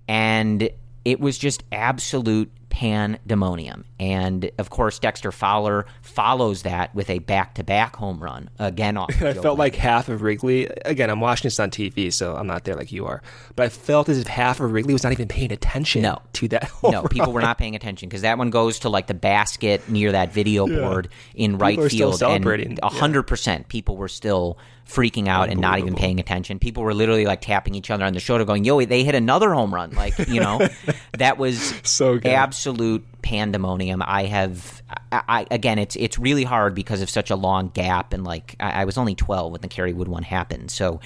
and 0.08 0.70
it 1.06 1.20
was 1.20 1.38
just 1.38 1.64
absolute 1.72 2.52
pandemonium. 2.74 3.86
And 4.00 4.52
of 4.58 4.70
course, 4.70 5.00
Dexter 5.00 5.32
Fowler 5.32 5.86
follows 6.02 6.64
that 6.64 6.94
with 6.94 7.10
a 7.10 7.20
back 7.20 7.56
to 7.56 7.64
back 7.64 7.96
home 7.96 8.20
run 8.22 8.50
again 8.60 8.98
off. 8.98 9.10
I 9.22 9.34
felt 9.34 9.58
like 9.58 9.76
half 9.76 10.10
of 10.10 10.22
Wrigley. 10.22 10.68
Again, 10.86 11.10
I'm 11.10 11.22
watching 11.22 11.46
this 11.48 11.60
on 11.60 11.70
TV, 11.70 12.12
so 12.12 12.36
I'm 12.36 12.48
not 12.48 12.66
there 12.66 12.76
like 12.76 12.92
you 12.92 13.06
are. 13.06 13.22
But 13.56 13.68
I 13.68 13.70
felt 13.70 14.10
as 14.10 14.18
if 14.20 14.28
half 14.28 14.60
of 14.60 14.72
Wrigley 14.72 14.94
was 14.94 15.04
not 15.04 15.14
even 15.14 15.28
paying 15.28 15.52
attention 15.52 16.02
No. 16.02 16.22
to 16.34 16.48
that. 16.50 16.70
no, 16.84 17.04
people 17.04 17.32
were 17.32 17.42
not 17.42 17.58
paying 17.58 17.76
attention 17.76 18.10
because 18.10 18.22
that 18.24 18.38
one 18.38 18.50
goes 18.50 18.80
to 18.80 18.90
like 18.90 19.08
the 19.08 19.14
basket 19.14 19.88
near 19.90 20.12
that 20.12 20.34
video 20.34 20.68
Yeah. 20.68 20.80
board 20.80 21.10
in 21.36 21.58
right 21.58 21.78
People 21.78 21.90
field, 21.90 22.18
celebrating. 22.20 22.72
and 22.72 22.80
hundred 22.84 23.24
percent 23.24 23.68
people 23.70 23.96
were 23.98 24.08
still 24.10 24.58
freaking 24.88 25.30
out 25.30 25.48
and 25.50 25.62
not 25.62 25.80
even 25.80 25.96
paying 25.96 26.20
attention. 26.20 26.60
People 26.60 26.84
were 26.84 26.94
literally 26.94 27.26
like 27.26 27.40
tapping 27.40 27.74
each 27.74 27.90
other 27.90 28.04
on 28.04 28.12
the 28.14 28.20
shoulder, 28.20 28.44
going, 28.44 28.66
"Yo, 28.66 28.84
they 28.84 29.04
hit 29.04 29.16
another 29.16 29.54
home 29.54 29.74
run!" 29.74 29.92
Like 29.92 30.18
you 30.28 30.42
know, 30.42 30.68
that 31.18 31.38
was 31.38 31.74
So 31.84 32.16
good. 32.16 32.26
Absolute 32.66 33.06
pandemonium. 33.22 34.02
I 34.06 34.24
have, 34.24 34.82
I, 35.12 35.22
I 35.28 35.46
again, 35.52 35.80
it's 35.80 35.98
it's 35.98 36.18
really 36.18 36.46
hard 36.46 36.74
because 36.74 37.02
of 37.02 37.10
such 37.10 37.30
a 37.30 37.36
long 37.36 37.68
gap, 37.70 38.14
and 38.14 38.24
like 38.24 38.56
I, 38.60 38.82
I 38.82 38.86
was 38.86 38.98
only 38.98 39.16
twelve 39.16 39.52
when 39.52 39.60
the 39.60 39.68
Kerry 39.68 39.92
Wood 39.92 40.08
one 40.08 40.24
happened, 40.24 40.72
so. 40.72 41.00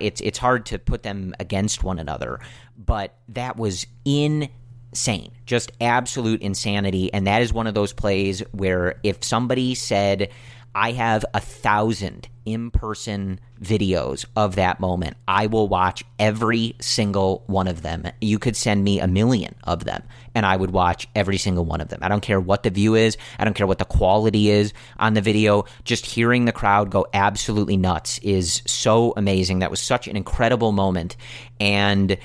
It's 0.00 0.20
it's 0.20 0.38
hard 0.38 0.66
to 0.66 0.78
put 0.78 1.02
them 1.02 1.34
against 1.40 1.82
one 1.82 1.98
another, 1.98 2.38
but 2.78 3.16
that 3.30 3.56
was 3.56 3.88
insane, 4.04 5.32
just 5.46 5.72
absolute 5.80 6.42
insanity, 6.42 7.12
and 7.12 7.26
that 7.26 7.42
is 7.42 7.52
one 7.52 7.66
of 7.66 7.74
those 7.74 7.92
plays 7.92 8.38
where 8.52 9.00
if 9.02 9.24
somebody 9.24 9.74
said, 9.74 10.30
"I 10.76 10.92
have 10.92 11.24
a 11.34 11.40
thousand 11.40 12.28
in 12.52 12.70
person 12.70 13.40
videos 13.60 14.24
of 14.36 14.56
that 14.56 14.80
moment, 14.80 15.16
I 15.28 15.46
will 15.46 15.68
watch 15.68 16.02
every 16.18 16.74
single 16.80 17.44
one 17.46 17.68
of 17.68 17.82
them. 17.82 18.04
You 18.20 18.38
could 18.38 18.56
send 18.56 18.82
me 18.84 19.00
a 19.00 19.06
million 19.06 19.54
of 19.64 19.84
them, 19.84 20.02
and 20.34 20.46
I 20.46 20.56
would 20.56 20.70
watch 20.70 21.08
every 21.14 21.38
single 21.38 21.64
one 21.64 21.80
of 21.80 21.88
them. 21.88 22.00
I 22.02 22.08
don't 22.08 22.22
care 22.22 22.40
what 22.40 22.62
the 22.62 22.70
view 22.70 22.94
is, 22.94 23.16
I 23.38 23.44
don't 23.44 23.54
care 23.54 23.66
what 23.66 23.78
the 23.78 23.84
quality 23.84 24.50
is 24.50 24.72
on 24.98 25.14
the 25.14 25.20
video. 25.20 25.64
Just 25.84 26.06
hearing 26.06 26.44
the 26.44 26.52
crowd 26.52 26.90
go 26.90 27.06
absolutely 27.12 27.76
nuts 27.76 28.18
is 28.18 28.62
so 28.66 29.12
amazing. 29.16 29.60
That 29.60 29.70
was 29.70 29.80
such 29.80 30.08
an 30.08 30.16
incredible 30.16 30.72
moment. 30.72 31.16
And 31.58 32.16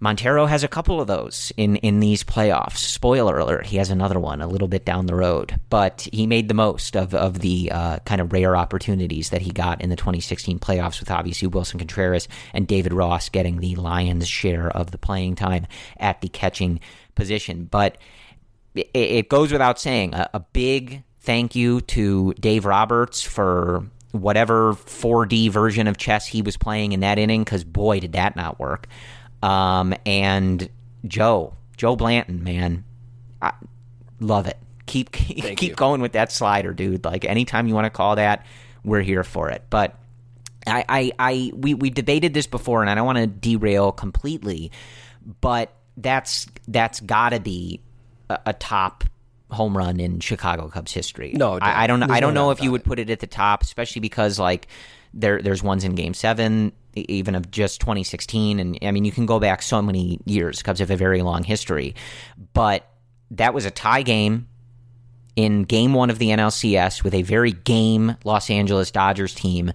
Montero 0.00 0.46
has 0.46 0.64
a 0.64 0.68
couple 0.68 1.00
of 1.00 1.06
those 1.06 1.52
in, 1.56 1.76
in 1.76 2.00
these 2.00 2.24
playoffs. 2.24 2.78
Spoiler 2.78 3.38
alert, 3.38 3.66
he 3.66 3.76
has 3.76 3.90
another 3.90 4.18
one 4.18 4.40
a 4.40 4.46
little 4.46 4.68
bit 4.68 4.84
down 4.84 5.06
the 5.06 5.14
road. 5.14 5.60
But 5.70 6.08
he 6.12 6.26
made 6.26 6.48
the 6.48 6.54
most 6.54 6.96
of, 6.96 7.14
of 7.14 7.40
the 7.40 7.70
uh, 7.72 7.98
kind 8.00 8.20
of 8.20 8.32
rare 8.32 8.56
opportunities 8.56 9.30
that 9.30 9.42
he 9.42 9.50
got 9.50 9.80
in 9.80 9.90
the 9.90 9.96
2016 9.96 10.58
playoffs 10.58 11.00
with 11.00 11.10
obviously 11.10 11.48
Willson 11.48 11.78
Contreras 11.78 12.28
and 12.52 12.66
David 12.66 12.92
Ross 12.92 13.28
getting 13.28 13.58
the 13.58 13.76
Lions' 13.76 14.28
share 14.28 14.68
of 14.68 14.90
the 14.90 14.98
playing 14.98 15.34
time 15.34 15.66
at 15.98 16.20
the 16.20 16.28
catching 16.28 16.80
position. 17.14 17.64
But 17.64 17.98
it, 18.74 18.88
it 18.94 19.28
goes 19.28 19.52
without 19.52 19.80
saying 19.80 20.14
a, 20.14 20.30
a 20.34 20.40
big 20.40 21.02
thank 21.20 21.54
you 21.54 21.80
to 21.80 22.34
Dave 22.34 22.66
Roberts 22.66 23.22
for 23.22 23.86
whatever 24.12 24.74
4D 24.74 25.50
version 25.50 25.88
of 25.88 25.96
chess 25.96 26.26
he 26.26 26.42
was 26.42 26.56
playing 26.56 26.92
in 26.92 27.00
that 27.00 27.18
inning, 27.18 27.42
because 27.42 27.64
boy, 27.64 28.00
did 28.00 28.12
that 28.12 28.36
not 28.36 28.60
work. 28.60 28.86
Um, 29.44 29.94
and 30.06 30.70
Joe, 31.06 31.54
Joe 31.76 31.96
Blanton, 31.96 32.42
man, 32.42 32.84
I 33.42 33.52
love 34.18 34.46
it. 34.46 34.56
Keep 34.86 35.12
keep, 35.12 35.56
keep 35.58 35.76
going 35.76 36.00
with 36.00 36.12
that 36.12 36.32
slider, 36.32 36.72
dude. 36.72 37.04
Like 37.04 37.26
anytime 37.26 37.66
you 37.66 37.74
want 37.74 37.84
to 37.84 37.90
call 37.90 38.16
that, 38.16 38.46
we're 38.84 39.02
here 39.02 39.22
for 39.22 39.50
it. 39.50 39.64
But 39.68 39.98
I, 40.66 40.84
I, 40.88 41.12
I 41.18 41.52
we 41.54 41.74
we 41.74 41.90
debated 41.90 42.32
this 42.32 42.46
before, 42.46 42.80
and 42.80 42.88
I 42.88 42.94
don't 42.94 43.04
want 43.04 43.18
to 43.18 43.26
derail 43.26 43.92
completely, 43.92 44.72
but 45.42 45.74
that's 45.98 46.46
that's 46.66 47.00
got 47.00 47.30
to 47.30 47.40
be 47.40 47.80
a, 48.30 48.38
a 48.46 48.52
top 48.54 49.04
home 49.50 49.76
run 49.76 50.00
in 50.00 50.20
Chicago 50.20 50.68
Cubs 50.68 50.92
history. 50.92 51.34
No, 51.36 51.58
I, 51.60 51.84
I 51.84 51.86
don't. 51.86 52.02
I 52.02 52.20
don't 52.20 52.32
no 52.32 52.46
know 52.46 52.50
if 52.50 52.62
you 52.62 52.72
would 52.72 52.82
put 52.82 52.98
it 52.98 53.10
at 53.10 53.20
the 53.20 53.26
top, 53.26 53.62
especially 53.62 54.00
because 54.00 54.38
like 54.38 54.68
there 55.12 55.42
there's 55.42 55.62
ones 55.62 55.84
in 55.84 55.94
Game 55.96 56.14
Seven, 56.14 56.72
even 56.94 57.34
of 57.34 57.50
just 57.50 57.80
2016, 57.80 58.60
and 58.60 58.78
I 58.82 58.90
mean 58.90 59.04
you 59.04 59.12
can 59.12 59.26
go 59.26 59.38
back 59.38 59.62
so 59.62 59.82
many 59.82 60.20
years. 60.24 60.62
Cubs 60.62 60.80
have 60.80 60.90
a 60.90 60.96
very 60.96 61.22
long 61.22 61.44
history, 61.44 61.94
but 62.52 62.88
that 63.30 63.54
was 63.54 63.64
a 63.64 63.70
tie 63.70 64.02
game 64.02 64.48
in 65.36 65.64
Game 65.64 65.94
One 65.94 66.10
of 66.10 66.18
the 66.18 66.28
NLCS 66.28 67.02
with 67.02 67.14
a 67.14 67.22
very 67.22 67.52
game 67.52 68.16
Los 68.24 68.50
Angeles 68.50 68.90
Dodgers 68.90 69.34
team. 69.34 69.72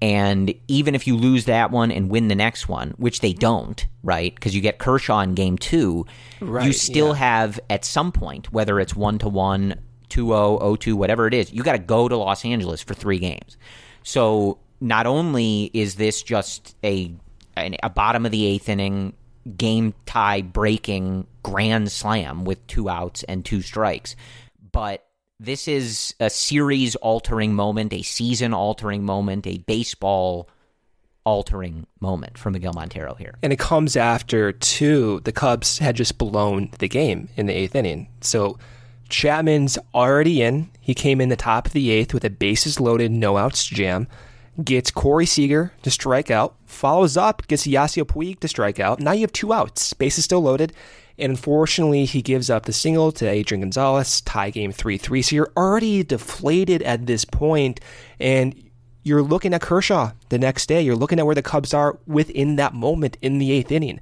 And 0.00 0.54
even 0.68 0.94
if 0.94 1.08
you 1.08 1.16
lose 1.16 1.46
that 1.46 1.72
one 1.72 1.90
and 1.90 2.08
win 2.08 2.28
the 2.28 2.36
next 2.36 2.68
one, 2.68 2.94
which 2.98 3.20
they 3.20 3.32
don't, 3.32 3.84
right? 4.04 4.32
Because 4.32 4.54
you 4.54 4.60
get 4.60 4.78
Kershaw 4.78 5.20
in 5.20 5.34
game 5.34 5.58
two, 5.58 6.06
you 6.40 6.72
still 6.72 7.08
yeah. 7.08 7.14
have 7.14 7.60
at 7.68 7.84
some 7.84 8.12
point, 8.12 8.52
whether 8.52 8.78
it's 8.78 8.94
one 8.94 9.18
to 9.18 9.28
one, 9.28 9.74
2 10.08 10.28
0, 10.28 10.58
0 10.60 10.76
2, 10.76 10.96
whatever 10.96 11.26
it 11.26 11.34
is, 11.34 11.52
you 11.52 11.62
got 11.62 11.72
to 11.72 11.78
go 11.78 12.08
to 12.08 12.16
Los 12.16 12.44
Angeles 12.44 12.80
for 12.82 12.94
three 12.94 13.18
games. 13.18 13.56
So 14.02 14.58
not 14.80 15.06
only 15.06 15.70
is 15.74 15.96
this 15.96 16.22
just 16.22 16.76
a, 16.84 17.12
a 17.56 17.90
bottom 17.90 18.24
of 18.24 18.32
the 18.32 18.46
eighth 18.46 18.68
inning 18.68 19.14
game 19.56 19.94
tie 20.06 20.42
breaking 20.42 21.26
grand 21.42 21.90
slam 21.90 22.44
with 22.44 22.66
two 22.66 22.88
outs 22.88 23.22
and 23.24 23.44
two 23.44 23.62
strikes, 23.62 24.14
but 24.72 25.04
this 25.40 25.68
is 25.68 26.14
a 26.20 26.30
series 26.30 26.96
altering 26.96 27.54
moment, 27.54 27.92
a 27.92 28.02
season 28.02 28.52
altering 28.52 29.04
moment, 29.04 29.46
a 29.46 29.58
baseball 29.58 30.48
altering 31.24 31.86
moment 32.00 32.38
for 32.38 32.50
Miguel 32.50 32.72
Montero 32.72 33.14
here. 33.14 33.34
And 33.42 33.52
it 33.52 33.58
comes 33.58 33.96
after, 33.96 34.50
two, 34.52 35.20
the 35.20 35.32
Cubs 35.32 35.78
had 35.78 35.94
just 35.94 36.18
blown 36.18 36.70
the 36.78 36.88
game 36.88 37.28
in 37.36 37.46
the 37.46 37.52
eighth 37.52 37.74
inning. 37.74 38.08
So 38.20 38.58
Chapman's 39.08 39.78
already 39.94 40.42
in. 40.42 40.70
He 40.80 40.94
came 40.94 41.20
in 41.20 41.28
the 41.28 41.36
top 41.36 41.66
of 41.66 41.72
the 41.72 41.90
eighth 41.90 42.14
with 42.14 42.24
a 42.24 42.30
bases 42.30 42.80
loaded, 42.80 43.12
no 43.12 43.36
outs 43.36 43.64
jam. 43.64 44.08
Gets 44.62 44.90
Corey 44.90 45.26
Seager 45.26 45.72
to 45.82 45.90
strike 45.90 46.30
out. 46.30 46.56
Follows 46.66 47.16
up, 47.16 47.46
gets 47.46 47.66
Yasiel 47.66 48.04
Puig 48.04 48.40
to 48.40 48.48
strike 48.48 48.80
out. 48.80 48.98
Now 49.00 49.12
you 49.12 49.20
have 49.20 49.32
two 49.32 49.52
outs. 49.52 49.92
Bases 49.94 50.18
is 50.18 50.24
still 50.24 50.40
loaded. 50.40 50.72
And 51.18 51.30
unfortunately, 51.30 52.04
he 52.04 52.22
gives 52.22 52.48
up 52.48 52.64
the 52.64 52.72
single 52.72 53.10
to 53.12 53.28
Adrian 53.28 53.60
Gonzalez, 53.60 54.20
tie 54.20 54.50
game 54.50 54.70
3 54.70 54.96
3. 54.96 55.22
So 55.22 55.36
you're 55.36 55.52
already 55.56 56.04
deflated 56.04 56.82
at 56.82 57.06
this 57.06 57.24
point, 57.24 57.80
and 58.20 58.54
you're 59.02 59.22
looking 59.22 59.52
at 59.52 59.60
Kershaw 59.60 60.12
the 60.28 60.38
next 60.38 60.66
day. 60.66 60.80
You're 60.80 60.96
looking 60.96 61.18
at 61.18 61.26
where 61.26 61.34
the 61.34 61.42
Cubs 61.42 61.74
are 61.74 61.98
within 62.06 62.56
that 62.56 62.74
moment 62.74 63.16
in 63.20 63.38
the 63.38 63.50
eighth 63.50 63.72
inning, 63.72 64.00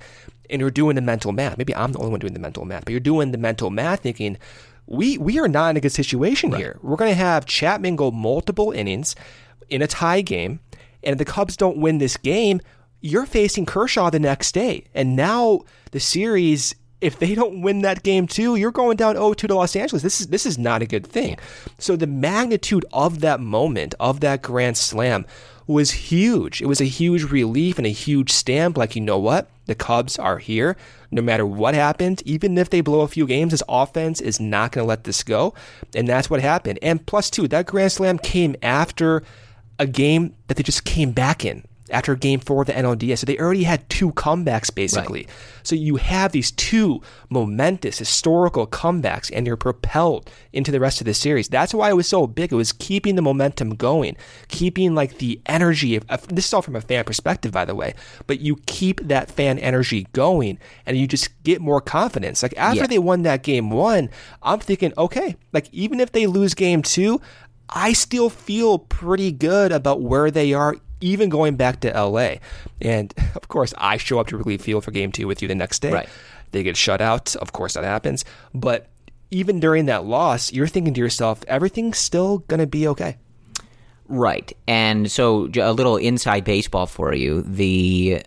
and 0.51 0.61
you're 0.61 0.71
doing 0.71 0.95
the 0.95 1.03
mental 1.03 1.33
math. 1.33 1.57
Maybe 1.57 1.75
I'm 1.75 1.93
the 1.93 1.99
only 1.99 2.11
one 2.11 2.21
doing 2.21 2.35
the 2.35 2.41
mental 2.41 2.67
math, 2.67 2.85
but 2.85 2.91
you're 2.91 3.01
doing 3.01 3.33
the 3.33 3.39
mental 3.39 3.71
math 3.71 4.01
thinking, 4.01 4.37
we, 4.87 5.19
we 5.19 5.39
are 5.39 5.49
not 5.49 5.71
in 5.71 5.77
a 5.77 5.81
good 5.81 5.93
situation 5.93 6.53
here. 6.53 6.79
We're 6.83 6.97
going 6.97 7.11
to 7.11 7.17
have 7.17 7.47
Chapman 7.47 7.97
go 7.97 8.11
multiple 8.11 8.71
innings 8.71 9.17
in 9.69 9.83
a 9.83 9.87
tie 9.87 10.21
game, 10.21 10.61
and 11.03 11.19
the 11.19 11.25
Cubs 11.25 11.57
don't 11.57 11.79
win 11.79 11.99
this 11.99 12.17
game, 12.17 12.61
you're 13.01 13.27
facing 13.27 13.67
Kershaw 13.67 14.11
the 14.11 14.19
next 14.19 14.53
day. 14.53 14.85
And 14.95 15.17
now 15.17 15.61
the 15.93 16.01
series, 16.01 16.75
if 17.01 17.19
they 17.19 17.35
don't 17.35 17.61
win 17.63 17.83
that 17.83 18.03
game 18.03 18.27
too, 18.27 18.57
you're 18.57 18.73
going 18.73 18.97
down 18.97 19.17
0-2 19.17 19.37
to 19.37 19.55
Los 19.55 19.77
Angeles. 19.77 20.03
This 20.03 20.21
is 20.21 20.29
this 20.29 20.47
is 20.47 20.59
not 20.59 20.83
a 20.83 20.87
good 20.87 21.07
thing. 21.07 21.39
So 21.79 21.95
the 21.95 22.07
magnitude 22.07 22.85
of 22.93 23.21
that 23.21 23.41
moment, 23.41 23.95
of 24.01 24.21
that 24.21 24.43
grand 24.43 24.77
slam, 24.77 25.27
was 25.67 25.91
huge. 25.91 26.63
It 26.63 26.67
was 26.67 26.81
a 26.81 26.85
huge 26.85 27.25
relief 27.25 27.79
and 27.79 27.87
a 27.87 27.91
huge 27.91 28.31
stamp. 28.33 28.77
Like, 28.77 28.95
you 28.95 29.03
know 29.03 29.19
what? 29.19 29.49
The 29.67 29.75
Cubs 29.75 30.19
are 30.19 30.39
here. 30.39 30.77
No 31.11 31.23
matter 31.23 31.45
what 31.45 31.75
happens, 31.75 32.23
even 32.25 32.57
if 32.57 32.71
they 32.71 32.81
blow 32.81 33.01
a 33.01 33.09
few 33.09 33.27
games, 33.27 33.51
this 33.51 33.63
offense 33.69 34.21
is 34.21 34.41
not 34.41 34.73
going 34.73 34.85
to 34.85 34.89
let 34.89 35.05
this 35.05 35.23
go. 35.23 35.55
And 35.95 36.09
that's 36.09 36.31
what 36.31 36.41
happened. 36.41 36.79
And 36.83 37.05
plus, 37.05 37.31
two, 37.31 37.49
that 37.49 37.67
grand 37.67 37.93
slam 37.93 38.19
came 38.19 38.55
after 38.63 39.23
a 39.79 39.87
game 39.87 40.35
that 40.49 40.57
they 40.57 40.63
just 40.63 40.85
came 40.85 41.13
back 41.13 41.45
in 41.45 41.65
after 41.91 42.17
game 42.17 42.41
four 42.41 42.63
of 42.63 42.67
the 42.67 42.73
NLDS. 42.73 43.19
So 43.19 43.27
they 43.27 43.39
already 43.39 43.63
had 43.63 43.89
two 43.89 44.11
comebacks 44.15 44.75
basically. 44.75 45.29
So 45.63 45.77
you 45.77 45.97
have 45.97 46.33
these 46.33 46.51
two 46.51 47.01
momentous 47.31 47.99
historical 47.99 48.67
comebacks 48.67 49.31
and 49.33 49.47
you're 49.47 49.57
propelled 49.57 50.29
into 50.53 50.73
the 50.73 50.81
rest 50.81 51.01
of 51.01 51.05
the 51.05 51.15
series. 51.15 51.49
That's 51.49 51.73
why 51.73 51.91
it 51.91 51.95
was 51.95 52.09
so 52.09 52.27
big. 52.27 52.53
It 52.53 52.57
was 52.57 52.73
keeping 52.73 53.15
the 53.15 53.23
momentum 53.23 53.71
going, 53.77 54.17
keeping 54.49 54.97
like 54.97 55.19
the 55.19 55.41
energy 55.47 55.95
of, 55.95 56.05
of 56.09 56.27
this 56.27 56.47
is 56.47 56.55
all 56.55 56.63
from 56.63 56.75
a 56.75 56.81
fan 56.81 57.05
perspective, 57.05 57.53
by 57.53 57.65
the 57.65 57.75
way, 57.77 57.95
but 58.27 58.41
you 58.41 58.57
keep 58.67 59.01
that 59.07 59.31
fan 59.31 59.57
energy 59.61 60.09
going 60.13 60.59
and 60.87 60.97
you 60.97 61.07
just 61.07 61.41
get 61.45 61.61
more 61.61 61.81
confidence. 61.81 62.43
Like 62.43 62.55
after 62.57 62.81
Yeah. 62.81 62.87
they 62.89 62.99
won 62.99 63.23
that 63.23 63.45
game 63.45 63.71
one, 63.71 64.11
I'm 64.43 64.59
thinking, 64.59 64.93
okay, 64.99 65.37
like 65.53 65.69
even 65.73 66.01
if 66.01 66.11
they 66.11 66.27
lose 66.27 66.55
game 66.55 66.83
two, 66.83 67.21
I 67.69 67.93
still 67.93 68.31
feel 68.31 68.79
pretty 68.79 69.33
good 69.33 69.73
about 69.73 70.01
where 70.01 70.31
they 70.31 70.53
are, 70.53 70.77
even 71.01 71.29
going 71.29 71.57
back 71.57 71.81
to 71.81 71.91
LA. 71.91 72.37
And 72.81 73.13
of 73.35 73.49
course, 73.49 73.75
I 73.79 73.97
show 73.97 74.19
up 74.19 74.29
to 74.29 74.37
Wrigley 74.37 74.59
Field 74.59 74.85
for 74.85 74.91
game 74.91 75.13
two 75.13 75.27
with 75.27 75.43
you 75.43 75.49
the 75.49 75.55
next 75.55 75.81
day. 75.81 75.93
Right. 75.93 76.09
They 76.53 76.63
get 76.63 76.77
shut 76.77 77.01
out. 77.01 77.35
Of 77.37 77.53
course, 77.53 77.75
that 77.75 77.85
happens. 77.85 78.25
But 78.55 78.89
even 79.31 79.61
during 79.61 79.87
that 79.87 80.05
loss, 80.05 80.53
you're 80.53 80.69
thinking 80.69 80.95
to 80.95 81.01
yourself, 81.01 81.43
everything's 81.49 81.99
still 81.99 82.39
going 82.39 82.61
to 82.61 82.67
be 82.67 82.87
okay. 82.89 83.17
Right. 84.09 84.53
And 84.69 85.11
so 85.11 85.51
a 85.57 85.73
little 85.73 85.97
inside 85.97 86.45
baseball 86.45 86.87
for 86.87 87.13
you. 87.13 87.43
The 87.43 88.23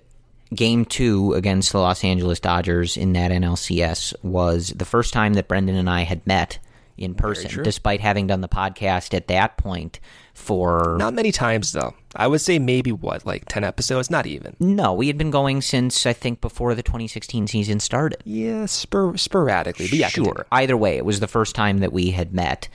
game 0.53 0.85
two 0.85 1.33
against 1.33 1.71
the 1.71 1.79
Los 1.79 2.03
Angeles 2.03 2.39
Dodgers 2.39 2.97
in 2.97 3.13
that 3.13 3.31
NLCS 3.31 4.13
was 4.23 4.73
the 4.75 4.85
first 4.85 5.13
time 5.13 5.33
that 5.33 5.47
Brendan 5.47 5.75
and 5.75 5.89
I 5.89 6.01
had 6.01 6.25
met 6.27 6.59
in 6.99 7.15
person, 7.15 7.63
despite 7.63 8.01
having 8.01 8.27
done 8.27 8.41
the 8.41 8.49
podcast 8.49 9.13
at 9.13 9.27
that 9.27 9.57
point 9.57 9.99
for. 10.33 10.97
Not 10.99 11.13
many 11.13 11.31
times, 11.31 11.71
though. 11.71 11.93
I 12.15 12.27
would 12.27 12.41
say 12.41 12.59
maybe 12.59 12.91
what, 12.91 13.25
like 13.25 13.45
10 13.47 13.63
episodes? 13.63 14.09
Not 14.09 14.25
even. 14.25 14.55
No, 14.59 14.93
we 14.93 15.07
had 15.07 15.17
been 15.17 15.31
going 15.31 15.61
since 15.61 16.05
I 16.05 16.13
think 16.13 16.41
before 16.41 16.75
the 16.75 16.83
2016 16.83 17.47
season 17.47 17.79
started. 17.79 18.21
Yeah, 18.25 18.65
spor- 18.65 19.17
sporadically. 19.17 19.87
But 19.87 19.93
yeah, 19.93 20.07
sure. 20.07 20.25
continue. 20.25 20.43
Either 20.51 20.77
way, 20.77 20.97
it 20.97 21.05
was 21.05 21.19
the 21.19 21.27
first 21.27 21.55
time 21.55 21.79
that 21.79 21.93
we 21.93 22.11
had 22.11 22.33
met, 22.33 22.67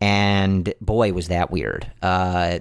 and 0.00 0.72
boy, 0.80 1.12
was 1.12 1.28
that 1.28 1.50
weird. 1.50 1.90
Uh, 2.02 2.60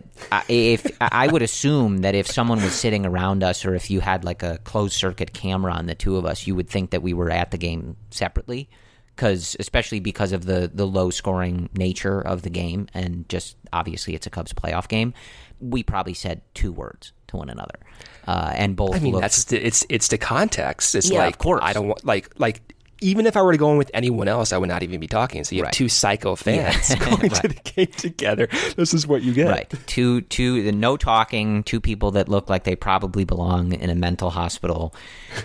if 0.49 0.85
I 0.99 1.27
would 1.27 1.41
assume 1.41 1.99
that 1.99 2.15
if 2.15 2.27
someone 2.27 2.61
was 2.61 2.73
sitting 2.73 3.05
around 3.05 3.43
us, 3.43 3.65
or 3.65 3.75
if 3.75 3.91
you 3.91 3.99
had 3.99 4.23
like 4.23 4.43
a 4.43 4.57
closed 4.59 4.93
circuit 4.93 5.33
camera 5.33 5.73
on 5.73 5.85
the 5.85 5.95
two 5.95 6.17
of 6.17 6.25
us, 6.25 6.47
you 6.47 6.55
would 6.55 6.69
think 6.69 6.91
that 6.91 7.03
we 7.03 7.13
were 7.13 7.29
at 7.29 7.51
the 7.51 7.57
game 7.57 7.95
separately, 8.09 8.69
because 9.17 9.57
especially 9.59 9.99
because 9.99 10.31
of 10.31 10.45
the 10.45 10.71
the 10.73 10.85
low 10.87 11.09
scoring 11.09 11.67
nature 11.73 12.21
of 12.21 12.43
the 12.43 12.49
game, 12.49 12.87
and 12.93 13.27
just 13.27 13.57
obviously 13.73 14.15
it's 14.15 14.27
a 14.27 14.29
Cubs 14.29 14.53
playoff 14.53 14.87
game. 14.87 15.13
We 15.59 15.83
probably 15.83 16.13
said 16.13 16.41
two 16.53 16.71
words 16.71 17.11
to 17.27 17.37
one 17.37 17.49
another, 17.49 17.79
uh, 18.27 18.53
and 18.55 18.75
both. 18.75 18.95
I 18.95 18.99
mean, 18.99 19.13
looked 19.13 19.23
that's 19.23 19.43
the, 19.45 19.57
it's 19.65 19.85
it's 19.89 20.07
the 20.07 20.17
context. 20.19 20.95
It's 20.95 21.09
Yeah, 21.09 21.19
like 21.19 21.35
of 21.35 21.39
course. 21.39 21.61
I 21.63 21.73
don't 21.73 21.87
want 21.87 22.05
like 22.05 22.29
like 22.39 22.61
even 22.99 23.27
if 23.27 23.37
I 23.37 23.43
were 23.43 23.51
to 23.51 23.57
go 23.59 23.71
in 23.71 23.77
with 23.77 23.91
anyone 23.93 24.27
else, 24.27 24.51
I 24.51 24.57
would 24.57 24.69
not 24.69 24.81
even 24.81 24.99
be 24.99 25.05
talking. 25.07 25.43
So 25.43 25.55
you 25.55 25.61
have 25.61 25.67
Right. 25.67 25.73
two 25.73 25.87
psycho 25.89 26.35
fans 26.35 26.89
Yeah. 26.89 26.95
going 27.17 27.29
to 27.29 27.47
the 27.47 27.61
game 27.75 27.87
together. 27.87 28.47
This 28.75 28.91
is 28.93 29.05
what 29.05 29.21
you 29.21 29.33
get. 29.35 29.49
Right. 29.49 29.71
Two, 29.85 30.21
two, 30.21 30.63
the 30.63 30.71
no 30.71 30.97
talking, 30.97 31.61
two 31.61 31.79
people 31.79 32.09
that 32.11 32.27
look 32.27 32.49
like 32.49 32.63
they 32.63 32.75
probably 32.75 33.23
belong 33.23 33.73
in 33.73 33.91
a 33.91 33.95
mental 33.95 34.31
hospital. 34.31 34.95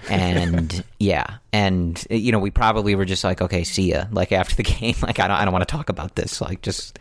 And 0.09 0.83
yeah. 0.99 1.27
And, 1.55 2.03
you 2.09 2.33
know, 2.33 2.39
we 2.39 2.51
probably 2.51 2.95
were 2.95 3.05
just 3.05 3.25
like, 3.25 3.43
okay, 3.43 3.63
see 3.63 3.91
ya. 3.91 4.07
Like 4.11 4.33
after 4.33 4.55
the 4.57 4.63
game, 4.81 4.95
like, 5.03 5.21
I 5.21 5.29
don't, 5.29 5.37
I 5.37 5.45
don't 5.45 5.53
want 5.53 5.69
to 5.69 5.71
talk 5.71 5.91
about 5.91 6.17
this. 6.17 6.41
Like, 6.41 6.63
just, 6.63 6.99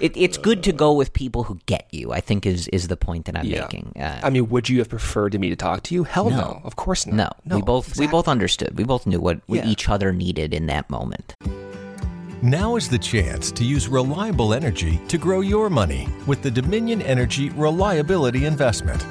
it, 0.00 0.16
it's 0.16 0.38
good 0.38 0.62
to 0.62 0.72
go 0.72 0.94
with 0.94 1.12
people 1.12 1.42
who 1.44 1.58
get 1.66 1.88
you, 1.90 2.10
I 2.10 2.20
think 2.20 2.46
is, 2.46 2.68
is 2.68 2.88
the 2.88 2.96
point 2.96 3.26
that 3.26 3.36
I'm 3.36 3.44
Yeah. 3.44 3.62
making. 3.62 3.92
Uh, 4.00 4.20
I 4.22 4.30
mean, 4.30 4.48
would 4.48 4.70
you 4.70 4.78
have 4.78 4.88
preferred 4.88 5.38
me 5.38 5.50
to 5.50 5.56
talk 5.56 5.82
to 5.84 5.94
you? 5.94 6.04
Hell 6.04 6.30
no. 6.30 6.36
No. 6.36 6.60
Of 6.64 6.76
course 6.76 7.06
not. 7.06 7.16
no, 7.16 7.30
no 7.44 7.56
we 7.56 7.62
both, 7.62 7.98
we 7.98 8.06
both 8.06 8.28
understood. 8.28 8.78
We 8.78 8.84
both 8.84 9.06
knew 9.06 9.20
what, 9.20 9.40
what 9.46 9.56
Yeah. 9.58 9.66
each 9.70 9.90
other 9.90 10.10
needed 10.10 10.54
in 10.54 10.66
that 10.68 10.88
moment. 10.88 11.34
Now 12.40 12.76
is 12.76 12.88
the 12.88 12.98
chance 12.98 13.52
to 13.52 13.62
use 13.62 13.88
reliable 13.88 14.54
energy 14.54 15.00
to 15.08 15.18
grow 15.18 15.42
your 15.42 15.68
money 15.70 16.08
with 16.26 16.42
the 16.42 16.50
Dominion 16.50 17.00
Energy 17.02 17.50
Reliability 17.50 18.46
Investment. 18.46 19.04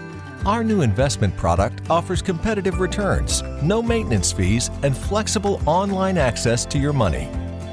Our 0.46 0.64
new 0.64 0.82
investment 0.82 1.36
product 1.38 1.88
offers 1.89 2.22
competitive 2.24 2.80
returns, 2.80 3.44
no 3.62 3.84
maintenance 3.84 4.32
fees, 4.32 4.72
and 4.82 4.98
flexible 4.98 5.62
online 5.68 6.18
access 6.18 6.66
to 6.66 6.80
your 6.80 6.94
money. 6.94 7.30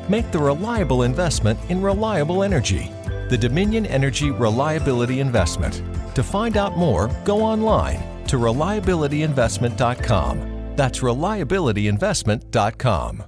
Make 0.09 0.31
the 0.33 0.39
reliable 0.39 1.03
investment 1.03 1.59
in 1.71 1.81
reliable 1.81 2.43
energy. 2.43 2.93
The 3.31 3.39
Dominion 3.39 3.87
Energy 3.87 4.31
Reliability 4.31 5.21
Investment. 5.21 5.83
To 6.15 6.23
find 6.23 6.59
out 6.59 6.77
more, 6.77 7.11
go 7.25 7.41
online 7.43 8.03
to 8.27 8.37
reliabilityinvestment.com. 8.37 10.75
That's 10.77 11.01
reliabilityinvestment.com. 11.01 13.25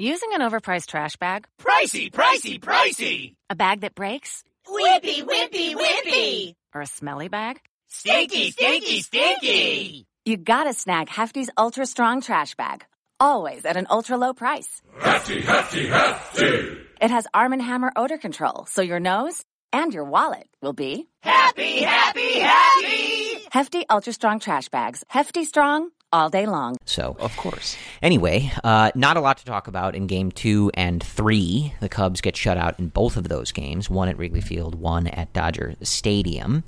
Using 0.00 0.28
an 0.32 0.40
overpriced 0.40 0.86
trash 0.86 1.16
bag? 1.16 1.48
Pricey, 1.60 2.12
pricey, 2.12 2.60
pricey! 2.60 3.34
A 3.50 3.56
bag 3.56 3.80
that 3.80 3.96
breaks? 3.96 4.44
Whippy, 4.68 5.24
whippy, 5.24 5.74
whippy! 5.74 6.54
Or 6.74 6.82
a 6.82 6.86
smelly 6.86 7.28
bag? 7.28 7.60
Stinky, 7.88 8.50
stinky, 8.50 9.00
stinky! 9.00 10.06
You 10.24 10.36
gotta 10.36 10.74
snag 10.74 11.08
Hefty's 11.08 11.48
Ultra 11.56 11.86
Strong 11.86 12.20
Trash 12.22 12.54
Bag. 12.54 12.84
Always 13.18 13.64
at 13.64 13.76
an 13.76 13.86
ultra 13.90 14.16
low 14.18 14.34
price. 14.34 14.68
Hefty, 15.00 15.40
hefty, 15.40 15.86
hefty! 15.86 16.76
It 17.00 17.10
has 17.10 17.26
Arm 17.32 17.58
& 17.58 17.60
Hammer 17.60 17.92
odor 17.96 18.18
control, 18.18 18.66
so 18.66 18.82
your 18.82 19.00
nose 19.00 19.42
and 19.72 19.92
your 19.94 20.04
wallet 20.04 20.46
will 20.60 20.74
be 20.74 21.08
Happy, 21.22 21.80
happy, 21.82 22.38
happy! 22.38 23.48
Hefty 23.50 23.86
Ultra 23.88 24.12
Strong 24.12 24.40
Trash 24.40 24.68
Bags. 24.68 25.04
Hefty 25.08 25.44
Strong 25.44 25.90
all 26.12 26.30
day 26.30 26.46
long. 26.46 26.76
So, 26.84 27.16
Of 27.18 27.36
course. 27.36 27.76
Anyway, 28.02 28.50
uh, 28.64 28.90
not 28.94 29.16
a 29.16 29.20
lot 29.20 29.38
to 29.38 29.44
talk 29.44 29.68
about 29.68 29.94
in 29.94 30.06
game 30.06 30.30
two 30.30 30.70
and 30.74 31.02
three. 31.02 31.74
The 31.80 31.88
Cubs 31.88 32.20
get 32.20 32.36
shut 32.36 32.56
out 32.56 32.78
in 32.78 32.88
both 32.88 33.16
of 33.16 33.28
those 33.28 33.52
games 33.52 33.90
one 33.90 34.08
at 34.08 34.18
Wrigley 34.18 34.40
Field, 34.40 34.74
one 34.74 35.06
at 35.06 35.32
Dodger 35.32 35.74
Stadium. 35.82 36.64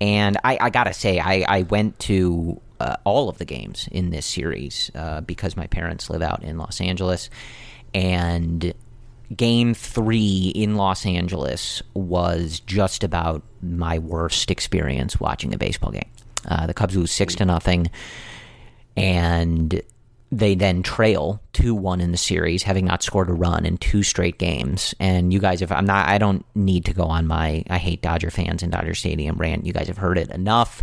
And 0.00 0.38
I, 0.44 0.58
I 0.60 0.70
gotta 0.70 0.92
say, 0.92 1.18
I, 1.18 1.44
I 1.48 1.62
went 1.62 1.98
to 2.00 2.60
uh, 2.80 2.96
all 3.04 3.28
of 3.28 3.38
the 3.38 3.44
games 3.44 3.88
in 3.90 4.10
this 4.10 4.26
series 4.26 4.90
uh, 4.94 5.20
because 5.22 5.56
my 5.56 5.66
parents 5.66 6.10
live 6.10 6.22
out 6.22 6.42
in 6.42 6.58
Los 6.58 6.80
Angeles. 6.80 7.30
And 7.94 8.74
game 9.34 9.74
three 9.74 10.52
in 10.54 10.76
Los 10.76 11.06
Angeles 11.06 11.82
was 11.94 12.60
just 12.60 13.02
about 13.02 13.42
my 13.62 13.98
worst 13.98 14.50
experience 14.50 15.18
watching 15.18 15.54
a 15.54 15.58
baseball 15.58 15.92
game. 15.92 16.10
Uh, 16.46 16.66
the 16.66 16.74
Cubs 16.74 16.96
lose 16.96 17.10
six 17.10 17.34
to 17.36 17.44
nothing 17.44 17.88
and 18.96 19.80
they 20.32 20.54
then 20.54 20.82
trail 20.82 21.40
2-1 21.52 22.02
in 22.02 22.10
the 22.10 22.16
series 22.16 22.64
having 22.64 22.84
not 22.84 23.02
scored 23.02 23.30
a 23.30 23.32
run 23.32 23.64
in 23.64 23.76
two 23.76 24.02
straight 24.02 24.38
games. 24.38 24.94
And 24.98 25.32
you 25.32 25.38
guys 25.38 25.62
if 25.62 25.70
i'm 25.70 25.86
not 25.86 26.08
i 26.08 26.18
don't 26.18 26.44
need 26.54 26.84
to 26.86 26.92
go 26.92 27.04
on 27.04 27.26
my 27.26 27.64
i 27.70 27.78
hate 27.78 28.02
dodger 28.02 28.30
fans 28.30 28.62
in 28.62 28.70
dodger 28.70 28.94
stadium 28.94 29.36
rant. 29.36 29.66
You 29.66 29.72
guys 29.72 29.88
have 29.88 29.98
heard 29.98 30.18
it 30.18 30.30
enough 30.30 30.82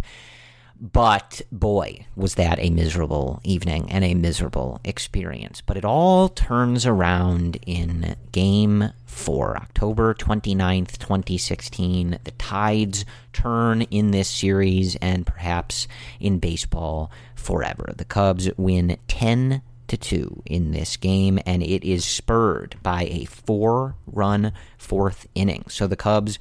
but 0.82 1.44
boy 1.52 2.08
was 2.16 2.36
that 2.36 2.58
a 2.60 2.72
miserable 2.72 3.40
evening 3.44 3.92
and 3.92 4.04
a 4.04 4.16
miserable 4.16 4.82
experience. 4.84 5.62
But 5.62 5.78
it 5.78 5.86
all 5.86 6.28
turns 6.28 6.88
around 6.88 7.60
in 7.68 8.16
game 8.32 8.92
4 9.06 9.58
october 9.58 10.14
29th 10.14 10.98
2016 10.98 12.18
the 12.24 12.32
tides 12.32 13.04
turn 13.34 13.82
in 13.84 14.12
this 14.12 14.30
series 14.30 14.96
and 14.96 15.28
perhaps 15.28 15.88
in 16.20 16.40
baseball 16.40 17.12
forever. 17.36 17.94
The 17.96 18.06
cubs 18.06 18.50
win 18.58 18.98
10 19.08 19.62
to 19.90 19.98
2 19.98 20.44
in 20.46 20.72
this 20.72 20.98
game 20.98 21.38
and 21.46 21.62
it 21.62 21.88
is 21.88 22.06
spurred 22.06 22.78
by 22.82 23.04
a 23.04 23.26
four 23.26 23.96
run 24.08 24.54
fourth 24.80 25.28
inning. 25.36 25.66
So 25.68 25.86
the 25.86 25.96
cubs 25.96 26.40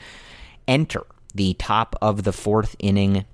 enter 0.66 1.04
the 1.34 1.54
top 1.54 1.96
of 2.00 2.22
the 2.22 2.32
fourth 2.32 2.76
inning 2.78 3.24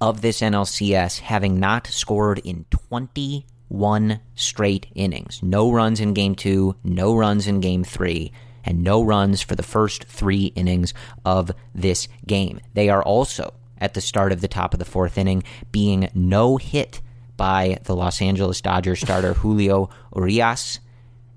of 0.00 0.22
this 0.22 0.40
NLCS 0.40 1.20
having 1.20 1.60
not 1.60 1.86
scored 1.86 2.38
in 2.38 2.64
21 2.70 4.20
straight 4.34 4.86
innings. 4.94 5.42
No 5.42 5.70
runs 5.70 6.00
in 6.00 6.14
game 6.14 6.34
two, 6.34 6.76
no 6.82 7.14
runs 7.14 7.46
in 7.46 7.60
game 7.60 7.84
three, 7.84 8.32
and 8.64 8.82
no 8.82 9.02
runs 9.02 9.42
for 9.42 9.54
the 9.54 9.62
first 9.62 10.04
three 10.04 10.46
innings 10.56 10.94
of 11.24 11.50
this 11.74 12.08
game. 12.26 12.60
They 12.74 12.88
are 12.88 13.02
also, 13.02 13.54
at 13.78 13.94
the 13.94 14.00
start 14.00 14.32
of 14.32 14.40
the 14.40 14.48
top 14.48 14.72
of 14.72 14.78
the 14.78 14.84
fourth 14.84 15.18
inning, 15.18 15.42
being 15.70 16.08
no 16.14 16.56
hit 16.56 17.00
by 17.36 17.78
the 17.84 17.96
Los 17.96 18.20
Angeles 18.20 18.60
Dodgers 18.60 19.00
starter 19.00 19.34
Julio 19.34 19.90
Urias. 20.14 20.80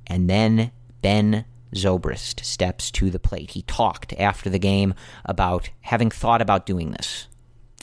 And 0.07 0.29
then 0.29 0.71
Ben 1.01 1.45
Zobrist 1.73 2.43
steps 2.43 2.91
to 2.91 3.09
the 3.09 3.19
plate. 3.19 3.51
He 3.51 3.61
talked 3.63 4.13
after 4.13 4.49
the 4.49 4.59
game 4.59 4.93
about 5.25 5.69
having 5.81 6.09
thought 6.09 6.41
about 6.41 6.65
doing 6.65 6.91
this 6.91 7.27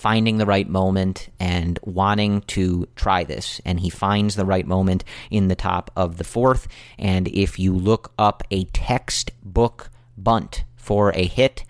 finding 0.00 0.38
the 0.38 0.46
right 0.46 0.66
moment 0.66 1.28
and 1.38 1.78
wanting 1.82 2.40
to 2.40 2.88
try 2.96 3.22
this. 3.22 3.60
And 3.66 3.78
he 3.78 3.90
finds 3.90 4.34
the 4.34 4.46
right 4.46 4.66
moment 4.66 5.04
in 5.30 5.48
the 5.48 5.54
top 5.54 5.90
of 5.94 6.16
the 6.16 6.24
fourth. 6.24 6.66
And 6.98 7.28
if 7.28 7.58
you 7.58 7.74
look 7.74 8.14
up 8.18 8.42
a 8.50 8.64
textbook 8.64 9.90
bunt 10.16 10.64
for 10.74 11.12
a 11.14 11.26
hit, 11.26 11.64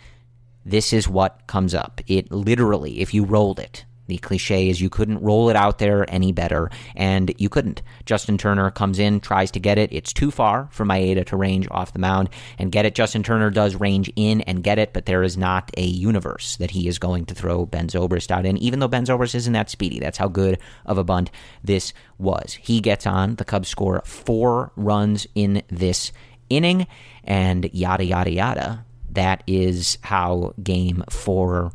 this 0.65 0.93
is 0.93 1.09
what 1.09 1.49
comes 1.49 1.75
up. 1.75 2.01
It 2.07 2.31
literally, 2.31 3.01
if 3.01 3.13
you 3.13 3.25
rolled 3.25 3.59
it, 3.59 3.85
the 4.11 4.19
cliche 4.19 4.69
is 4.69 4.81
you 4.81 4.91
couldn't 4.91 5.23
roll 5.23 5.51
it 5.51 5.57
out 5.57 5.79
there 5.79 6.05
any 6.13 6.33
better, 6.33 6.69
and 6.97 7.33
you 7.39 7.49
couldn't. 7.49 7.81
Justin 8.07 8.37
Turner 8.37 8.69
comes 8.73 8.99
in, 8.99 9.21
tries 9.21 9.53
to 9.53 9.61
get 9.61 9.79
it. 9.79 9.89
It's 9.93 10.13
too 10.13 10.33
far 10.33 10.69
for 10.73 10.85
Maeda 10.85 11.25
to 11.27 11.37
range 11.37 11.69
off 11.71 11.93
the 11.93 12.01
mound 12.01 12.29
and 12.59 12.73
get 12.73 12.85
it. 12.85 12.97
Justin 12.97 13.23
Turner 13.23 13.51
does 13.51 13.77
range 13.77 14.13
in 14.17 14.41
and 14.43 14.65
get 14.65 14.81
it, 14.81 14.93
but 14.93 15.07
there 15.07 15.23
is 15.23 15.39
not 15.39 15.71
a 15.77 15.85
universe 15.85 16.57
that 16.57 16.73
he 16.73 16.89
is 16.89 16.99
going 16.99 17.25
to 17.27 17.37
throw 17.37 17.67
Ben 17.67 17.87
Zobrist 17.87 18.33
out 18.33 18.45
in, 18.45 18.59
even 18.59 18.81
though 18.81 18.89
Ben 18.89 19.07
Zobrist 19.07 19.37
isn't 19.37 19.53
that 19.53 19.71
speedy. 19.71 20.01
That's 20.01 20.19
how 20.19 20.27
good 20.27 20.59
of 20.85 20.99
a 20.99 21.05
bunt 21.05 21.31
this 21.63 21.93
was. 22.19 22.59
He 22.61 22.81
gets 22.81 23.07
on. 23.07 23.37
The 23.37 23.45
Cubs 23.45 23.69
score 23.69 24.03
four 24.05 24.73
runs 24.75 25.29
in 25.37 25.63
this 25.69 26.11
inning, 26.49 26.89
and 27.23 27.71
yada, 27.73 28.05
yada, 28.05 28.33
yada. 28.33 28.85
That 29.13 29.45
is 29.47 29.99
how 30.03 30.55
game 30.63 31.05
four 31.09 31.73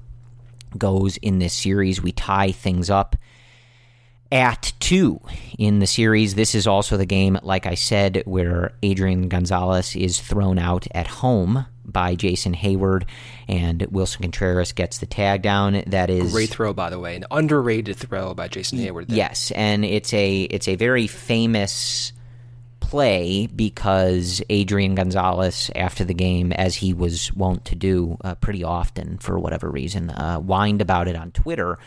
goes 0.78 1.18
in 1.18 1.40
this 1.40 1.54
series. 1.54 2.02
We 2.02 2.12
tie 2.12 2.52
things 2.52 2.90
up 2.90 3.16
at 4.32 4.74
two 4.80 5.20
in 5.58 5.80
the 5.80 5.88
series. 5.88 6.36
This 6.36 6.56
is 6.56 6.68
also 6.68 6.98
the 6.98 7.06
game, 7.06 7.38
like 7.44 7.66
I 7.66 7.76
said, 7.76 8.24
where 8.26 8.74
Adrian 8.84 9.30
Gonzalez 9.30 9.96
is 9.96 10.20
thrown 10.20 10.58
out 10.60 10.88
at 10.92 11.08
home 11.08 11.66
by 11.86 12.16
Jason 12.16 12.54
Heyward, 12.56 13.06
and 13.48 13.82
Willson 13.92 14.22
Contreras 14.24 14.74
gets 14.74 14.98
the 14.98 15.06
tag 15.06 15.44
down. 15.44 15.84
That 15.88 16.10
is 16.10 16.32
Great 16.32 16.50
throw, 16.50 16.74
by 16.74 16.90
the 16.90 17.00
way, 17.00 17.16
an 17.16 17.26
underrated 17.30 17.96
throw 17.96 18.34
by 18.34 18.48
Jason 18.48 18.80
Heyward. 18.80 19.08
there. 19.08 19.18
Yes, 19.18 19.52
and 19.52 19.86
it's 19.86 20.14
a 20.14 20.44
it's 20.44 20.68
a 20.68 20.76
very 20.76 21.08
famous 21.08 22.12
play 22.96 23.46
because 23.48 24.42
Adrian 24.50 24.96
Gonzalez, 24.96 25.70
after 25.76 26.06
the 26.06 26.14
game, 26.14 26.54
as 26.54 26.76
he 26.76 26.94
was 26.94 27.34
wont 27.34 27.66
to 27.66 27.76
do 27.76 28.18
uh, 28.24 28.36
pretty 28.36 28.64
often 28.64 29.18
for 29.18 29.38
whatever 29.38 29.70
reason, 29.70 30.12
uh, 30.12 30.40
whined 30.40 30.82
about 30.82 31.10
it 31.10 31.16
on 31.18 31.32
Twitter. 31.32 31.78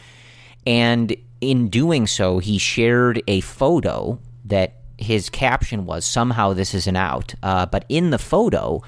And 0.66 1.16
in 1.40 1.70
doing 1.70 2.06
so, 2.06 2.40
he 2.40 2.58
shared 2.58 3.22
a 3.26 3.40
photo 3.40 4.18
that 4.44 4.82
his 4.98 5.30
caption 5.30 5.86
was 5.86 6.04
somehow 6.04 6.52
this 6.52 6.74
is 6.74 6.86
an 6.86 6.96
out. 6.96 7.34
Uh, 7.42 7.64
but 7.64 7.86
in 7.88 8.10
the 8.10 8.18
photo, 8.18 8.82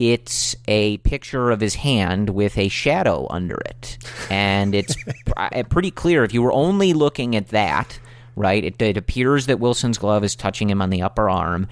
it's 0.00 0.56
a 0.66 0.96
picture 0.98 1.52
of 1.52 1.60
his 1.60 1.76
hand 1.76 2.30
with 2.30 2.58
a 2.58 2.66
shadow 2.66 3.28
under 3.30 3.58
it. 3.66 3.96
And 4.28 4.74
it's 4.74 4.96
pr- 5.26 5.62
pretty 5.68 5.92
clear 5.92 6.24
if 6.24 6.34
you 6.34 6.42
were 6.42 6.52
only 6.52 6.94
looking 6.94 7.36
at 7.36 7.50
that 7.50 8.00
right? 8.36 8.64
It, 8.64 8.80
it 8.82 8.96
appears 8.96 9.46
that 9.46 9.60
Willson's 9.60 9.98
glove 9.98 10.24
is 10.24 10.34
touching 10.36 10.70
him 10.70 10.80
on 10.82 10.90
the 10.90 11.02
upper 11.02 11.28
arm. 11.30 11.68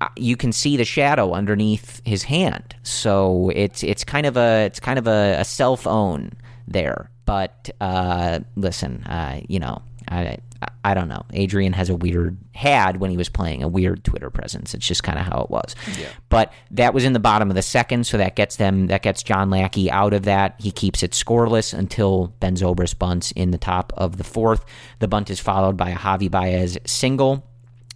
Uh, 0.00 0.08
You 0.16 0.36
can 0.36 0.52
see 0.52 0.76
the 0.76 0.84
shadow 0.84 1.32
underneath 1.32 2.00
his 2.04 2.22
hand, 2.22 2.76
so 2.82 3.50
it's 3.54 3.82
it's 3.82 4.04
kind 4.04 4.26
of 4.26 4.36
a 4.36 4.64
it's 4.66 4.80
kind 4.80 4.98
of 4.98 5.06
a, 5.06 5.36
a 5.40 5.44
self 5.44 5.86
own 5.86 6.32
there. 6.66 7.10
But 7.24 7.70
uh, 7.80 8.40
listen, 8.56 9.02
uh, 9.04 9.40
you 9.48 9.58
know, 9.58 9.82
I 10.08 10.38
I 10.84 10.94
don't 10.94 11.08
know. 11.08 11.24
Adrian 11.32 11.72
has 11.72 11.88
a 11.88 11.94
weird 11.94 12.36
had 12.54 12.96
when 12.98 13.10
he 13.10 13.16
was 13.16 13.28
playing 13.28 13.62
a 13.62 13.68
weird 13.68 14.02
Twitter 14.02 14.30
presence. 14.30 14.74
It's 14.74 14.86
just 14.86 15.04
kind 15.04 15.18
of 15.18 15.24
how 15.24 15.42
it 15.42 15.50
was. 15.50 15.76
Yeah. 15.98 16.08
But 16.28 16.52
that 16.72 16.94
was 16.94 17.04
in 17.04 17.12
the 17.12 17.20
bottom 17.20 17.48
of 17.48 17.54
the 17.54 17.62
second, 17.62 18.06
so 18.06 18.16
that 18.18 18.34
gets 18.34 18.56
them 18.56 18.88
that 18.88 19.02
gets 19.02 19.22
John 19.22 19.50
Lackey 19.50 19.90
out 19.90 20.12
of 20.12 20.24
that. 20.24 20.56
He 20.58 20.70
keeps 20.70 21.02
it 21.02 21.12
scoreless 21.12 21.72
until 21.72 22.34
Ben 22.40 22.56
Zobrist 22.56 22.98
bunts 22.98 23.30
in 23.32 23.50
the 23.52 23.58
top 23.58 23.92
of 23.96 24.16
the 24.16 24.24
fourth. 24.24 24.64
The 24.98 25.08
bunt 25.08 25.30
is 25.30 25.38
followed 25.38 25.76
by 25.76 25.90
a 25.90 25.96
Javi 25.96 26.30
Baez 26.30 26.78
single 26.86 27.44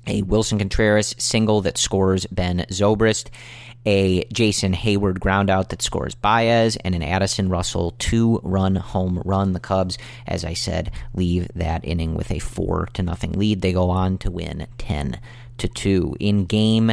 a 0.06 0.22
Willson 0.22 0.58
Contreras 0.58 1.14
single 1.18 1.60
that 1.62 1.78
scores 1.78 2.26
Ben 2.26 2.66
Zobrist, 2.70 3.28
a 3.84 4.24
Jason 4.32 4.72
Heyward 4.72 5.18
groundout 5.18 5.68
that 5.68 5.82
scores 5.82 6.14
Baez, 6.14 6.76
and 6.76 6.94
an 6.94 7.02
Addison 7.02 7.48
Russell 7.48 7.94
two 7.98 8.40
run 8.42 8.76
home 8.76 9.22
run. 9.24 9.52
The 9.52 9.60
Cubs, 9.60 9.98
as 10.26 10.44
I 10.44 10.54
said, 10.54 10.92
leave 11.14 11.48
that 11.54 11.84
inning 11.84 12.14
with 12.14 12.30
a 12.30 12.38
four 12.38 12.88
to 12.94 13.02
nothing 13.02 13.32
lead. 13.32 13.60
They 13.60 13.72
go 13.72 13.90
on 13.90 14.18
to 14.18 14.30
win 14.30 14.66
ten 14.78 15.18
to 15.58 15.68
two. 15.68 16.16
In 16.20 16.44
game 16.44 16.92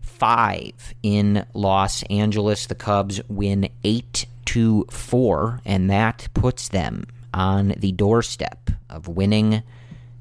five 0.00 0.94
in 1.02 1.46
Los 1.54 2.02
Angeles, 2.04 2.66
the 2.66 2.74
Cubs 2.74 3.20
win 3.28 3.68
eight 3.84 4.26
to 4.46 4.84
four, 4.90 5.60
and 5.64 5.90
that 5.90 6.28
puts 6.34 6.68
them 6.68 7.04
on 7.32 7.74
the 7.76 7.92
doorstep 7.92 8.70
of 8.88 9.06
winning 9.06 9.62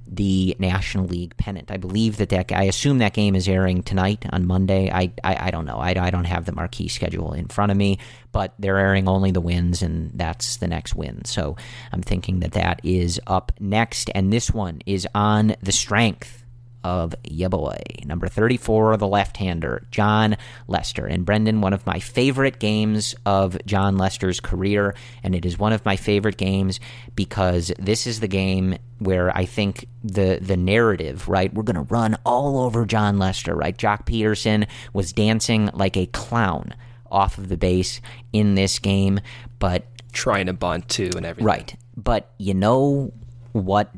the 0.09 0.55
National 0.59 1.05
League 1.05 1.35
pennant. 1.37 1.71
I 1.71 1.77
believe 1.77 2.17
that 2.17 2.29
that 2.29 2.51
I 2.51 2.63
assume 2.63 2.99
that 2.99 3.13
game 3.13 3.35
is 3.35 3.47
airing 3.47 3.83
tonight 3.83 4.25
on 4.31 4.45
Monday. 4.45 4.91
I 4.91 5.11
I, 5.23 5.47
I 5.47 5.51
don't 5.51 5.65
know. 5.65 5.77
I, 5.77 5.89
I 5.89 6.09
don't 6.09 6.25
have 6.25 6.45
the 6.45 6.53
marquee 6.53 6.87
schedule 6.87 7.33
in 7.33 7.47
front 7.47 7.71
of 7.71 7.77
me, 7.77 7.99
but 8.31 8.53
they're 8.59 8.77
airing 8.77 9.07
only 9.07 9.31
the 9.31 9.41
wins, 9.41 9.81
and 9.81 10.11
that's 10.13 10.57
the 10.57 10.67
next 10.67 10.95
win. 10.95 11.25
So 11.25 11.55
I'm 11.91 12.01
thinking 12.01 12.39
that 12.39 12.53
that 12.53 12.81
is 12.83 13.19
up 13.27 13.51
next, 13.59 14.09
and 14.15 14.31
this 14.31 14.51
one 14.51 14.81
is 14.85 15.07
on 15.13 15.55
the 15.61 15.71
strength 15.71 16.43
of 16.87 17.13
ya 17.25 17.49
boy, 17.49 17.75
number 18.05 18.29
34, 18.29 18.95
the 18.95 19.07
left 19.07 19.35
hander, 19.35 19.85
Jon 19.91 20.37
Lester. 20.69 21.05
And 21.05 21.25
Brendan, 21.25 21.59
one 21.59 21.73
of 21.73 21.85
my 21.85 21.99
favorite 21.99 22.59
games 22.59 23.13
of 23.25 23.57
Jon 23.65 23.97
Lester's 23.97 24.39
career, 24.39 24.95
and 25.21 25.35
it 25.35 25.45
is 25.45 25.59
one 25.59 25.73
of 25.73 25.83
my 25.83 25.97
favorite 25.97 26.37
games 26.37 26.79
because 27.13 27.73
this 27.77 28.07
is 28.07 28.21
the 28.21 28.27
game 28.29 28.77
where 28.99 29.35
I 29.35 29.43
think 29.43 29.89
the 30.01 30.39
the 30.41 30.55
narrative, 30.55 31.27
right? 31.27 31.53
We're 31.53 31.63
going 31.63 31.75
to 31.75 31.93
run 31.93 32.17
all 32.25 32.61
over 32.61 32.85
Jon 32.85 33.17
Lester, 33.17 33.53
right? 33.53 33.77
Joc 33.77 34.05
Pederson 34.05 34.65
was 34.93 35.11
dancing 35.11 35.69
like 35.73 35.97
a 35.97 36.05
clown 36.05 36.73
off 37.11 37.37
of 37.37 37.49
the 37.49 37.57
base 37.57 37.99
in 38.31 38.55
this 38.55 38.79
game, 38.79 39.19
but 39.59 39.83
trying 40.13 40.45
to 40.45 40.53
bunt 40.53 40.87
too 40.87 41.11
and 41.17 41.25
everything. 41.25 41.45
Right. 41.45 41.75
But 41.97 42.31
you 42.37 42.53
know 42.53 43.11
what 43.51 43.91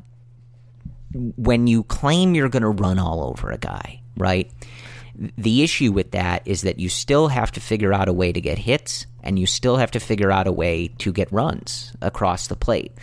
when 1.13 1.67
you 1.67 1.83
claim 1.83 2.35
you're 2.35 2.49
going 2.49 2.63
to 2.63 2.69
run 2.69 2.99
all 2.99 3.23
over 3.23 3.51
a 3.51 3.57
guy, 3.57 4.01
right? 4.17 4.51
The 5.37 5.63
issue 5.63 5.91
with 5.91 6.11
that 6.11 6.43
is 6.45 6.61
that 6.61 6.79
you 6.79 6.87
still 6.87 7.27
have 7.27 7.51
to 7.53 7.59
figure 7.59 7.93
out 7.93 8.07
a 8.07 8.13
way 8.13 8.31
to 8.31 8.39
get 8.39 8.57
hits 8.57 9.05
and 9.21 9.37
you 9.37 9.45
still 9.45 9.77
have 9.77 9.91
to 9.91 9.99
figure 9.99 10.31
out 10.31 10.47
a 10.47 10.51
way 10.51 10.89
to 10.99 11.11
get 11.11 11.31
runs 11.31 11.93
across 12.01 12.47
the 12.47 12.55
plate. 12.55 12.93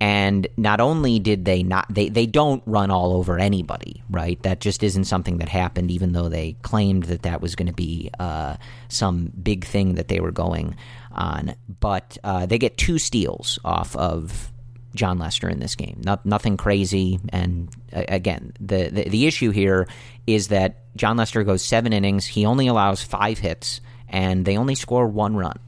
And 0.00 0.46
not 0.56 0.80
only 0.80 1.18
did 1.18 1.44
they 1.44 1.64
not 1.64 1.86
they 1.90 2.08
they 2.08 2.24
don't 2.24 2.62
run 2.66 2.90
all 2.90 3.12
over 3.14 3.36
anybody, 3.36 4.02
right? 4.08 4.40
That 4.44 4.60
just 4.60 4.84
isn't 4.84 5.04
something 5.04 5.38
that 5.38 5.48
happened 5.48 5.90
even 5.90 6.12
though 6.12 6.28
they 6.28 6.56
claimed 6.62 7.04
that 7.04 7.22
that 7.22 7.40
was 7.40 7.56
going 7.56 7.66
to 7.66 7.74
be 7.74 8.10
uh, 8.20 8.56
some 8.88 9.32
big 9.42 9.64
thing 9.64 9.96
that 9.96 10.06
they 10.06 10.20
were 10.20 10.30
going 10.30 10.76
on. 11.10 11.56
But 11.80 12.16
uh, 12.22 12.46
they 12.46 12.58
get 12.58 12.78
two 12.78 12.98
steals 12.98 13.58
off 13.64 13.96
of 13.96 14.52
Jon 14.94 15.18
Lester 15.18 15.48
in 15.48 15.60
this 15.60 15.74
game. 15.74 16.00
Not, 16.04 16.24
nothing 16.24 16.56
crazy. 16.56 17.18
And 17.30 17.68
uh, 17.92 18.04
again, 18.08 18.52
the, 18.60 18.88
the, 18.88 19.08
the 19.08 19.26
issue 19.26 19.50
here 19.50 19.86
is 20.26 20.48
that 20.48 20.76
Jon 20.96 21.16
Lester 21.16 21.44
goes 21.44 21.62
seven 21.62 21.92
innings. 21.92 22.26
He 22.26 22.46
only 22.46 22.66
allows 22.66 23.02
five 23.02 23.38
hits, 23.38 23.80
and 24.08 24.44
they 24.44 24.56
only 24.56 24.74
score 24.74 25.06
one 25.06 25.36
run. 25.36 25.58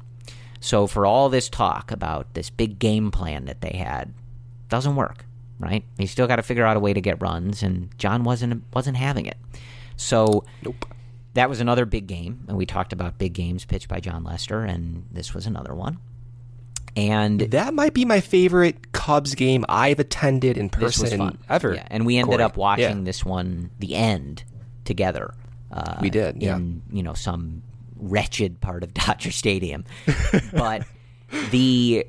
So 0.60 0.86
for 0.86 1.06
all 1.06 1.28
this 1.28 1.48
talk 1.48 1.90
about 1.90 2.34
this 2.34 2.50
big 2.50 2.78
game 2.78 3.10
plan 3.10 3.46
that 3.46 3.60
they 3.60 3.76
had, 3.76 4.12
doesn't 4.68 4.96
work. 4.96 5.24
Right? 5.58 5.84
They 5.96 6.06
still 6.06 6.26
got 6.26 6.36
to 6.36 6.42
figure 6.42 6.64
out 6.64 6.78
a 6.78 6.80
way 6.80 6.94
to 6.94 7.02
get 7.02 7.20
runs, 7.20 7.62
and 7.62 7.90
Jon 7.98 8.24
wasn't 8.24 8.64
wasn't 8.72 8.96
having 8.96 9.26
it. 9.26 9.36
So 9.96 10.44
nope. 10.62 10.86
That 11.34 11.48
was 11.48 11.60
another 11.60 11.84
big 11.84 12.06
game, 12.06 12.44
and 12.48 12.56
we 12.56 12.66
talked 12.66 12.94
about 12.94 13.18
big 13.18 13.34
games 13.34 13.66
pitched 13.66 13.86
by 13.86 14.00
Jon 14.00 14.24
Lester, 14.24 14.62
and 14.62 15.06
this 15.12 15.34
was 15.34 15.46
another 15.46 15.74
one. 15.74 15.98
And 16.96 17.40
that 17.40 17.72
might 17.72 17.94
be 17.94 18.04
my 18.04 18.20
favorite 18.20 18.92
Cubs 18.92 19.34
game 19.34 19.64
I've 19.68 20.00
attended 20.00 20.58
in 20.58 20.68
person 20.68 21.38
ever. 21.48 21.74
Yeah, 21.74 21.86
and 21.90 22.04
we 22.04 22.16
ended 22.16 22.32
Corey. 22.32 22.42
up 22.42 22.56
watching 22.56 22.98
yeah. 22.98 23.04
this 23.04 23.24
one, 23.24 23.70
the 23.78 23.94
end, 23.94 24.44
together. 24.84 25.34
Uh, 25.70 25.98
we 26.00 26.10
did, 26.10 26.42
yeah. 26.42 26.56
In 26.56 26.82
you 26.90 27.02
know 27.02 27.14
some 27.14 27.62
wretched 27.96 28.60
part 28.60 28.82
of 28.82 28.92
Dodger 28.94 29.30
Stadium, 29.30 29.84
but 30.52 30.84
the 31.50 32.06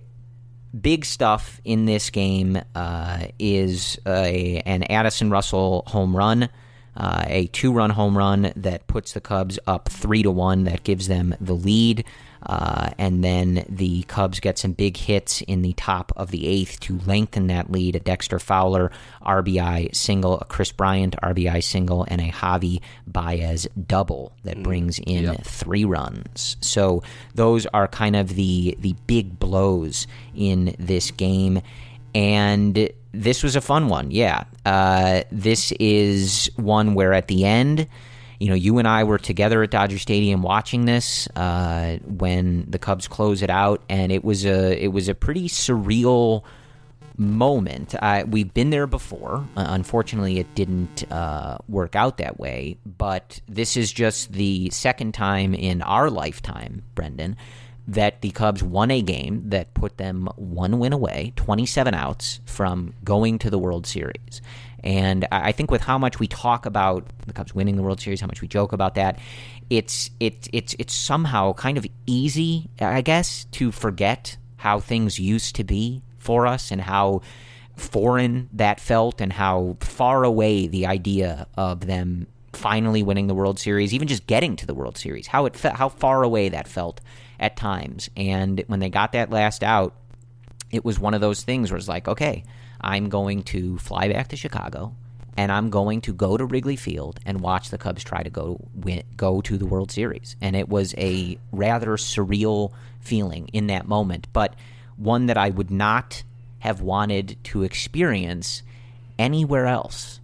big 0.79 1.05
stuff 1.05 1.61
in 1.63 1.85
this 1.85 2.09
game 2.09 2.59
uh, 2.75 3.27
is 3.37 3.99
a, 4.07 4.61
an 4.65 4.83
Addison 4.83 5.29
Russell 5.29 5.83
home 5.87 6.15
run. 6.15 6.49
Uh, 6.95 7.23
a 7.27 7.47
two-run 7.47 7.89
home 7.89 8.17
run 8.17 8.51
that 8.57 8.85
puts 8.87 9.13
the 9.13 9.21
Cubs 9.21 9.57
up 9.65 9.87
three 9.87 10.23
to 10.23 10.31
one. 10.31 10.65
That 10.65 10.83
gives 10.83 11.07
them 11.07 11.35
the 11.39 11.53
lead. 11.53 12.03
Uh, 12.43 12.89
and 12.97 13.23
then 13.23 13.65
the 13.69 14.03
Cubs 14.03 14.39
get 14.39 14.57
some 14.57 14.73
big 14.73 14.97
hits 14.97 15.41
in 15.41 15.61
the 15.61 15.73
top 15.73 16.11
of 16.15 16.31
the 16.31 16.47
eighth 16.47 16.79
to 16.81 16.99
lengthen 17.05 17.47
that 17.47 17.71
lead. 17.71 17.95
A 17.95 17.99
Dexter 17.99 18.39
Fowler 18.39 18.91
RBI 19.25 19.95
single, 19.95 20.39
a 20.39 20.45
Kris 20.45 20.71
Bryant 20.71 21.15
RBI 21.21 21.63
single, 21.63 22.05
and 22.07 22.19
a 22.19 22.29
Javi 22.29 22.81
Baez 23.05 23.67
double 23.87 24.31
that 24.43 24.63
brings 24.63 24.99
in 24.99 25.25
yep. 25.25 25.43
three 25.43 25.85
runs. 25.85 26.57
So 26.61 27.03
those 27.35 27.65
are 27.67 27.87
kind 27.87 28.15
of 28.15 28.35
the 28.35 28.75
the 28.79 28.95
big 29.07 29.39
blows 29.39 30.07
in 30.35 30.75
this 30.79 31.11
game, 31.11 31.61
and 32.15 32.89
this 33.11 33.43
was 33.43 33.55
a 33.55 33.61
fun 33.61 33.87
one. 33.87 34.09
Yeah, 34.11 34.45
uh, 34.65 35.23
this 35.31 35.71
is 35.73 36.49
one 36.55 36.95
where 36.95 37.13
at 37.13 37.27
the 37.27 37.45
end 37.45 37.87
you 38.41 38.49
know, 38.49 38.55
you 38.55 38.79
and 38.79 38.87
I 38.87 39.03
were 39.03 39.19
together 39.19 39.61
at 39.61 39.69
Dodger 39.69 39.99
Stadium 39.99 40.41
watching 40.41 40.85
this 40.85 41.27
uh, 41.35 41.97
when 42.03 42.65
the 42.67 42.79
Cubs 42.79 43.07
close 43.07 43.43
it 43.43 43.51
out, 43.51 43.83
and 43.87 44.11
it 44.11 44.23
was 44.23 44.45
a 44.45 44.83
it 44.83 44.87
was 44.87 45.07
a 45.09 45.13
pretty 45.13 45.47
surreal 45.47 46.43
moment. 47.17 47.93
Uh, 48.01 48.23
we've 48.27 48.51
been 48.51 48.71
there 48.71 48.87
before. 48.87 49.45
Uh, 49.55 49.67
unfortunately, 49.69 50.39
it 50.39 50.55
didn't 50.55 51.09
uh, 51.11 51.59
work 51.69 51.95
out 51.95 52.17
that 52.17 52.39
way. 52.39 52.77
But 52.83 53.41
this 53.47 53.77
is 53.77 53.93
just 53.93 54.33
the 54.33 54.71
second 54.71 55.13
time 55.13 55.53
in 55.53 55.83
our 55.83 56.09
lifetime, 56.09 56.81
Brendan, 56.95 57.37
that 57.87 58.21
the 58.21 58.31
Cubs 58.31 58.63
won 58.63 58.89
a 58.89 59.03
game 59.03 59.49
that 59.49 59.75
put 59.75 59.97
them 59.97 60.27
one 60.35 60.79
win 60.79 60.93
away, 60.93 61.33
27 61.35 61.93
outs 61.93 62.39
from 62.45 62.95
going 63.03 63.37
to 63.37 63.51
the 63.51 63.59
World 63.59 63.85
Series. 63.85 64.41
And 64.83 65.27
I 65.31 65.51
think 65.51 65.69
with 65.69 65.81
how 65.81 65.97
much 65.97 66.19
we 66.19 66.27
talk 66.27 66.65
about 66.65 67.05
the 67.27 67.33
Cubs 67.33 67.53
winning 67.53 67.75
the 67.75 67.83
World 67.83 68.01
Series, 68.01 68.21
how 68.21 68.27
much 68.27 68.41
we 68.41 68.47
joke 68.47 68.73
about 68.73 68.95
that, 68.95 69.19
it's 69.69 70.09
it's 70.19 70.49
it's 70.51 70.75
it's 70.79 70.93
somehow 70.93 71.53
kind 71.53 71.77
of 71.77 71.85
easy, 72.05 72.69
I 72.79 73.01
guess, 73.01 73.45
to 73.51 73.71
forget 73.71 74.37
how 74.57 74.79
things 74.79 75.19
used 75.19 75.55
to 75.55 75.63
be 75.63 76.01
for 76.17 76.47
us 76.47 76.71
and 76.71 76.81
how 76.81 77.21
foreign 77.75 78.49
that 78.53 78.79
felt 78.79 79.21
and 79.21 79.33
how 79.33 79.77
far 79.79 80.23
away 80.23 80.67
the 80.67 80.85
idea 80.85 81.47
of 81.55 81.87
them 81.87 82.27
finally 82.53 83.01
winning 83.01 83.27
the 83.27 83.33
World 83.33 83.59
Series, 83.59 83.93
even 83.93 84.07
just 84.07 84.27
getting 84.27 84.55
to 84.57 84.65
the 84.65 84.73
World 84.73 84.97
Series, 84.97 85.27
how 85.27 85.45
it 85.45 85.55
fe- 85.55 85.73
how 85.73 85.89
far 85.89 86.23
away 86.23 86.49
that 86.49 86.67
felt 86.67 87.01
at 87.39 87.55
times. 87.55 88.09
And 88.15 88.63
when 88.67 88.79
they 88.79 88.89
got 88.89 89.13
that 89.13 89.29
last 89.29 89.63
out, 89.63 89.95
it 90.69 90.85
was 90.85 90.99
one 90.99 91.13
of 91.13 91.21
those 91.21 91.43
things 91.43 91.71
where 91.71 91.77
it's 91.77 91.87
like, 91.87 92.07
okay, 92.07 92.43
I'm 92.81 93.09
going 93.09 93.43
to 93.43 93.77
fly 93.77 94.11
back 94.11 94.29
to 94.29 94.35
Chicago 94.35 94.95
and 95.37 95.51
I'm 95.51 95.69
going 95.69 96.01
to 96.01 96.13
go 96.13 96.37
to 96.37 96.45
Wrigley 96.45 96.75
Field 96.75 97.19
and 97.25 97.41
watch 97.41 97.69
the 97.69 97.77
Cubs 97.77 98.03
try 98.03 98.21
to 98.23 98.29
go 98.29 98.59
win, 98.75 99.03
go 99.15 99.41
to 99.41 99.57
the 99.57 99.65
World 99.65 99.91
Series. 99.91 100.35
And 100.41 100.55
it 100.55 100.67
was 100.67 100.93
a 100.97 101.37
rather 101.51 101.91
surreal 101.91 102.73
feeling 102.99 103.49
in 103.53 103.67
that 103.67 103.87
moment, 103.87 104.27
but 104.33 104.55
one 104.97 105.27
that 105.27 105.37
I 105.37 105.49
would 105.49 105.71
not 105.71 106.23
have 106.59 106.81
wanted 106.81 107.37
to 107.45 107.63
experience 107.63 108.61
anywhere 109.17 109.67
else 109.67 110.19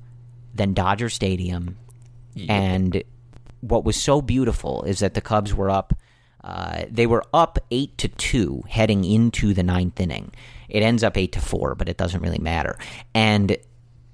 than 0.53 0.73
Dodger 0.73 1.09
Stadium. 1.09 1.77
Yep. 2.35 2.49
And 2.49 3.03
what 3.61 3.83
was 3.85 3.95
so 3.95 4.21
beautiful 4.21 4.83
is 4.83 4.99
that 4.99 5.13
the 5.13 5.21
Cubs 5.21 5.53
were 5.53 5.69
up. 5.69 5.93
Uh, 6.43 6.83
they 6.91 7.07
were 7.07 7.23
up 7.33 7.57
eight 7.71 7.97
to 7.97 8.07
two 8.07 8.63
heading 8.69 9.03
into 9.03 9.53
the 9.53 9.63
ninth 9.63 9.99
inning. 9.99 10.31
It 10.70 10.84
ends 10.84 11.03
up 11.03 11.18
eight 11.18 11.34
to 11.34 11.41
four, 11.41 11.76
but 11.76 11.89
it 11.89 11.97
doesn't 11.97 12.22
really 12.22 12.39
matter. 12.39 12.78
And 13.13 13.57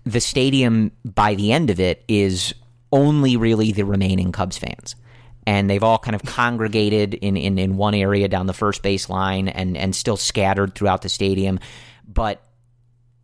the 0.03 0.19
stadium 0.19 0.91
by 1.03 1.35
the 1.35 1.51
end 1.51 1.69
of 1.69 1.79
it 1.79 2.03
is 2.07 2.53
only 2.91 3.37
really 3.37 3.71
the 3.71 3.85
remaining 3.85 4.31
Cubs 4.31 4.57
fans. 4.57 4.95
And 5.45 5.69
they've 5.69 5.83
all 5.83 5.97
kind 5.97 6.15
of 6.15 6.23
congregated 6.23 7.15
in, 7.15 7.35
in, 7.35 7.57
in 7.57 7.75
one 7.75 7.93
area 7.95 8.27
down 8.27 8.45
the 8.45 8.53
first 8.53 8.81
base 8.81 9.09
line 9.09 9.49
and, 9.49 9.75
and 9.75 9.95
still 9.95 10.15
scattered 10.15 10.73
throughout 10.75 11.01
the 11.01 11.09
stadium. 11.09 11.59
But 12.07 12.41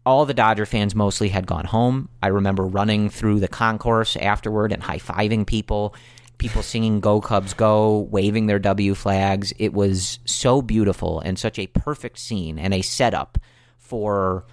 all 0.05 0.25
the 0.25 0.33
Dodger 0.33 0.65
fans 0.65 0.95
mostly 0.95 1.29
had 1.29 1.45
gone 1.45 1.65
home. 1.65 2.09
I 2.21 2.27
remember 2.27 2.65
running 2.65 3.09
through 3.09 3.39
the 3.39 3.47
concourse 3.47 4.15
afterward 4.15 4.73
and 4.73 4.81
high 4.81 4.97
fiving 4.97 5.45
people, 5.45 5.93
people 6.39 6.63
singing 6.63 6.99
Go 6.99 7.21
Cubs 7.21 7.53
Go, 7.53 8.07
waving 8.09 8.47
their 8.47 8.57
W 8.59 8.95
flags. 8.95 9.53
It 9.59 9.73
was 9.73 10.19
so 10.25 10.61
beautiful 10.61 11.19
and 11.19 11.37
such 11.37 11.59
a 11.59 11.67
perfect 11.67 12.17
scene 12.17 12.57
and 12.57 12.73
a 12.73 12.81
setup 12.81 13.37
for 13.77 14.45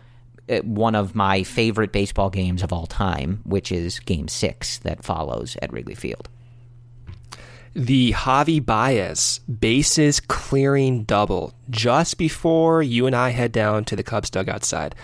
uh, 0.50 0.58
one 0.58 0.94
of 0.94 1.14
my 1.14 1.42
favorite 1.42 1.92
baseball 1.92 2.28
games 2.28 2.62
of 2.62 2.72
all 2.72 2.86
time, 2.86 3.40
which 3.44 3.72
is 3.72 3.98
game 4.00 4.28
six 4.28 4.78
that 4.78 5.04
follows 5.04 5.56
at 5.62 5.72
Wrigley 5.72 5.94
Field. 5.94 6.28
The 7.74 8.12
Javi 8.12 8.64
Baez 8.64 9.40
bases 9.40 10.18
clearing 10.18 11.04
double 11.04 11.52
just 11.68 12.16
before 12.16 12.82
you 12.82 13.06
and 13.06 13.14
I 13.14 13.30
head 13.30 13.52
down 13.52 13.84
to 13.86 13.96
the 13.96 14.02
Cubs 14.02 14.30
dugout 14.30 14.64
side. 14.64 14.94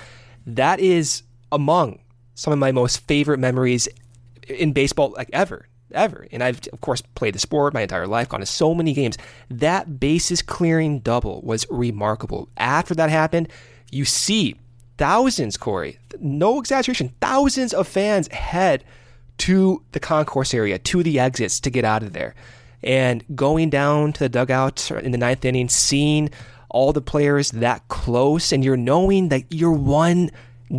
That 0.47 0.80
is 0.80 1.22
among 1.51 2.01
some 2.35 2.53
of 2.53 2.59
my 2.59 2.72
most 2.72 3.07
favorite 3.07 3.39
memories 3.39 3.89
in 4.49 4.72
baseball, 4.72 5.12
like 5.16 5.28
ever, 5.33 5.66
ever. 5.95 6.26
And 6.32 6.43
I've, 6.43 6.61
of 6.72 6.80
course, 6.80 7.03
played 7.14 7.34
the 7.34 7.38
sport 7.38 7.74
my 7.74 7.82
entire 7.82 8.07
life, 8.07 8.28
gone 8.28 8.40
to 8.40 8.47
so 8.47 8.74
many 8.74 8.93
games. 8.93 9.18
That 9.51 10.01
bases 10.01 10.43
clearing 10.43 11.01
double 11.01 11.43
was 11.43 11.66
remarkable. 11.70 12.49
After 12.57 12.95
that 12.95 13.11
happened, 13.11 13.49
you 13.90 14.05
see 14.05 14.57
thousands, 14.99 15.57
Corey, 15.57 15.99
no 16.20 16.59
exaggeration, 16.59 17.14
thousands 17.20 17.74
of 17.74 17.88
fans 17.88 18.28
head 18.28 18.84
to 19.38 19.82
the 19.93 20.01
concourse 20.01 20.55
area, 20.55 20.78
to 20.78 21.03
the 21.03 21.18
exits 21.18 21.61
to 21.61 21.70
get 21.70 21.84
out 21.84 22.03
of 22.03 22.12
there. 22.12 22.34
And 22.82 23.24
going 23.34 23.70
down 23.70 24.12
to 24.14 24.20
the 24.20 24.28
dugout 24.28 24.90
in 24.90 25.12
the 25.12 25.18
ninth 25.18 25.45
inning, 25.45 25.68
seeing 25.68 26.30
all 26.68 26.93
the 26.93 27.03
players 27.03 27.51
that 27.53 27.86
close, 27.88 28.53
and 28.53 28.64
you're 28.64 28.76
knowing 28.76 29.28
that 29.28 29.45
you're 29.51 29.72
one 29.72 30.30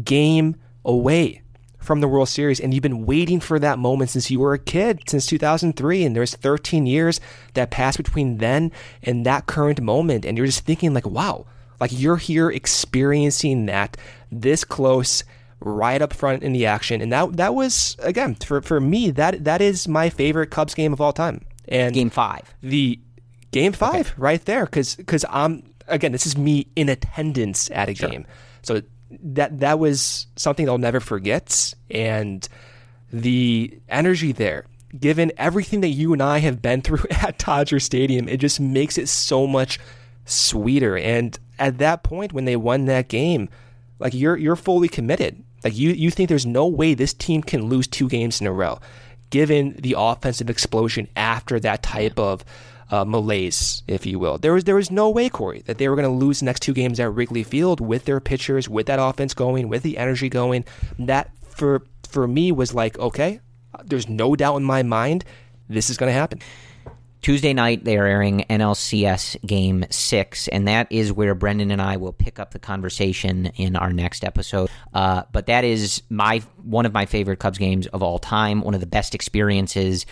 game 0.03 0.55
away 0.84 1.43
from 1.84 2.01
the 2.01 2.07
World 2.07 2.29
Series, 2.29 2.59
and 2.59 2.73
you've 2.73 2.84
been 2.84 3.05
waiting 3.05 3.39
for 3.39 3.59
that 3.59 3.79
moment 3.79 4.09
since 4.09 4.31
you 4.31 4.39
were 4.39 4.53
a 4.53 4.59
kid, 4.59 5.01
since 5.07 5.25
2003, 5.25 6.03
and 6.03 6.15
there's 6.15 6.36
13 6.36 6.86
years 6.86 7.19
that 7.53 7.71
passed 7.71 7.97
between 7.97 8.38
then 8.38 8.71
and 9.01 9.25
that 9.25 9.45
current 9.45 9.81
moment, 9.81 10.25
and 10.25 10.38
you're 10.38 10.47
just 10.47 10.65
thinking 10.65 10.93
like, 10.93 11.05
wow, 11.05 11.45
like 11.79 11.91
you're 11.93 12.17
here 12.17 12.49
experiencing 12.49 13.65
that 13.65 13.97
this 14.31 14.63
close 14.63 15.23
right 15.59 16.01
up 16.01 16.13
front 16.13 16.43
in 16.43 16.53
the 16.53 16.65
action. 16.65 17.01
And 17.01 17.11
that 17.11 17.38
that 17.38 17.55
was 17.55 17.95
again 17.99 18.36
for, 18.36 18.61
for 18.61 18.79
me 18.79 19.11
that 19.11 19.43
that 19.43 19.61
is 19.61 19.88
my 19.88 20.09
favorite 20.09 20.51
Cubs 20.51 20.73
game 20.73 20.93
of 20.93 21.01
all 21.01 21.13
time. 21.13 21.45
And 21.67 21.93
game 21.93 22.09
five. 22.09 22.53
The 22.61 22.99
game 23.51 23.73
five 23.73 24.11
okay. 24.11 24.15
right 24.17 24.45
there 24.45 24.65
because 24.65 24.95
because 24.95 25.25
I'm 25.29 25.63
again 25.88 26.11
this 26.11 26.25
is 26.25 26.38
me 26.38 26.67
in 26.75 26.89
attendance 26.89 27.71
at 27.71 27.89
a 27.89 27.95
sure. 27.95 28.09
game. 28.09 28.25
So 28.61 28.81
that 29.22 29.59
that 29.59 29.80
was 29.80 30.28
something 30.36 30.70
I'll 30.70 30.78
never 30.78 30.99
forget. 30.99 31.74
And 31.89 32.47
the 33.11 33.80
energy 33.89 34.32
there, 34.32 34.66
given 34.99 35.32
everything 35.38 35.82
that 35.82 35.89
you 35.89 36.14
and 36.14 36.22
I 36.22 36.39
have 36.39 36.61
been 36.61 36.82
through 36.82 37.03
at 37.11 37.38
Dodger 37.39 37.80
Stadium, 37.80 38.28
it 38.28 38.38
just 38.38 38.59
makes 38.59 38.97
it 38.97 39.09
so 39.09 39.47
much 39.47 39.80
sweeter. 40.26 40.97
And 40.97 41.38
at 41.59 41.78
that 41.80 42.03
point 42.03 42.34
when 42.34 42.45
they 42.45 42.55
won 42.55 42.86
that 42.86 43.07
game, 43.07 43.49
like 43.99 44.14
you're 44.14 44.38
you're 44.38 44.55
fully 44.55 44.88
committed. 44.88 45.43
Like 45.64 45.76
you 45.76 45.91
you 45.91 46.11
think 46.11 46.30
there's 46.30 46.45
no 46.45 46.68
way 46.68 46.93
this 46.93 47.14
team 47.14 47.41
can 47.41 47.70
lose 47.70 47.88
two 47.88 48.09
games 48.09 48.41
in 48.41 48.47
a 48.47 48.51
row, 48.51 48.80
given 49.30 49.76
the 49.80 49.95
offensive 49.97 50.49
explosion 50.49 51.07
after 51.16 51.59
that 51.59 51.84
type 51.84 52.20
of 52.20 52.43
uh, 52.94 53.04
malaise, 53.04 53.82
if 53.88 54.06
you 54.06 54.20
will. 54.20 54.38
There 54.38 54.54
was 54.54 54.66
there 54.66 54.76
was 54.76 54.91
no 54.91 55.10
way, 55.10 55.28
Corey, 55.28 55.64
that 55.66 55.80
they 55.80 55.89
were 55.89 55.96
going 55.96 56.08
to 56.08 56.26
lose 56.26 56.39
the 56.39 56.46
next 56.46 56.62
two 56.62 56.74
games 56.74 57.00
at 57.00 57.12
Wrigley 57.12 57.41
Field 57.41 57.82
with 57.82 58.06
their 58.06 58.20
pitchers, 58.20 58.70
with 58.70 58.86
that 58.86 59.00
offense 59.02 59.34
going, 59.34 59.68
with 59.68 59.82
the 59.82 59.98
energy 59.98 60.30
going. 60.30 60.64
That 61.00 61.32
for 61.41 61.84
for 62.08 62.28
me 62.28 62.52
was 62.52 62.76
like, 62.76 63.00
okay, 63.00 63.39
there's 63.84 64.08
no 64.08 64.36
doubt 64.36 64.58
in 64.58 64.64
my 64.64 64.84
mind 64.84 65.26
this 65.68 65.89
is 65.89 65.98
going 65.98 66.10
to 66.10 66.14
happen. 66.14 66.39
Tuesday 67.24 67.54
night, 67.54 67.84
they 67.86 67.98
are 67.98 68.06
airing 68.06 68.46
NLCS 68.50 69.44
Game 69.48 69.86
6, 69.89 70.50
and 70.50 70.68
that 70.68 70.88
is 70.91 71.12
where 71.14 71.34
Brendan 71.34 71.72
and 71.72 71.82
I 71.82 71.96
will 71.96 72.12
pick 72.12 72.38
up 72.38 72.52
the 72.52 72.60
conversation 72.60 73.46
in 73.56 73.78
our 73.78 73.94
next 73.94 74.26
episode. 74.26 74.70
Uh, 74.94 75.24
but 75.32 75.46
that 75.46 75.64
is 75.64 76.04
my 76.10 76.44
one 76.62 76.86
of 76.86 76.94
my 76.94 77.08
favorite 77.08 77.39
Cubs 77.39 77.58
games 77.58 77.88
of 77.88 78.04
all 78.04 78.20
time, 78.20 78.62
one 78.62 78.76
of 78.76 78.82
the 78.82 78.86
best 78.86 79.16
experiences 79.16 80.06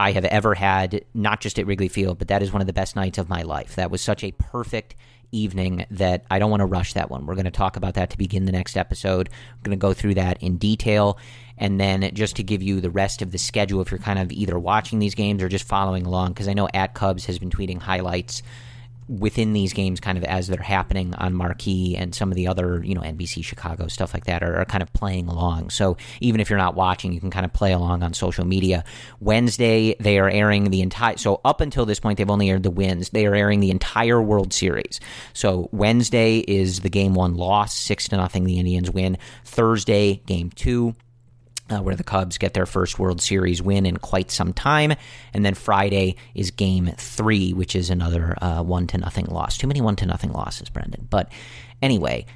I 0.00 0.12
have 0.12 0.24
ever 0.24 0.54
had, 0.54 1.04
not 1.12 1.42
just 1.42 1.58
at 1.58 1.66
Wrigley 1.66 1.88
Field, 1.88 2.18
but 2.18 2.28
that 2.28 2.42
is 2.42 2.50
one 2.50 2.62
of 2.62 2.66
the 2.66 2.72
best 2.72 2.96
nights 2.96 3.18
of 3.18 3.28
my 3.28 3.42
life. 3.42 3.76
That 3.76 3.90
was 3.90 4.00
such 4.00 4.24
a 4.24 4.32
perfect 4.32 4.94
evening 5.30 5.84
that 5.90 6.24
I 6.30 6.38
don't 6.38 6.50
want 6.50 6.62
to 6.62 6.66
rush 6.66 6.94
that 6.94 7.10
one. 7.10 7.26
We're 7.26 7.34
going 7.34 7.44
to 7.44 7.50
talk 7.50 7.76
about 7.76 7.94
that 7.94 8.08
to 8.08 8.16
begin 8.16 8.46
the 8.46 8.52
next 8.52 8.78
episode. 8.78 9.28
I'm 9.28 9.60
going 9.62 9.78
to 9.78 9.80
go 9.80 9.92
through 9.92 10.14
that 10.14 10.42
in 10.42 10.56
detail. 10.56 11.18
And 11.58 11.78
then 11.78 12.14
just 12.14 12.36
to 12.36 12.42
give 12.42 12.62
you 12.62 12.80
the 12.80 12.88
rest 12.88 13.20
of 13.20 13.30
the 13.30 13.36
schedule, 13.36 13.82
if 13.82 13.90
you're 13.90 13.98
kind 13.98 14.18
of 14.18 14.32
either 14.32 14.58
watching 14.58 15.00
these 15.00 15.14
games 15.14 15.42
or 15.42 15.50
just 15.50 15.66
following 15.66 16.06
along, 16.06 16.32
because 16.32 16.48
I 16.48 16.54
know 16.54 16.70
at 16.72 16.94
Cubs 16.94 17.26
has 17.26 17.38
been 17.38 17.50
tweeting 17.50 17.78
highlights 17.78 18.42
within 19.10 19.52
these 19.52 19.72
games 19.72 19.98
kind 19.98 20.16
of 20.16 20.22
as 20.22 20.46
they're 20.46 20.62
happening 20.62 21.12
on 21.16 21.34
marquee 21.34 21.96
and 21.96 22.14
some 22.14 22.30
of 22.30 22.36
the 22.36 22.46
other 22.46 22.80
you 22.84 22.94
know 22.94 23.00
nbc 23.00 23.44
chicago 23.44 23.88
stuff 23.88 24.14
like 24.14 24.24
that 24.26 24.40
are, 24.42 24.60
are, 24.60 24.64
kind 24.64 24.82
of 24.82 24.92
playing 24.92 25.26
along. 25.26 25.68
So 25.70 25.96
even 26.20 26.40
if 26.40 26.48
you're 26.48 26.58
not 26.58 26.76
watching 26.76 27.12
you 27.12 27.18
can 27.18 27.30
kind 27.30 27.44
of 27.44 27.52
play 27.52 27.72
along 27.72 28.04
on 28.04 28.14
social 28.14 28.44
media. 28.44 28.84
Wednesday 29.18 29.96
they 29.98 30.18
are 30.20 30.30
airing 30.30 30.70
the 30.70 30.80
entire 30.80 31.16
so 31.16 31.40
up 31.44 31.60
until 31.60 31.86
this 31.86 31.98
point 31.98 32.18
they've 32.18 32.30
only 32.30 32.50
aired 32.50 32.62
the 32.62 32.70
wins. 32.70 33.10
They 33.10 33.26
are 33.26 33.34
airing 33.34 33.58
the 33.58 33.70
entire 33.70 34.22
world 34.22 34.52
series. 34.52 35.00
So 35.32 35.68
wednesday 35.72 36.38
is 36.38 36.80
the 36.80 36.90
game 36.90 37.14
one 37.14 37.34
loss 37.34 37.74
six 37.74 38.08
to 38.08 38.16
nothing 38.16 38.44
the 38.44 38.58
indians 38.60 38.90
win. 38.90 39.18
Thursday 39.44 40.22
game 40.26 40.50
two 40.50 40.94
uh, 41.70 41.80
where 41.80 41.94
the 41.94 42.04
Cubs 42.04 42.38
get 42.38 42.54
their 42.54 42.66
first 42.66 42.98
World 42.98 43.22
Series 43.22 43.62
win 43.62 43.86
in 43.86 43.96
quite 43.96 44.30
some 44.30 44.52
time. 44.52 44.94
And 45.32 45.44
then 45.44 45.54
Friday 45.54 46.16
is 46.34 46.50
Game 46.50 46.92
Three, 46.96 47.52
which 47.52 47.76
is 47.76 47.90
another 47.90 48.36
uh, 48.42 48.62
one 48.62 48.86
to 48.88 48.98
nothing 48.98 49.26
loss. 49.26 49.56
Too 49.56 49.66
many 49.66 49.80
one 49.80 49.96
to 49.96 50.06
nothing 50.06 50.32
losses, 50.32 50.68
Brendan. 50.68 51.06
But 51.08 51.30
anyway, 51.80 52.26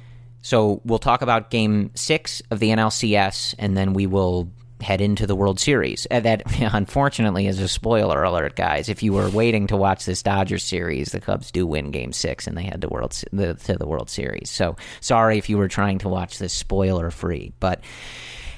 so 0.41 0.81
we'll 0.85 0.99
talk 0.99 1.21
about 1.21 1.49
Game 1.49 1.91
Six 1.95 2.41
of 2.51 2.59
the 2.59 2.69
NLCS, 2.69 3.55
and 3.59 3.75
then 3.75 3.93
we 3.93 4.07
will 4.07 4.51
head 4.81 5.01
into 5.01 5.25
the 5.25 5.35
World 5.35 5.59
Series. 5.59 6.05
Uh, 6.11 6.19
that 6.19 6.43
unfortunately 6.73 7.47
is 7.47 7.59
a 7.59 7.67
spoiler 7.67 8.23
alert, 8.23 8.55
guys. 8.55 8.89
If 8.89 9.03
you 9.03 9.13
were 9.13 9.29
waiting 9.29 9.67
to 9.67 9.77
watch 9.77 10.05
this 10.05 10.21
Dodgers 10.21 10.63
series, 10.63 11.11
the 11.11 11.19
Cubs 11.19 11.51
do 11.51 11.65
win 11.65 11.91
Game 11.91 12.13
Six, 12.13 12.47
and 12.47 12.57
they 12.57 12.63
head 12.63 12.81
to 12.81 12.87
World 12.87 13.19
the, 13.31 13.55
to 13.55 13.75
the 13.75 13.87
World 13.87 14.09
Series. 14.09 14.49
So 14.49 14.75
sorry 15.01 15.37
if 15.37 15.49
you 15.49 15.57
were 15.57 15.67
trying 15.67 15.99
to 15.99 16.09
watch 16.09 16.37
this 16.37 16.53
spoiler 16.53 17.09
free, 17.11 17.53
but 17.59 17.83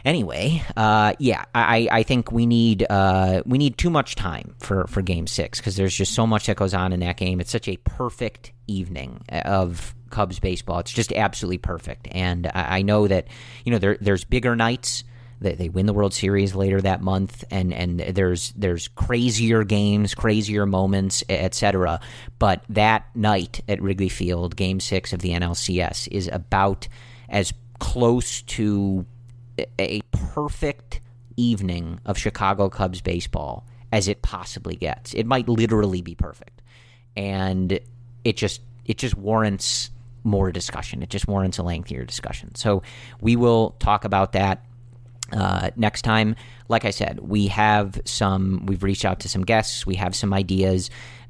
Anyway, 0.08 0.64
uh, 0.78 1.12
yeah, 1.20 1.44
I, 1.54 1.90
I 1.92 2.04
think 2.04 2.32
we 2.32 2.46
need 2.46 2.88
uh, 2.90 3.44
we 3.46 3.58
need 3.58 3.78
too 3.78 3.90
much 3.90 4.16
time 4.16 4.56
for, 4.58 4.88
for 4.88 5.02
Game 5.02 5.28
Six 5.28 5.60
because 5.60 5.76
there's 5.76 5.94
just 5.94 6.14
so 6.14 6.26
much 6.26 6.46
that 6.46 6.56
goes 6.56 6.74
on 6.74 6.94
in 6.94 7.02
that 7.02 7.18
game. 7.18 7.42
It's 7.42 7.52
such 7.52 7.68
a 7.68 7.76
perfect 7.76 8.54
evening 8.68 9.26
of 9.28 9.94
Cubs 10.10 10.40
baseball. 10.40 10.80
It's 10.80 10.94
just 10.94 11.12
absolutely 11.12 11.58
perfect, 11.58 12.08
and 12.12 12.48
I, 12.48 12.78
I 12.78 12.82
know 12.84 13.06
that 13.10 13.28
you 13.66 13.74
know 13.74 13.80
there, 13.80 13.98
there's 14.00 14.24
bigger 14.24 14.56
nights. 14.56 15.04
They 15.42 15.68
win 15.68 15.88
the 15.88 15.94
World 15.94 16.14
Series 16.14 16.56
later 16.56 16.80
that 16.80 17.02
month, 17.02 17.44
and 17.52 17.74
and 17.74 18.00
there's 18.00 18.54
there's 18.54 18.88
crazier 18.88 19.66
games, 19.66 20.16
crazier 20.16 20.66
moments, 20.66 21.22
etc. 21.28 22.00
But 22.40 22.64
that 22.70 23.14
night 23.14 23.60
at 23.68 23.82
Wrigley 23.82 24.08
Field, 24.08 24.56
Game 24.56 24.80
Six 24.80 25.12
of 25.12 25.20
the 25.20 25.32
NLCS, 25.32 26.08
is 26.08 26.30
about 26.32 26.88
as 27.28 27.54
close 27.80 28.42
to 28.44 29.06
a 29.80 30.02
perfect 30.12 31.02
evening 31.36 32.00
of 32.06 32.18
Chicago 32.18 32.70
Cubs 32.70 33.02
baseball 33.02 33.66
as 33.92 34.08
it 34.08 34.22
possibly 34.22 34.76
gets. 34.76 35.14
It 35.14 35.26
might 35.26 35.48
literally 35.48 36.02
be 36.02 36.16
perfect. 36.16 36.62
And 37.16 37.80
it 38.24 38.38
just 38.38 38.62
it 38.86 38.98
just 38.98 39.16
warrants 39.16 39.92
more 40.24 40.52
discussion. 40.52 41.02
It 41.02 41.10
just 41.10 41.28
warrants 41.28 41.58
a 41.58 41.64
lengthier 41.64 42.06
discussion. 42.06 42.56
So 42.56 42.84
we 43.22 43.36
will 43.36 43.76
talk 43.80 44.06
about 44.06 44.34
that 44.34 44.66
uh, 45.32 45.72
next 45.76 46.04
time. 46.04 46.36
Like 46.70 46.86
I 46.86 46.92
said, 46.92 47.20
we 47.20 47.48
have 47.48 48.00
some. 48.06 48.66
We've 48.66 48.84
reached 48.84 49.06
out 49.06 49.22
to 49.22 49.30
some 49.30 49.44
guests. 49.44 49.86
We 49.86 49.96
have 49.96 50.16
some 50.16 50.34
ideas 50.34 50.90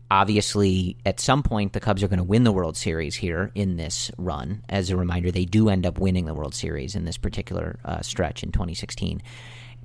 obviously, 0.10 0.98
at 1.06 1.20
some 1.20 1.44
point, 1.44 1.74
the 1.74 1.80
Cubs 1.80 2.04
are 2.04 2.08
going 2.08 2.18
to 2.18 2.24
win 2.24 2.44
the 2.44 2.52
World 2.52 2.78
Series 2.78 3.16
here 3.16 3.52
in 3.56 3.78
this 3.78 4.12
run. 4.18 4.64
As 4.70 4.90
a 4.90 4.98
reminder, 4.98 5.32
they 5.32 5.46
do 5.46 5.70
end 5.70 5.86
up 5.86 6.00
winning 6.00 6.26
the 6.26 6.34
World 6.34 6.56
Series 6.56 6.96
in 6.96 7.06
this 7.06 7.18
particular 7.18 7.80
uh, 7.86 8.02
stretch 8.02 8.44
in 8.44 8.52
2016 8.52 9.22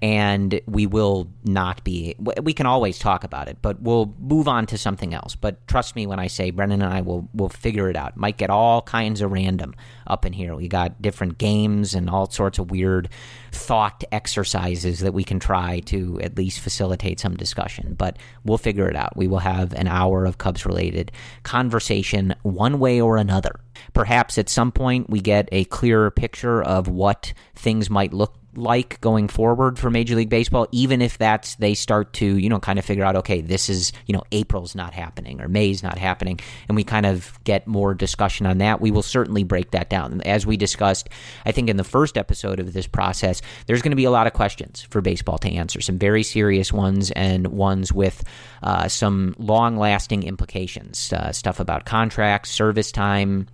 and 0.02 0.60
we 0.66 0.84
will 0.84 1.28
not 1.44 1.84
be 1.84 2.16
we 2.18 2.52
can 2.52 2.66
always 2.66 2.98
talk 2.98 3.22
about 3.22 3.46
it 3.46 3.56
but 3.62 3.80
we'll 3.80 4.12
move 4.18 4.48
on 4.48 4.66
to 4.66 4.76
something 4.76 5.14
else. 5.14 5.36
But 5.36 5.66
trust 5.68 5.94
me 5.94 6.06
when 6.06 6.18
i 6.18 6.26
say 6.26 6.50
brendan 6.50 6.82
and 6.82 6.92
i 6.92 7.00
will 7.00 7.28
will 7.32 7.48
figure 7.48 7.88
it 7.88 7.96
out. 7.96 8.16
Might 8.16 8.36
get 8.36 8.50
all 8.50 8.82
kinds 8.82 9.20
of 9.20 9.30
random 9.30 9.74
up 10.06 10.26
in 10.26 10.32
here. 10.32 10.56
We 10.56 10.66
got 10.66 11.00
different 11.00 11.38
games 11.38 11.94
and 11.94 12.10
all 12.10 12.28
sorts 12.28 12.58
of 12.58 12.70
weird 12.70 13.08
thought 13.52 14.02
exercises 14.10 15.00
that 15.00 15.14
we 15.14 15.22
can 15.22 15.38
try 15.38 15.80
to 15.80 16.18
at 16.20 16.36
least 16.36 16.58
facilitate 16.58 17.20
some 17.20 17.36
discussion 17.36 17.94
but 17.94 18.18
we'll 18.44 18.58
figure 18.58 18.88
it 18.88 18.96
out. 18.96 19.16
We 19.16 19.28
will 19.28 19.38
have 19.38 19.72
an 19.74 19.86
hour 19.86 20.24
of 20.24 20.38
cubs 20.38 20.66
related 20.66 21.12
conversation 21.44 22.34
one 22.42 22.80
way 22.80 23.00
or 23.00 23.18
another. 23.18 23.60
Perhaps 23.92 24.36
at 24.36 24.48
some 24.48 24.72
point 24.72 25.08
we 25.08 25.20
get 25.20 25.48
a 25.52 25.64
clearer 25.66 26.10
picture 26.10 26.60
of 26.60 26.88
what 26.88 27.32
things 27.54 27.88
might 27.88 28.12
look 28.12 28.34
like 28.54 29.00
going 29.00 29.28
forward 29.28 29.78
for 29.78 29.90
Major 29.90 30.14
League 30.14 30.28
Baseball, 30.28 30.68
even 30.72 31.00
if 31.00 31.18
that's 31.18 31.54
they 31.56 31.74
start 31.74 32.12
to, 32.14 32.26
you 32.26 32.48
know, 32.48 32.60
kind 32.60 32.78
of 32.78 32.84
figure 32.84 33.04
out, 33.04 33.16
okay, 33.16 33.40
this 33.40 33.68
is, 33.68 33.92
you 34.06 34.12
know, 34.12 34.22
April's 34.30 34.74
not 34.74 34.92
happening 34.92 35.40
or 35.40 35.48
May's 35.48 35.82
not 35.82 35.98
happening, 35.98 36.38
and 36.68 36.76
we 36.76 36.84
kind 36.84 37.06
of 37.06 37.38
get 37.44 37.66
more 37.66 37.94
discussion 37.94 38.46
on 38.46 38.58
that. 38.58 38.80
We 38.80 38.90
will 38.90 39.02
certainly 39.02 39.44
break 39.44 39.70
that 39.70 39.88
down. 39.88 40.20
As 40.22 40.46
we 40.46 40.56
discussed, 40.56 41.08
I 41.46 41.52
think 41.52 41.70
in 41.70 41.76
the 41.76 41.84
first 41.84 42.18
episode 42.18 42.60
of 42.60 42.72
this 42.72 42.86
process, 42.86 43.40
there's 43.66 43.82
going 43.82 43.92
to 43.92 43.96
be 43.96 44.04
a 44.04 44.10
lot 44.10 44.26
of 44.26 44.32
questions 44.32 44.82
for 44.82 45.00
baseball 45.00 45.38
to 45.38 45.50
answer, 45.50 45.80
some 45.80 45.98
very 45.98 46.22
serious 46.22 46.72
ones 46.72 47.10
and 47.12 47.46
ones 47.48 47.92
with 47.92 48.22
uh, 48.62 48.88
some 48.88 49.34
long 49.38 49.76
lasting 49.76 50.24
implications, 50.24 51.12
uh, 51.12 51.32
stuff 51.32 51.58
about 51.58 51.86
contracts, 51.86 52.50
service 52.50 52.92
time 52.92 53.46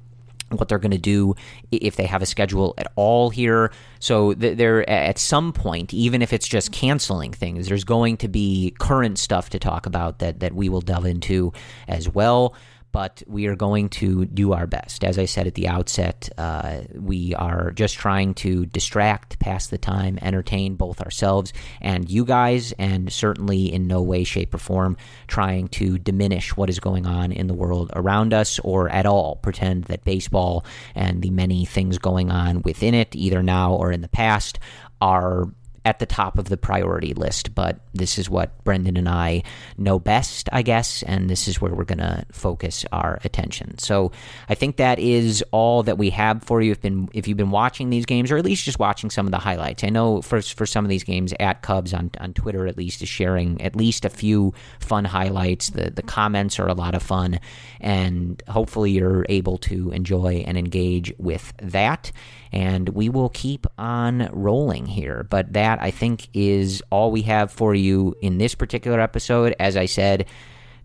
what 0.51 0.69
they're 0.69 0.79
going 0.79 0.91
to 0.91 0.99
do 0.99 1.35
if 1.71 1.97
they 1.97 2.07
have 2.07 2.23
a 2.23 2.27
schedule 2.27 2.75
at 2.79 2.91
all 2.97 3.31
here. 3.31 3.71
So 4.01 4.35
they're 4.35 4.89
at 4.89 5.19
some 5.19 5.53
point, 5.53 5.93
even 5.93 6.23
if 6.23 6.33
it's 6.33 6.49
just 6.49 6.73
canceling 6.73 7.33
things, 7.33 7.69
there's 7.69 7.85
going 7.85 8.17
to 8.19 8.29
be 8.29 8.75
current 8.79 9.19
stuff 9.19 9.51
to 9.51 9.59
talk 9.59 9.87
about 9.87 10.19
that 10.21 10.41
that 10.41 10.55
we 10.55 10.69
will 10.69 10.81
delve 10.81 11.07
into 11.07 11.53
as 11.87 12.09
well 12.09 12.55
but 12.93 13.23
we 13.27 13.47
are 13.47 13.57
going 13.57 13.89
to 13.89 14.25
do 14.27 14.53
our 14.53 14.67
best. 14.67 15.05
As 15.05 15.19
I 15.19 15.25
said 15.25 15.47
at 15.47 15.55
the 15.55 15.69
outset, 15.69 16.29
uh, 16.39 16.81
we 16.95 17.35
are 17.35 17.71
just 17.73 17.97
trying 17.97 18.35
to 18.35 18.67
distract, 18.67 19.39
pass 19.39 19.67
the 19.67 19.79
time, 19.79 20.19
entertain 20.23 20.75
both 20.75 21.01
ourselves 21.01 21.53
and 21.81 22.11
you 22.11 22.25
guys, 22.25 22.73
and 22.73 23.13
certainly 23.13 23.73
in 23.73 23.87
no 23.87 24.03
way, 24.03 24.25
shape, 24.25 24.55
or 24.55 24.59
form 24.59 24.97
trying 25.27 25.69
to 25.69 25.99
diminish 25.99 26.57
what 26.57 26.71
is 26.71 26.81
going 26.81 27.07
on 27.07 27.33
in 27.33 27.47
the 27.47 27.55
world 27.55 27.91
around 27.95 28.33
us 28.33 28.59
or 28.61 28.89
at 28.89 29.07
all 29.07 29.37
pretend 29.37 29.85
that 29.85 30.05
baseball 30.05 30.65
and 30.95 31.23
the 31.23 31.31
many 31.31 31.65
things 31.65 31.99
going 31.99 32.31
on 32.31 32.63
within 32.63 32.95
it, 32.95 33.15
either 33.15 33.43
now 33.43 33.75
or 33.75 33.93
in 33.93 34.01
the 34.01 34.09
past, 34.09 34.59
are 35.01 35.49
at 35.89 36.01
the 36.01 36.07
top 36.07 36.37
of 36.37 36.51
the 36.51 36.59
priority 36.59 37.15
list, 37.15 37.55
but 37.55 37.81
this 37.95 38.19
is 38.19 38.29
what 38.29 38.63
Brendan 38.63 38.99
and 38.99 39.09
I 39.09 39.43
know 39.79 39.99
best, 39.99 40.47
I 40.53 40.61
guess, 40.61 41.03
and 41.05 41.31
this 41.31 41.49
is 41.49 41.63
where 41.63 41.75
we're 41.75 41.85
going 41.85 41.97
to 41.97 42.27
focus 42.31 42.85
our 42.93 43.19
attention. 43.25 43.79
So 43.79 44.13
I 44.51 44.55
think 44.55 44.77
that 44.77 44.99
is 44.99 45.43
all 45.51 45.83
that 45.85 45.97
we 45.97 46.11
have 46.11 46.45
for 46.45 46.61
you. 46.61 46.73
If 46.73 46.83
been 46.83 47.09
if 47.15 47.27
you've 47.27 47.39
been 47.39 47.51
watching 47.51 47.89
these 47.89 48.05
games, 48.05 48.31
or 48.31 48.37
at 48.37 48.45
least 48.45 48.67
just 48.67 48.79
watching 48.79 49.09
some 49.09 49.25
of 49.25 49.33
the 49.33 49.39
highlights, 49.39 49.83
I 49.83 49.89
know 49.89 50.21
for 50.21 50.43
for 50.43 50.67
some 50.67 50.85
of 50.85 50.91
these 50.91 51.05
games, 51.05 51.33
at 51.41 51.63
Cubs 51.63 51.95
on 51.95 52.11
on 52.21 52.35
Twitter 52.35 52.67
at 52.67 52.77
least 52.77 53.01
is 53.01 53.09
sharing 53.09 53.59
at 53.63 53.75
least 53.75 54.05
a 54.05 54.11
few 54.11 54.53
fun 54.81 55.07
highlights. 55.07 55.71
The 55.71 55.91
the 55.91 56.03
comments 56.03 56.59
are 56.59 56.69
a 56.69 56.75
lot 56.75 56.95
of 56.95 57.03
fun, 57.03 57.41
and 57.81 58.43
hopefully 58.47 58.91
you're 58.91 59.25
able 59.31 59.57
to 59.59 59.91
enjoy 59.93 60.45
and 60.47 60.59
engage 60.59 61.15
with 61.17 61.55
that 61.63 62.13
and 62.53 62.89
we 62.91 63.09
will 63.09 63.29
keep 63.31 63.67
on 63.79 64.29
rolling 64.33 64.87
here. 64.87 65.27
But 65.29 65.53
that, 65.53 65.81
I 65.83 65.91
think, 65.91 66.29
is 66.35 66.83
all 66.91 67.11
we 67.11 67.23
have 67.23 67.53
for 67.53 67.75
you 67.75 68.15
in 68.21 68.39
this 68.39 68.55
particular 68.55 69.01
episode. 69.01 69.55
As 69.59 69.77
I 69.77 69.87
said, 69.87 70.27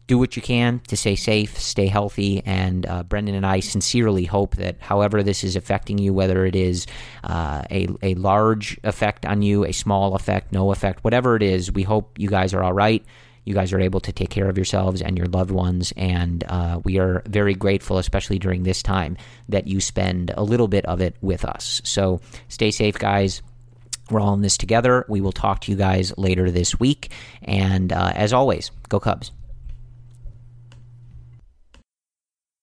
do 0.07 0.18
what 0.18 0.36
you 0.36 0.41
can 0.41 0.80
to 0.88 0.97
stay 0.97 1.16
safe, 1.16 1.57
stay 1.57 1.88
healthy, 1.88 2.41
and 2.45 2.86
uh, 2.86 3.03
Brendan 3.03 3.36
and 3.36 3.45
I 3.45 3.61
sincerely 3.61 4.26
hope 4.26 4.57
that 4.57 4.82
however 4.82 5.24
this 5.24 5.43
is 5.43 5.55
affecting 5.55 5.97
you, 5.97 6.14
whether 6.14 6.45
it 6.45 6.55
is 6.55 6.86
uh, 7.24 7.64
a, 7.72 7.88
a 8.01 8.14
large 8.16 8.78
effect 8.84 9.26
on 9.26 9.41
you, 9.41 9.64
a 9.64 9.72
small 9.72 10.16
effect, 10.16 10.51
no 10.51 10.72
effect, 10.72 11.03
whatever 11.03 11.36
it 11.36 11.43
is, 11.43 11.72
we 11.72 11.84
hope 11.84 12.20
you 12.20 12.28
guys 12.28 12.53
are 12.53 12.64
all 12.64 12.74
right 12.74 13.05
you 13.46 13.54
guys 13.54 13.74
are 13.74 13.80
able 13.80 14.00
to 14.02 14.12
take 14.12 14.30
care 14.30 14.50
of 14.50 14.58
yourselves 14.58 15.02
and 15.02 15.18
your 15.18 15.28
loved 15.28 15.52
ones. 15.52 15.94
And 15.98 16.44
uh, 16.48 16.80
we 16.84 17.00
are 17.00 17.24
very 17.26 17.54
grateful, 17.54 17.98
especially 17.98 18.39
during 18.39 18.64
this 18.64 18.82
time, 18.82 19.18
that 19.50 19.68
you 19.68 19.82
spend 19.82 20.32
a 20.36 20.44
little 20.44 20.68
bit 20.68 20.86
of 20.86 21.02
it 21.02 21.16
with 21.22 21.46
us. 21.46 21.82
So 21.84 22.22
stay 22.48 22.72
safe, 22.72 22.98
guys. 22.98 23.41
We're 24.10 24.20
all 24.20 24.34
in 24.34 24.41
this 24.41 24.58
together. 24.58 25.06
We 25.08 25.22
will 25.22 25.32
talk 25.32 25.62
to 25.62 25.72
you 25.72 25.78
guys 25.78 26.14
later 26.18 26.52
this 26.52 26.80
week. 26.80 27.12
And 27.41 27.91
uh, 27.91 28.12
as 28.16 28.34
always, 28.34 28.72
go 28.89 29.00
Cubs. 29.00 29.32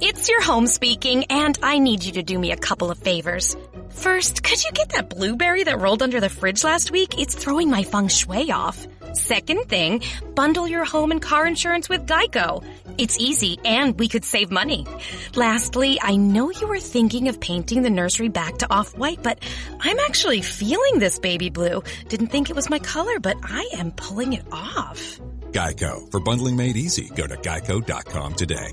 It's 0.00 0.28
your 0.28 0.42
home 0.42 0.66
speaking, 0.66 1.24
and 1.24 1.58
I 1.62 1.78
need 1.78 2.04
you 2.04 2.12
to 2.12 2.22
do 2.22 2.38
me 2.38 2.52
a 2.52 2.56
couple 2.56 2.90
of 2.90 2.98
favors. 2.98 3.56
First, 3.90 4.42
could 4.42 4.62
you 4.64 4.72
get 4.72 4.90
that 4.90 5.10
blueberry 5.10 5.64
that 5.64 5.80
rolled 5.80 6.02
under 6.02 6.20
the 6.20 6.28
fridge 6.28 6.64
last 6.64 6.90
week? 6.90 7.18
It's 7.18 7.34
throwing 7.34 7.70
my 7.70 7.82
feng 7.82 8.08
shui 8.08 8.50
off. 8.50 8.86
Second 9.12 9.68
thing, 9.68 10.02
bundle 10.34 10.66
your 10.66 10.84
home 10.84 11.12
and 11.12 11.20
car 11.20 11.46
insurance 11.46 11.88
with 11.88 12.06
Geico. 12.06 12.64
It's 12.96 13.18
easy 13.18 13.58
and 13.64 13.98
we 13.98 14.08
could 14.08 14.24
save 14.24 14.50
money. 14.50 14.86
Lastly, 15.34 15.98
I 16.02 16.16
know 16.16 16.50
you 16.50 16.66
were 16.66 16.80
thinking 16.80 17.28
of 17.28 17.38
painting 17.38 17.82
the 17.82 17.90
nursery 17.90 18.28
back 18.28 18.58
to 18.58 18.72
off-white, 18.72 19.22
but 19.22 19.40
I'm 19.80 19.98
actually 20.00 20.40
feeling 20.40 20.98
this 20.98 21.18
baby 21.18 21.50
blue. 21.50 21.82
Didn't 22.08 22.28
think 22.28 22.48
it 22.48 22.56
was 22.56 22.70
my 22.70 22.78
color, 22.78 23.20
but 23.20 23.36
I 23.42 23.68
am 23.74 23.92
pulling 23.92 24.32
it 24.32 24.44
off. 24.50 25.20
Geico. 25.50 26.10
For 26.10 26.20
bundling 26.20 26.56
made 26.56 26.76
easy, 26.76 27.10
go 27.14 27.26
to 27.26 27.36
geico.com 27.36 28.34
today. 28.34 28.72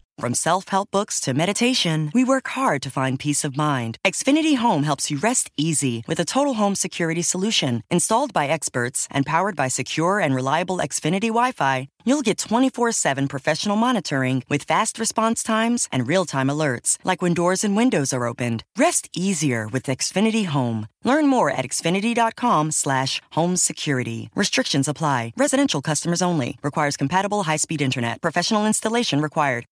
From 0.21 0.35
self 0.35 0.67
help 0.67 0.91
books 0.91 1.19
to 1.21 1.33
meditation, 1.33 2.11
we 2.13 2.23
work 2.23 2.47
hard 2.49 2.83
to 2.83 2.91
find 2.91 3.17
peace 3.17 3.43
of 3.43 3.57
mind. 3.57 3.97
Xfinity 4.05 4.55
Home 4.57 4.83
helps 4.83 5.09
you 5.09 5.17
rest 5.17 5.49
easy 5.57 6.03
with 6.07 6.19
a 6.19 6.25
total 6.25 6.53
home 6.53 6.75
security 6.75 7.23
solution 7.23 7.81
installed 7.89 8.31
by 8.31 8.45
experts 8.45 9.07
and 9.09 9.25
powered 9.25 9.55
by 9.55 9.67
secure 9.67 10.19
and 10.19 10.35
reliable 10.35 10.77
Xfinity 10.77 11.29
Wi 11.29 11.51
Fi. 11.53 11.87
You'll 12.05 12.21
get 12.21 12.37
24 12.37 12.91
7 12.91 13.27
professional 13.27 13.75
monitoring 13.75 14.43
with 14.47 14.67
fast 14.67 14.99
response 14.99 15.41
times 15.41 15.87
and 15.91 16.07
real 16.07 16.25
time 16.25 16.49
alerts, 16.49 16.99
like 17.03 17.23
when 17.23 17.33
doors 17.33 17.63
and 17.63 17.75
windows 17.75 18.13
are 18.13 18.27
opened. 18.27 18.63
Rest 18.77 19.09
easier 19.15 19.67
with 19.69 19.85
Xfinity 19.87 20.45
Home. 20.45 20.87
Learn 21.03 21.25
more 21.25 21.49
at 21.49 21.65
xfinity.com/slash 21.65 23.21
home 23.31 23.55
security. 23.55 24.29
Restrictions 24.35 24.87
apply. 24.87 25.33
Residential 25.35 25.81
customers 25.81 26.21
only. 26.21 26.59
Requires 26.61 26.95
compatible 26.95 27.41
high 27.43 27.61
speed 27.65 27.81
internet. 27.81 28.21
Professional 28.21 28.67
installation 28.67 29.19
required. 29.19 29.65